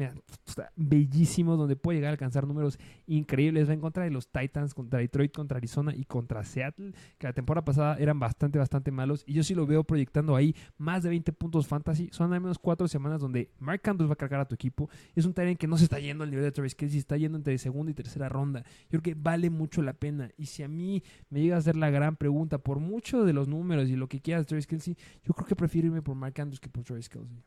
bellísimo 0.76 1.58
donde 1.58 1.76
puede 1.76 1.98
llegar 1.98 2.10
a 2.10 2.12
alcanzar 2.12 2.48
números 2.48 2.80
increíbles. 3.06 3.70
Va 3.70 3.74
en 3.74 3.82
contra 3.82 4.04
de 4.04 4.12
los 4.12 4.30
Titans, 4.30 4.74
contra 4.74 5.00
Detroit, 5.00 5.34
contra 5.34 5.58
Arizona 5.58 5.94
y 5.96 6.06
contra 6.06 6.44
Seattle, 6.44 6.94
que 7.18 7.28
la 7.28 7.34
temporada 7.34 7.66
pasada 7.66 7.98
eran 7.98 8.20
bastante, 8.20 8.60
bastante 8.60 8.92
malos. 8.98 9.24
Y 9.26 9.34
yo 9.34 9.44
sí 9.44 9.56
lo 9.56 9.66
veo 9.66 9.84
proyectando 9.84 10.36
ahí 10.36 10.56
más 10.78 11.04
de 11.04 11.10
20 11.10 11.32
puntos 11.34 11.68
fantasy. 11.68 12.10
Son 12.12 12.34
al 12.34 12.42
menos 12.42 12.60
cuatro 12.60 12.88
semanas 12.88 13.22
donde 13.22 13.52
Mark 13.60 13.82
Andrews 13.86 14.10
va 14.10 14.14
a 14.14 14.18
cargar 14.18 14.42
a 14.42 14.46
tu 14.46 14.56
equipo. 14.56 14.90
Es 15.16 15.26
un 15.26 15.34
Tyrant 15.34 15.58
que 15.58 15.68
no 15.68 15.78
se 15.78 15.86
está 15.86 16.00
yendo 16.00 16.24
al 16.24 16.30
nivel 16.30 16.44
de 16.44 16.52
Travis 16.52 16.76
Kelsey, 16.76 17.00
está 17.00 17.16
yendo 17.16 17.38
entre 17.38 17.58
segunda 17.58 17.92
y 17.92 17.94
tercera 17.94 18.28
ronda. 18.28 18.64
Yo 18.90 19.00
creo 19.00 19.02
que 19.02 19.14
vale 19.14 19.50
mucho 19.50 19.82
la 19.82 19.94
pena. 19.94 20.32
Y 20.38 20.48
si 20.48 20.64
a 20.64 20.68
mí 20.68 21.04
me 21.30 21.42
llega 21.42 21.56
a 21.56 21.60
hacer 21.60 21.76
la 21.76 21.90
gran 21.90 22.16
pregunta, 22.16 22.58
por 22.58 22.80
mucho 22.80 23.24
de 23.24 23.34
los 23.34 23.48
números 23.48 23.90
y 23.90 23.96
lo 23.96 24.08
que 24.08 24.20
quieras 24.20 24.44
de 24.44 24.50
Travis 24.50 24.68
Kelsey, 24.68 24.98
yo 25.24 25.34
creo 25.34 25.48
que 25.48 25.56
prefiero 25.56 25.88
irme 25.88 26.02
por 26.02 26.16
Mark 26.16 26.34
Andrews 26.42 26.60
que 26.60 26.70
por 26.70 26.84
Travis 26.84 27.10
Kelsey. 27.10 27.38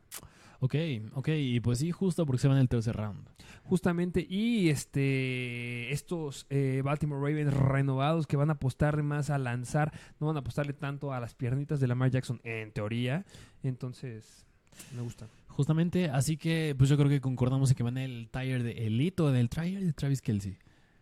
Ok, 0.63 0.75
ok, 1.15 1.29
y 1.29 1.59
pues 1.59 1.79
sí, 1.79 1.91
justo 1.91 2.23
porque 2.23 2.39
se 2.39 2.47
van 2.47 2.57
en 2.57 2.61
el 2.61 2.69
tercer 2.69 2.95
round. 2.95 3.27
Justamente, 3.63 4.27
y 4.29 4.69
este 4.69 5.91
estos 5.91 6.45
eh, 6.51 6.83
Baltimore 6.85 7.19
Ravens 7.19 7.51
renovados 7.51 8.27
que 8.27 8.37
van 8.37 8.51
a 8.51 8.53
apostarle 8.53 9.01
más 9.01 9.31
a 9.31 9.39
lanzar, 9.39 9.91
no 10.19 10.27
van 10.27 10.35
a 10.35 10.41
apostarle 10.41 10.73
tanto 10.73 11.13
a 11.13 11.19
las 11.19 11.33
piernitas 11.41 11.79
de 11.79 11.87
Lamar 11.87 12.11
Jackson, 12.11 12.39
en 12.43 12.71
teoría. 12.71 13.25
Entonces, 13.63 14.45
me 14.95 15.01
gusta. 15.01 15.27
Justamente, 15.47 16.07
así 16.07 16.37
que 16.37 16.75
pues 16.77 16.87
yo 16.87 16.97
creo 16.97 17.09
que 17.09 17.19
concordamos 17.19 17.71
en 17.71 17.75
que 17.75 17.81
van 17.81 17.97
en 17.97 18.11
el 18.11 18.29
tire 18.29 18.61
de 18.61 18.85
Elite 18.85 19.23
o 19.23 19.29
en 19.31 19.37
el 19.37 19.49
tire 19.49 19.83
de 19.83 19.91
Travis 19.91 20.21
Kelsey. 20.21 20.55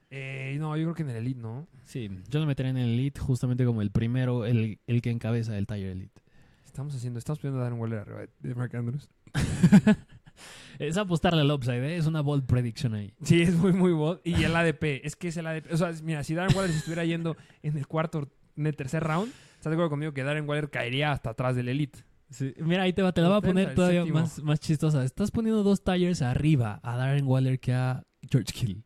Eh, 0.09 0.55
no, 0.57 0.77
yo 0.77 0.85
creo 0.85 0.95
que 0.95 1.03
en 1.03 1.09
el 1.09 1.17
Elite, 1.17 1.41
¿no? 1.41 1.67
Sí, 1.83 2.09
yo 2.29 2.39
lo 2.39 2.45
meteré 2.45 2.69
en 2.69 2.77
el 2.77 2.91
Elite 2.91 3.19
justamente 3.19 3.65
como 3.65 3.81
el 3.81 3.91
primero, 3.91 4.45
el, 4.45 4.79
el 4.87 5.01
que 5.01 5.11
encabeza 5.11 5.57
el 5.57 5.67
tire 5.67 5.91
Elite. 5.91 6.21
Estamos 6.65 6.95
haciendo, 6.95 7.19
estamos 7.19 7.39
pidiendo 7.39 7.59
a 7.59 7.63
Darren 7.63 7.77
Waller 7.77 7.99
arriba 7.99 8.21
de 8.39 8.55
Mark 8.55 8.73
Andrews. 8.77 9.09
es 10.79 10.95
apostarle 10.95 11.41
al 11.41 11.51
upside, 11.51 11.83
¿eh? 11.83 11.97
es 11.97 12.05
una 12.05 12.21
bold 12.21 12.45
prediction 12.45 12.93
ahí. 12.93 13.13
Sí, 13.23 13.41
es 13.41 13.55
muy, 13.55 13.73
muy 13.73 13.91
bot. 13.91 14.25
Y 14.25 14.41
el 14.45 14.55
ADP, 14.55 15.01
es 15.03 15.17
que 15.17 15.27
es 15.27 15.35
el 15.35 15.47
ADP. 15.47 15.73
O 15.73 15.75
sea, 15.75 15.91
mira, 16.01 16.23
si 16.23 16.33
Darren 16.33 16.55
Waller 16.55 16.71
se 16.71 16.77
estuviera 16.77 17.03
yendo 17.03 17.35
en 17.61 17.77
el 17.77 17.87
cuarto, 17.87 18.29
en 18.55 18.67
el 18.67 18.77
tercer 18.77 19.03
round, 19.03 19.33
¿estás 19.59 19.71
de 19.71 19.75
acuerdo 19.75 19.89
conmigo 19.91 20.13
que 20.13 20.23
Darren 20.23 20.47
Waller 20.47 20.69
caería 20.69 21.11
hasta 21.11 21.31
atrás 21.31 21.55
del 21.55 21.67
Elite? 21.69 21.99
Sí, 22.31 22.53
Mira, 22.59 22.83
ahí 22.83 22.93
te 22.93 23.01
va, 23.01 23.11
te 23.11 23.21
la 23.21 23.27
voy 23.29 23.37
a 23.37 23.41
poner 23.41 23.69
el 23.69 23.75
todavía 23.75 24.05
más, 24.05 24.41
más 24.41 24.59
chistosa. 24.59 25.03
Estás 25.03 25.31
poniendo 25.31 25.63
dos 25.63 25.83
tires 25.83 26.21
arriba 26.21 26.79
a 26.83 26.95
Darren 26.95 27.25
Waller 27.25 27.59
que 27.59 27.73
a 27.73 28.03
George 28.29 28.53
Kittle. 28.53 28.83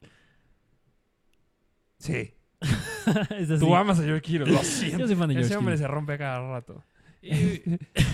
Sí. 2.00 2.34
Tú 3.60 3.76
amas 3.76 4.00
a 4.00 4.04
George 4.04 4.22
Kittle, 4.22 4.46
lo 4.52 4.54
Yo 4.58 4.64
siento. 4.64 5.08
soy 5.08 5.16
fan 5.16 5.28
de 5.30 5.34
Ese 5.36 5.42
George 5.50 5.56
hombre 5.58 5.74
Kittle. 5.76 5.88
se 5.88 5.94
rompe 5.94 6.18
cada 6.18 6.40
rato. 6.50 6.84
Y- 7.22 7.62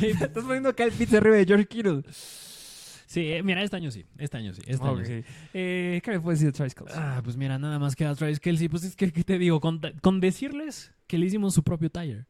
Estás 0.01 0.43
poniendo 0.43 0.75
Kyle 0.75 0.91
Pitts 0.91 1.13
arriba 1.15 1.35
de 1.37 1.45
George 1.45 1.65
Kittle. 1.65 2.03
sí, 2.11 3.31
eh, 3.31 3.41
mira, 3.43 3.63
este 3.63 3.75
año 3.75 3.89
sí. 3.91 4.05
Este 4.17 4.37
año 4.37 4.53
sí. 4.53 4.61
Este 4.67 4.85
año 4.85 4.99
Ok. 4.99 5.05
sí. 5.05 5.23
Eh, 5.53 5.99
¿Qué 6.03 6.11
me 6.11 6.19
puedes 6.19 6.39
decir 6.39 6.51
de 6.51 6.57
Travis 6.57 6.75
Kelce? 6.75 6.93
Ah, 6.95 7.19
pues 7.23 7.35
mira, 7.35 7.57
nada 7.57 7.79
más 7.79 7.95
que 7.95 8.05
a 8.05 8.13
Travis 8.15 8.39
Kelsey. 8.39 8.67
Pues 8.69 8.83
es 8.83 8.95
que, 8.95 9.11
¿qué 9.11 9.23
te 9.23 9.39
digo? 9.39 9.59
Con, 9.59 9.81
con 10.01 10.19
decirles 10.19 10.91
que 11.07 11.17
le 11.17 11.25
hicimos 11.25 11.53
su 11.55 11.63
propio 11.63 11.89
tire. 11.89 12.25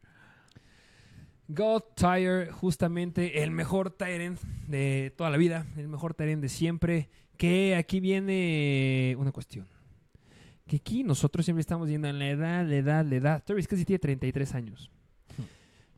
God 1.50 1.82
Tire, 1.96 2.52
justamente 2.52 3.42
el 3.42 3.50
mejor 3.50 3.90
Tyrant 3.90 4.40
de 4.68 5.12
toda 5.18 5.32
la 5.32 5.38
vida, 5.38 5.66
el 5.78 5.88
mejor 5.88 6.14
Tyrant 6.14 6.42
de 6.42 6.50
siempre. 6.50 7.10
Que 7.38 7.76
aquí 7.76 8.00
viene 8.00 9.16
una 9.18 9.32
cuestión. 9.32 9.66
Que 10.68 10.76
aquí 10.76 11.04
nosotros 11.04 11.46
siempre 11.46 11.62
estamos 11.62 11.90
yendo 11.90 12.08
en 12.08 12.20
la 12.20 12.30
edad, 12.30 12.68
la 12.68 12.76
edad, 12.76 13.06
la 13.06 13.16
edad. 13.16 13.44
Travis 13.44 13.68
Kelsey 13.68 13.86
tiene 13.86 14.00
33 14.00 14.54
años. 14.56 14.92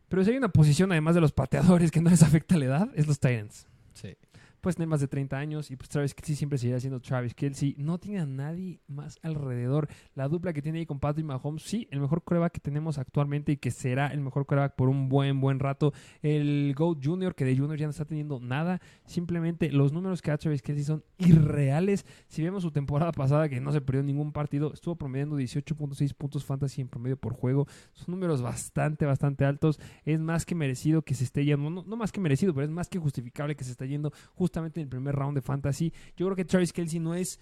Pero 0.08 0.24
si 0.24 0.32
hay 0.32 0.38
una 0.38 0.50
posición, 0.50 0.92
además 0.92 1.16
de 1.16 1.22
los 1.22 1.34
pateadores, 1.34 1.92
que 1.92 2.00
no 2.00 2.10
les 2.10 2.24
afecta 2.24 2.58
la 2.58 2.66
edad, 2.66 2.90
es 2.96 3.08
los 3.08 3.20
Tyrants. 3.20 3.68
Sí. 3.94 4.16
Puedes 4.62 4.76
tener 4.76 4.88
más 4.88 5.02
de 5.02 5.08
30 5.08 5.38
años 5.38 5.72
y 5.72 5.76
pues 5.76 5.90
Travis 5.90 6.14
Kelsey 6.14 6.36
siempre 6.36 6.60
seguirá 6.60 6.80
siendo 6.80 7.00
Travis 7.00 7.34
Kelsey. 7.34 7.74
No 7.80 7.98
tiene 7.98 8.20
a 8.20 8.28
nadie 8.28 8.80
más 8.88 9.18
alrededor. 9.24 9.88
La 10.14 10.28
dupla 10.28 10.54
que 10.54 10.62
tiene 10.62 10.80
ahí 10.80 10.86
con 10.86 11.00
Patrick 11.00 11.26
Mahomes, 11.26 11.64
sí, 11.64 11.88
el 11.90 12.00
mejor 12.00 12.24
coreback 12.24 12.54
que 12.54 12.60
tenemos 12.60 13.00
actualmente 13.00 13.54
y 13.54 13.58
que 13.58 13.72
será 13.72 14.08
el 14.08 14.22
mejor 14.22 14.46
coreback 14.46 14.76
por 14.76 14.88
un 14.88 15.10
buen, 15.10 15.42
buen 15.42 15.60
rato. 15.60 15.94
El 16.22 16.76
GOAT 16.78 17.04
Junior, 17.04 17.34
que 17.34 17.44
de 17.44 17.58
Junior 17.58 17.78
ya 17.78 17.88
no 17.88 17.92
está 17.92 18.06
teniendo 18.06 18.40
nada. 18.40 18.82
Simplemente 19.06 19.72
los 19.72 19.94
números 19.94 20.22
que 20.22 20.30
da 20.30 20.38
Travis 20.38 20.62
Kelsey 20.62 20.84
son 20.84 21.04
irreales. 21.18 22.06
Si 22.28 22.44
vemos 22.44 22.62
su 22.62 22.70
temporada 22.70 23.12
pasada, 23.12 23.50
que 23.50 23.60
no 23.60 23.72
se 23.72 23.82
perdió 23.82 24.04
ningún 24.04 24.32
partido, 24.32 24.74
estuvo 24.74 24.96
promediando 24.96 25.40
18.6 25.40 26.14
puntos 26.14 26.46
fantasy 26.46 26.82
en 26.82 26.88
promedio 26.88 27.18
por 27.18 27.34
juego. 27.34 27.68
Son 27.94 28.12
números 28.12 28.44
bastante, 28.44 29.06
bastante 29.06 29.44
altos. 29.44 29.80
Es 30.06 30.20
más 30.20 30.46
que 30.46 30.54
merecido 30.54 31.02
que 31.02 31.16
se 31.16 31.24
esté 31.24 31.46
yendo, 31.46 31.70
no, 31.70 31.84
no 31.84 31.98
más 31.98 32.12
que 32.12 32.22
merecido, 32.22 32.54
pero 32.54 32.66
es 32.66 32.72
más 32.72 32.90
que 32.90 33.00
justificable 33.00 33.56
que 33.56 33.64
se 33.64 33.72
esté 33.72 33.88
yendo 33.88 34.12
en 34.60 34.72
el 34.76 34.88
primer 34.88 35.16
round 35.16 35.36
de 35.36 35.42
fantasy. 35.42 35.92
Yo 36.16 36.26
creo 36.28 36.36
que 36.36 36.46
Travis 36.46 36.74
Kelsey 36.74 37.00
no 37.00 37.16
es. 37.16 37.40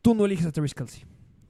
Tú 0.00 0.14
no 0.14 0.24
eliges 0.24 0.46
a 0.46 0.52
Travis 0.52 0.74
Kelsey. 0.74 1.04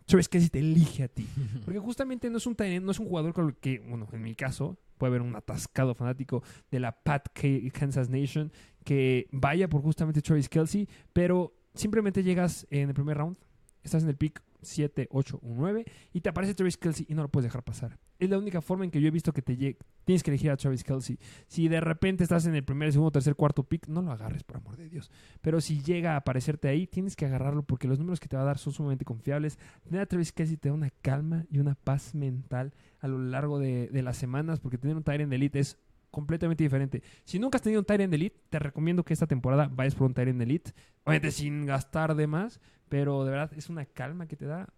Travis 0.05 0.29
Kelsey 0.29 0.51
te 0.51 0.59
elige 0.59 1.05
a 1.05 1.09
ti. 1.09 1.27
Porque 1.65 1.79
justamente 1.79 2.29
no 2.31 2.39
es 2.39 2.47
un 2.47 2.57
no 2.83 2.91
es 2.91 2.99
un 2.99 3.07
jugador 3.07 3.33
con 3.33 3.47
el 3.47 3.57
que, 3.57 3.79
bueno, 3.79 4.09
en 4.13 4.23
mi 4.23 4.35
caso, 4.35 4.79
puede 4.99 5.11
haber 5.11 5.23
un 5.23 5.37
atascado 5.37 5.95
fanático 5.95 6.43
de 6.71 6.81
la 6.81 6.93
Pat 7.03 7.29
Kansas 7.73 8.09
Nation 8.09 8.53
que 8.85 9.29
vaya 9.33 9.69
por 9.69 9.83
justamente 9.83 10.23
Travis 10.23 10.49
Kelsey, 10.49 10.89
pero 11.13 11.55
simplemente 11.75 12.23
llegas 12.23 12.67
en 12.71 12.89
el 12.89 12.95
primer 12.95 13.17
round, 13.17 13.37
estás 13.83 14.03
en 14.03 14.09
el 14.09 14.17
pick 14.17 14.43
7, 14.63 15.09
8 15.11 15.41
o 15.43 15.55
9 15.55 15.85
y 16.13 16.21
te 16.21 16.29
aparece 16.29 16.55
Travis 16.55 16.77
Kelsey 16.77 17.07
y 17.09 17.15
no 17.15 17.23
lo 17.23 17.29
puedes 17.29 17.47
dejar 17.49 17.65
pasar. 17.65 17.99
Es 18.23 18.31
la 18.31 18.39
única 18.39 18.61
forma 18.61 18.85
en 18.85 18.93
que 18.93 19.01
yo 19.01 19.09
he 19.09 19.11
visto 19.11 19.33
que 19.33 19.43
te 19.43 19.57
llegue. 19.57 19.79
Tienes 20.05 20.23
que 20.23 20.31
elegir 20.31 20.53
a 20.53 20.57
Travis 20.57 20.85
Kelsey. 20.85 21.19
Si 21.49 21.67
de 21.67 21.81
repente 21.81 22.23
estás 22.23 22.47
en 22.47 22.55
el 22.55 22.63
primer, 22.63 22.93
segundo, 22.93 23.11
tercer, 23.11 23.35
cuarto 23.35 23.65
pick, 23.65 23.89
no 23.89 24.01
lo 24.01 24.13
agarres, 24.13 24.45
por 24.45 24.59
amor 24.59 24.77
de 24.77 24.89
Dios. 24.89 25.11
Pero 25.41 25.61
si 25.61 25.83
llega 25.83 26.13
a 26.13 26.19
aparecerte 26.19 26.69
ahí, 26.69 26.87
tienes 26.87 27.17
que 27.17 27.27
agarrarlo 27.27 27.65
porque 27.65 27.89
los 27.89 27.99
números 27.99 28.21
que 28.21 28.29
te 28.29 28.37
va 28.37 28.43
a 28.43 28.45
dar 28.45 28.59
son 28.59 28.73
sumamente 28.73 29.05
confiables. 29.05 29.59
Tener 29.83 30.03
a 30.03 30.07
Travis 30.07 30.31
Kelsey 30.31 30.57
te 30.57 30.69
da 30.69 30.75
una 30.75 30.91
calma 31.03 31.47
y 31.51 31.59
una 31.59 31.75
paz 31.75 32.15
mental 32.15 32.73
a 33.01 33.09
lo 33.09 33.19
largo 33.19 33.59
de, 33.59 33.89
de 33.89 34.03
las 34.03 34.17
semanas 34.19 34.61
porque 34.61 34.79
tener 34.79 34.97
un 34.97 35.03
Tyrant 35.03 35.33
Elite 35.33 35.59
es 35.59 35.81
completamente 36.13 36.63
diferente. 36.63 37.03
Si 37.25 37.41
nunca 37.41 37.57
has 37.57 37.63
tenido 37.63 37.81
un 37.81 37.87
Tyrant 37.87 38.15
Elite, 38.15 38.41
te 38.51 38.61
recomiendo 38.61 39.05
que 39.05 39.15
esta 39.15 39.27
temporada 39.27 39.69
vayas 39.69 39.97
por 39.97 40.07
un 40.07 40.15
Tyrant 40.15 40.41
Elite. 40.41 40.71
Obviamente 41.03 41.33
sin 41.33 41.67
gastar 41.67 42.15
de 42.15 42.29
más, 42.29 42.61
pero 42.89 43.25
de 43.25 43.33
verdad 43.33 43.51
es 43.57 43.69
una 43.69 43.85
calma 43.85 44.29
que 44.29 44.37
te 44.37 44.47
da. 44.47 44.73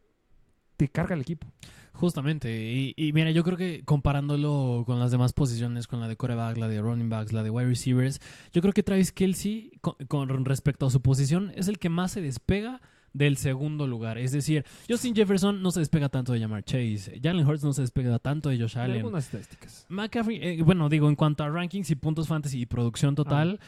Te 0.76 0.88
carga 0.88 1.14
el 1.14 1.20
equipo. 1.20 1.46
Justamente, 1.92 2.72
y, 2.72 2.92
y 2.96 3.12
mira, 3.12 3.30
yo 3.30 3.44
creo 3.44 3.56
que 3.56 3.84
comparándolo 3.84 4.82
con 4.84 4.98
las 4.98 5.12
demás 5.12 5.32
posiciones, 5.32 5.86
con 5.86 6.00
la 6.00 6.08
de 6.08 6.16
coreback, 6.16 6.56
la 6.56 6.66
de 6.66 6.80
running 6.82 7.08
backs, 7.08 7.32
la 7.32 7.44
de 7.44 7.50
wide 7.50 7.68
receivers, 7.68 8.20
yo 8.52 8.60
creo 8.62 8.72
que 8.74 8.82
Travis 8.82 9.12
Kelsey, 9.12 9.78
con, 9.80 9.94
con 10.08 10.44
respecto 10.44 10.86
a 10.86 10.90
su 10.90 11.00
posición, 11.02 11.52
es 11.54 11.68
el 11.68 11.78
que 11.78 11.88
más 11.90 12.10
se 12.10 12.20
despega 12.20 12.80
del 13.12 13.36
segundo 13.36 13.86
lugar. 13.86 14.18
Es 14.18 14.32
decir, 14.32 14.64
Justin 14.88 15.14
Jefferson 15.14 15.62
no 15.62 15.70
se 15.70 15.78
despega 15.78 16.08
tanto 16.08 16.32
de 16.32 16.40
Jamar 16.40 16.64
Chase, 16.64 17.20
Jalen 17.22 17.46
Hurts 17.46 17.62
no 17.62 17.72
se 17.72 17.82
despega 17.82 18.18
tanto 18.18 18.48
de 18.48 18.58
Josh 18.58 18.74
En 18.74 18.82
Allen. 18.82 18.96
algunas 18.96 19.26
estadísticas. 19.26 19.86
McCaffrey, 19.88 20.40
eh, 20.42 20.62
bueno, 20.62 20.88
digo, 20.88 21.08
en 21.08 21.14
cuanto 21.14 21.44
a 21.44 21.48
rankings 21.48 21.90
y 21.90 21.94
puntos 21.94 22.26
fantasy 22.26 22.62
y 22.62 22.66
producción 22.66 23.14
total, 23.14 23.60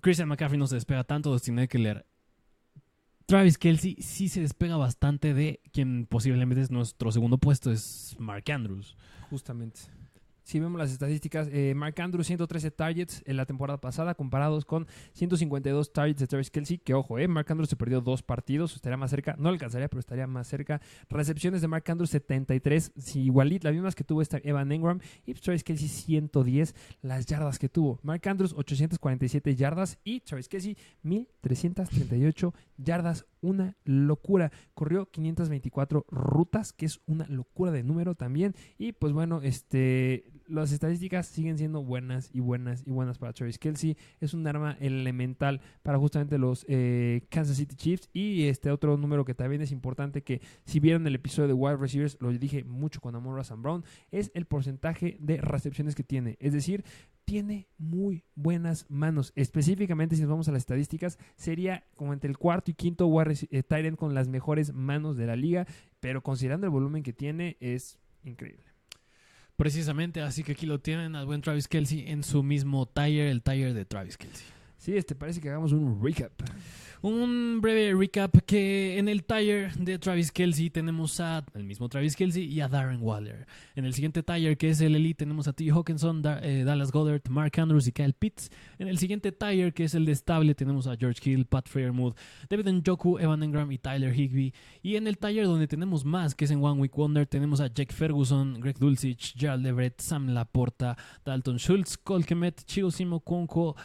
Christian 0.00 0.28
McCaffrey 0.28 0.60
no 0.60 0.68
se 0.68 0.76
despega 0.76 1.02
tanto, 1.02 1.32
Dustin 1.32 1.58
Eckler. 1.58 2.06
Travis 3.28 3.58
Kelsey 3.58 3.96
sí 4.00 4.30
se 4.30 4.40
despega 4.40 4.78
bastante 4.78 5.34
de 5.34 5.60
quien 5.70 6.06
posiblemente 6.06 6.62
es 6.62 6.70
nuestro 6.70 7.12
segundo 7.12 7.36
puesto, 7.36 7.70
es 7.70 8.16
Mark 8.18 8.50
Andrews. 8.50 8.96
Justamente. 9.28 9.80
Si 10.48 10.58
vemos 10.60 10.78
las 10.78 10.90
estadísticas, 10.90 11.46
eh, 11.52 11.74
Mark 11.74 12.00
Andrews 12.00 12.26
113 12.26 12.70
targets 12.70 13.22
en 13.26 13.36
la 13.36 13.44
temporada 13.44 13.82
pasada 13.82 14.14
comparados 14.14 14.64
con 14.64 14.86
152 15.12 15.92
targets 15.92 16.20
de 16.20 16.26
Travis 16.26 16.50
Kelsey, 16.50 16.78
que 16.78 16.94
ojo, 16.94 17.18
eh, 17.18 17.28
Mark 17.28 17.44
Andrews 17.50 17.68
se 17.68 17.76
perdió 17.76 18.00
dos 18.00 18.22
partidos, 18.22 18.74
estaría 18.74 18.96
más 18.96 19.10
cerca, 19.10 19.36
no 19.38 19.50
alcanzaría, 19.50 19.88
pero 19.88 20.00
estaría 20.00 20.26
más 20.26 20.48
cerca. 20.48 20.80
Recepciones 21.10 21.60
de 21.60 21.68
Mark 21.68 21.84
Andrews 21.88 22.08
73, 22.08 22.92
si 22.96 23.24
igualit, 23.24 23.62
las 23.62 23.74
mismas 23.74 23.94
que 23.94 24.04
tuvo 24.04 24.22
Evan 24.22 24.72
Engram, 24.72 25.00
y 25.26 25.34
Travis 25.34 25.62
Kelsey 25.62 25.86
110, 25.86 26.74
las 27.02 27.26
yardas 27.26 27.58
que 27.58 27.68
tuvo. 27.68 28.00
Mark 28.02 28.26
Andrews 28.26 28.54
847 28.56 29.54
yardas 29.54 29.98
y 30.02 30.20
Travis 30.20 30.48
Kelsey 30.48 30.78
1338 31.02 32.54
yardas, 32.78 33.26
una 33.42 33.76
locura. 33.84 34.50
Corrió 34.72 35.10
524 35.10 36.06
rutas, 36.08 36.72
que 36.72 36.86
es 36.86 37.00
una 37.04 37.26
locura 37.28 37.70
de 37.70 37.82
número 37.82 38.14
también. 38.14 38.54
Y 38.78 38.92
pues 38.92 39.12
bueno, 39.12 39.42
este 39.42 40.37
las 40.48 40.72
estadísticas 40.72 41.26
siguen 41.26 41.58
siendo 41.58 41.82
buenas 41.82 42.30
y 42.32 42.40
buenas 42.40 42.82
y 42.86 42.90
buenas 42.90 43.18
para 43.18 43.32
Travis 43.32 43.58
Kelsey. 43.58 43.96
Es 44.20 44.34
un 44.34 44.46
arma 44.46 44.76
elemental 44.80 45.60
para 45.82 45.98
justamente 45.98 46.38
los 46.38 46.64
eh, 46.68 47.26
Kansas 47.30 47.56
City 47.56 47.76
Chiefs. 47.76 48.08
Y 48.12 48.44
este 48.44 48.70
otro 48.70 48.96
número 48.96 49.24
que 49.24 49.34
también 49.34 49.62
es 49.62 49.72
importante 49.72 50.22
que 50.22 50.40
si 50.64 50.80
vieron 50.80 51.06
el 51.06 51.14
episodio 51.14 51.48
de 51.48 51.54
Wide 51.54 51.76
Receivers, 51.76 52.16
lo 52.20 52.32
dije 52.32 52.64
mucho 52.64 53.00
con 53.00 53.14
Amor 53.14 53.44
Sam 53.44 53.62
Brown, 53.62 53.84
es 54.10 54.30
el 54.34 54.46
porcentaje 54.46 55.16
de 55.20 55.38
recepciones 55.38 55.94
que 55.94 56.02
tiene. 56.02 56.36
Es 56.40 56.52
decir, 56.52 56.84
tiene 57.24 57.68
muy 57.76 58.24
buenas 58.34 58.86
manos. 58.88 59.32
Específicamente, 59.36 60.16
si 60.16 60.22
nos 60.22 60.30
vamos 60.30 60.48
a 60.48 60.52
las 60.52 60.62
estadísticas, 60.62 61.18
sería 61.36 61.84
como 61.94 62.12
entre 62.14 62.30
el 62.30 62.38
cuarto 62.38 62.70
y 62.70 62.74
quinto 62.74 63.10
eh, 63.22 63.64
end 63.68 63.96
con 63.96 64.14
las 64.14 64.28
mejores 64.28 64.72
manos 64.72 65.16
de 65.16 65.26
la 65.26 65.36
liga. 65.36 65.66
Pero 66.00 66.22
considerando 66.22 66.66
el 66.66 66.70
volumen 66.70 67.02
que 67.02 67.12
tiene, 67.12 67.56
es 67.60 67.98
increíble. 68.24 68.77
Precisamente, 69.58 70.22
así 70.22 70.44
que 70.44 70.52
aquí 70.52 70.66
lo 70.66 70.78
tienen 70.78 71.16
al 71.16 71.26
buen 71.26 71.40
Travis 71.40 71.66
Kelsey 71.66 72.04
en 72.06 72.22
su 72.22 72.44
mismo 72.44 72.86
tire, 72.86 73.28
el 73.28 73.42
tire 73.42 73.74
de 73.74 73.84
Travis 73.84 74.16
Kelsey. 74.16 74.46
Sí, 74.78 74.96
este 74.96 75.16
parece 75.16 75.40
que 75.40 75.48
hagamos 75.48 75.72
un 75.72 76.00
recap. 76.00 76.32
Un 77.02 77.60
breve 77.60 77.94
recap 77.94 78.32
que 78.46 78.96
en 78.98 79.08
el 79.08 79.24
tire 79.24 79.70
de 79.76 79.98
Travis 79.98 80.30
Kelsey 80.30 80.70
tenemos 80.70 81.18
a 81.18 81.44
el 81.54 81.64
mismo 81.64 81.88
Travis 81.88 82.14
Kelsey 82.14 82.44
y 82.44 82.60
a 82.60 82.68
Darren 82.68 83.02
Waller. 83.02 83.46
En 83.74 83.84
el 83.84 83.92
siguiente 83.92 84.22
tire 84.22 84.56
que 84.56 84.70
es 84.70 84.80
el 84.80 84.94
Elite 84.94 85.18
tenemos 85.18 85.48
a 85.48 85.52
T. 85.52 85.68
Hawkinson, 85.70 86.22
eh, 86.42 86.62
Dallas 86.64 86.92
Goddard, 86.92 87.22
Mark 87.28 87.58
Andrews 87.58 87.88
y 87.88 87.92
Kyle 87.92 88.12
Pitts. 88.12 88.50
En 88.78 88.86
el 88.86 88.98
siguiente 88.98 89.32
tire 89.32 89.72
que 89.72 89.82
es 89.82 89.94
el 89.94 90.04
de 90.04 90.12
estable 90.12 90.54
tenemos 90.54 90.86
a 90.86 90.96
George 90.96 91.28
Hill, 91.28 91.46
Pat 91.46 91.68
Fairmouth, 91.68 92.16
David 92.48 92.68
Njoku, 92.68 93.18
Evan 93.18 93.42
Engram 93.42 93.70
y 93.72 93.78
Tyler 93.78 94.12
Higby. 94.12 94.54
Y 94.82 94.94
en 94.94 95.08
el 95.08 95.18
tire 95.18 95.42
donde 95.42 95.66
tenemos 95.66 96.04
más 96.04 96.36
que 96.36 96.44
es 96.44 96.52
en 96.52 96.62
One 96.62 96.80
Week 96.80 96.96
Wonder 96.96 97.26
tenemos 97.26 97.60
a 97.60 97.66
Jake 97.66 97.92
Ferguson, 97.92 98.60
Greg 98.60 98.78
Dulcich, 98.78 99.34
Gerald 99.36 99.66
Everett, 99.66 100.00
Sam 100.00 100.28
Laporta, 100.28 100.96
Dalton 101.24 101.58
Schultz, 101.58 101.96
Cole 101.96 102.24
Kemet, 102.24 102.64
Chio 102.64 102.92
Simo 102.92 103.20
Conco, 103.20 103.76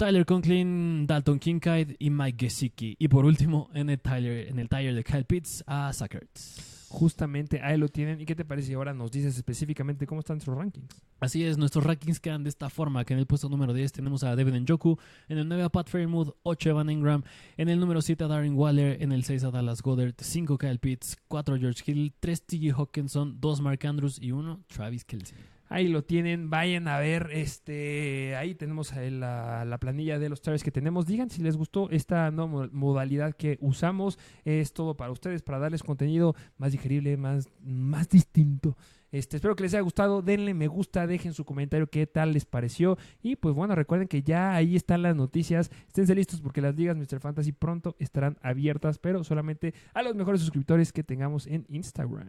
Tyler 0.00 0.24
Conklin, 0.24 1.06
Dalton 1.06 1.38
Kincaid 1.38 1.96
y 1.98 2.08
Mike 2.08 2.46
Gesicki. 2.46 2.96
Y 2.98 3.08
por 3.08 3.26
último, 3.26 3.68
en 3.74 3.90
el 3.90 4.00
Tyler, 4.00 4.48
en 4.48 4.58
el 4.58 4.66
tire 4.66 4.94
de 4.94 5.04
Kyle 5.04 5.26
Pitts, 5.26 5.62
a 5.66 5.92
Zach 5.92 6.14
Ertz. 6.14 6.88
Justamente 6.88 7.60
ahí 7.60 7.76
lo 7.76 7.86
tienen. 7.90 8.18
¿Y 8.18 8.24
qué 8.24 8.34
te 8.34 8.46
parece 8.46 8.68
si 8.68 8.72
ahora 8.72 8.94
nos 8.94 9.10
dices 9.10 9.36
específicamente 9.36 10.06
cómo 10.06 10.20
están 10.20 10.36
nuestros 10.38 10.56
rankings? 10.56 11.02
Así 11.20 11.44
es, 11.44 11.58
nuestros 11.58 11.84
rankings 11.84 12.18
quedan 12.18 12.44
de 12.44 12.48
esta 12.48 12.70
forma, 12.70 13.04
que 13.04 13.12
en 13.12 13.18
el 13.18 13.26
puesto 13.26 13.50
número 13.50 13.74
10 13.74 13.92
tenemos 13.92 14.24
a 14.24 14.34
David 14.34 14.54
Njoku, 14.54 14.96
en 15.28 15.36
el 15.36 15.46
9 15.46 15.64
a 15.64 15.68
Pat 15.68 15.90
Fairmouth, 15.90 16.34
8 16.44 16.70
Evan 16.70 16.88
Engram, 16.88 17.22
en 17.58 17.68
el 17.68 17.78
número 17.78 18.00
7 18.00 18.24
a 18.24 18.26
Darren 18.26 18.54
Waller, 18.54 19.02
en 19.02 19.12
el 19.12 19.24
6 19.24 19.44
a 19.44 19.50
Dallas 19.50 19.82
Goddard, 19.82 20.14
5 20.18 20.56
Kyle 20.56 20.78
Pitts, 20.78 21.18
4 21.28 21.58
George 21.58 21.82
Hill, 21.84 22.14
3 22.20 22.46
T.J. 22.46 22.74
Hawkinson, 22.74 23.38
2 23.38 23.60
Mark 23.60 23.86
Andrews 23.86 24.18
y 24.18 24.32
1 24.32 24.64
Travis 24.66 25.04
Kelsey. 25.04 25.36
Ahí 25.72 25.86
lo 25.86 26.02
tienen, 26.02 26.50
vayan 26.50 26.88
a 26.88 26.98
ver, 26.98 27.30
este, 27.32 28.34
ahí 28.34 28.56
tenemos 28.56 28.92
la, 28.96 29.64
la 29.64 29.78
planilla 29.78 30.18
de 30.18 30.28
los 30.28 30.42
trailers 30.42 30.64
que 30.64 30.72
tenemos. 30.72 31.06
Digan 31.06 31.30
si 31.30 31.42
les 31.42 31.56
gustó 31.56 31.88
esta 31.90 32.28
nueva 32.32 32.50
mo- 32.50 32.68
modalidad 32.72 33.36
que 33.36 33.56
usamos. 33.60 34.18
Es 34.44 34.72
todo 34.72 34.96
para 34.96 35.12
ustedes, 35.12 35.42
para 35.42 35.60
darles 35.60 35.84
contenido 35.84 36.34
más 36.58 36.72
digerible, 36.72 37.16
más, 37.16 37.48
más 37.60 38.08
distinto. 38.08 38.76
Este, 39.12 39.36
espero 39.36 39.56
que 39.56 39.64
les 39.64 39.74
haya 39.74 39.82
gustado. 39.82 40.22
Denle 40.22 40.54
me 40.54 40.68
gusta, 40.68 41.06
dejen 41.06 41.32
su 41.34 41.44
comentario 41.44 41.88
qué 41.88 42.06
tal 42.06 42.32
les 42.32 42.44
pareció. 42.44 42.98
Y 43.22 43.36
pues 43.36 43.54
bueno, 43.54 43.74
recuerden 43.74 44.08
que 44.08 44.22
ya 44.22 44.54
ahí 44.54 44.76
están 44.76 45.02
las 45.02 45.16
noticias. 45.16 45.70
Esténse 45.86 46.14
listos 46.14 46.40
porque 46.40 46.60
las 46.60 46.74
ligas 46.76 46.96
Mr. 46.96 47.20
Fantasy 47.20 47.52
pronto 47.52 47.96
estarán 47.98 48.38
abiertas, 48.42 48.98
pero 48.98 49.24
solamente 49.24 49.74
a 49.94 50.02
los 50.02 50.14
mejores 50.14 50.40
suscriptores 50.40 50.92
que 50.92 51.02
tengamos 51.02 51.46
en 51.46 51.66
Instagram. 51.68 52.28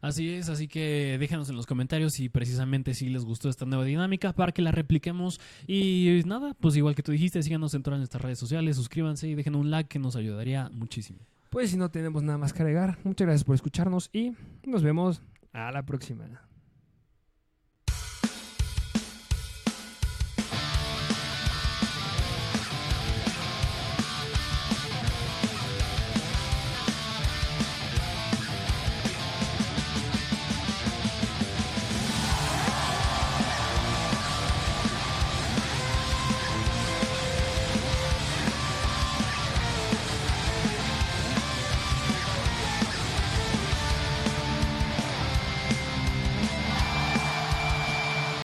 Así 0.00 0.30
es, 0.30 0.48
así 0.48 0.68
que 0.68 1.16
déjenos 1.18 1.48
en 1.50 1.56
los 1.56 1.66
comentarios 1.66 2.14
si 2.14 2.28
precisamente 2.28 2.94
si 2.94 3.08
les 3.08 3.24
gustó 3.24 3.48
esta 3.48 3.66
nueva 3.66 3.84
dinámica 3.84 4.32
para 4.32 4.52
que 4.52 4.62
la 4.62 4.70
repliquemos. 4.70 5.40
Y 5.66 6.22
nada, 6.26 6.54
pues 6.54 6.76
igual 6.76 6.94
que 6.94 7.02
tú 7.02 7.12
dijiste, 7.12 7.42
síganos 7.42 7.74
en 7.74 7.82
todas 7.82 7.98
nuestras 7.98 8.22
redes 8.22 8.38
sociales, 8.38 8.76
suscríbanse 8.76 9.28
y 9.28 9.34
dejen 9.34 9.54
un 9.54 9.70
like 9.70 9.88
que 9.88 9.98
nos 9.98 10.16
ayudaría 10.16 10.70
muchísimo. 10.72 11.18
Pues 11.50 11.70
si 11.70 11.76
no 11.78 11.90
tenemos 11.90 12.22
nada 12.22 12.36
más 12.36 12.52
que 12.52 12.62
agregar, 12.62 12.98
muchas 13.04 13.26
gracias 13.26 13.44
por 13.44 13.54
escucharnos 13.54 14.10
y 14.12 14.32
nos 14.66 14.82
vemos 14.82 15.22
a 15.66 15.72
la 15.72 15.82
próxima. 15.84 16.47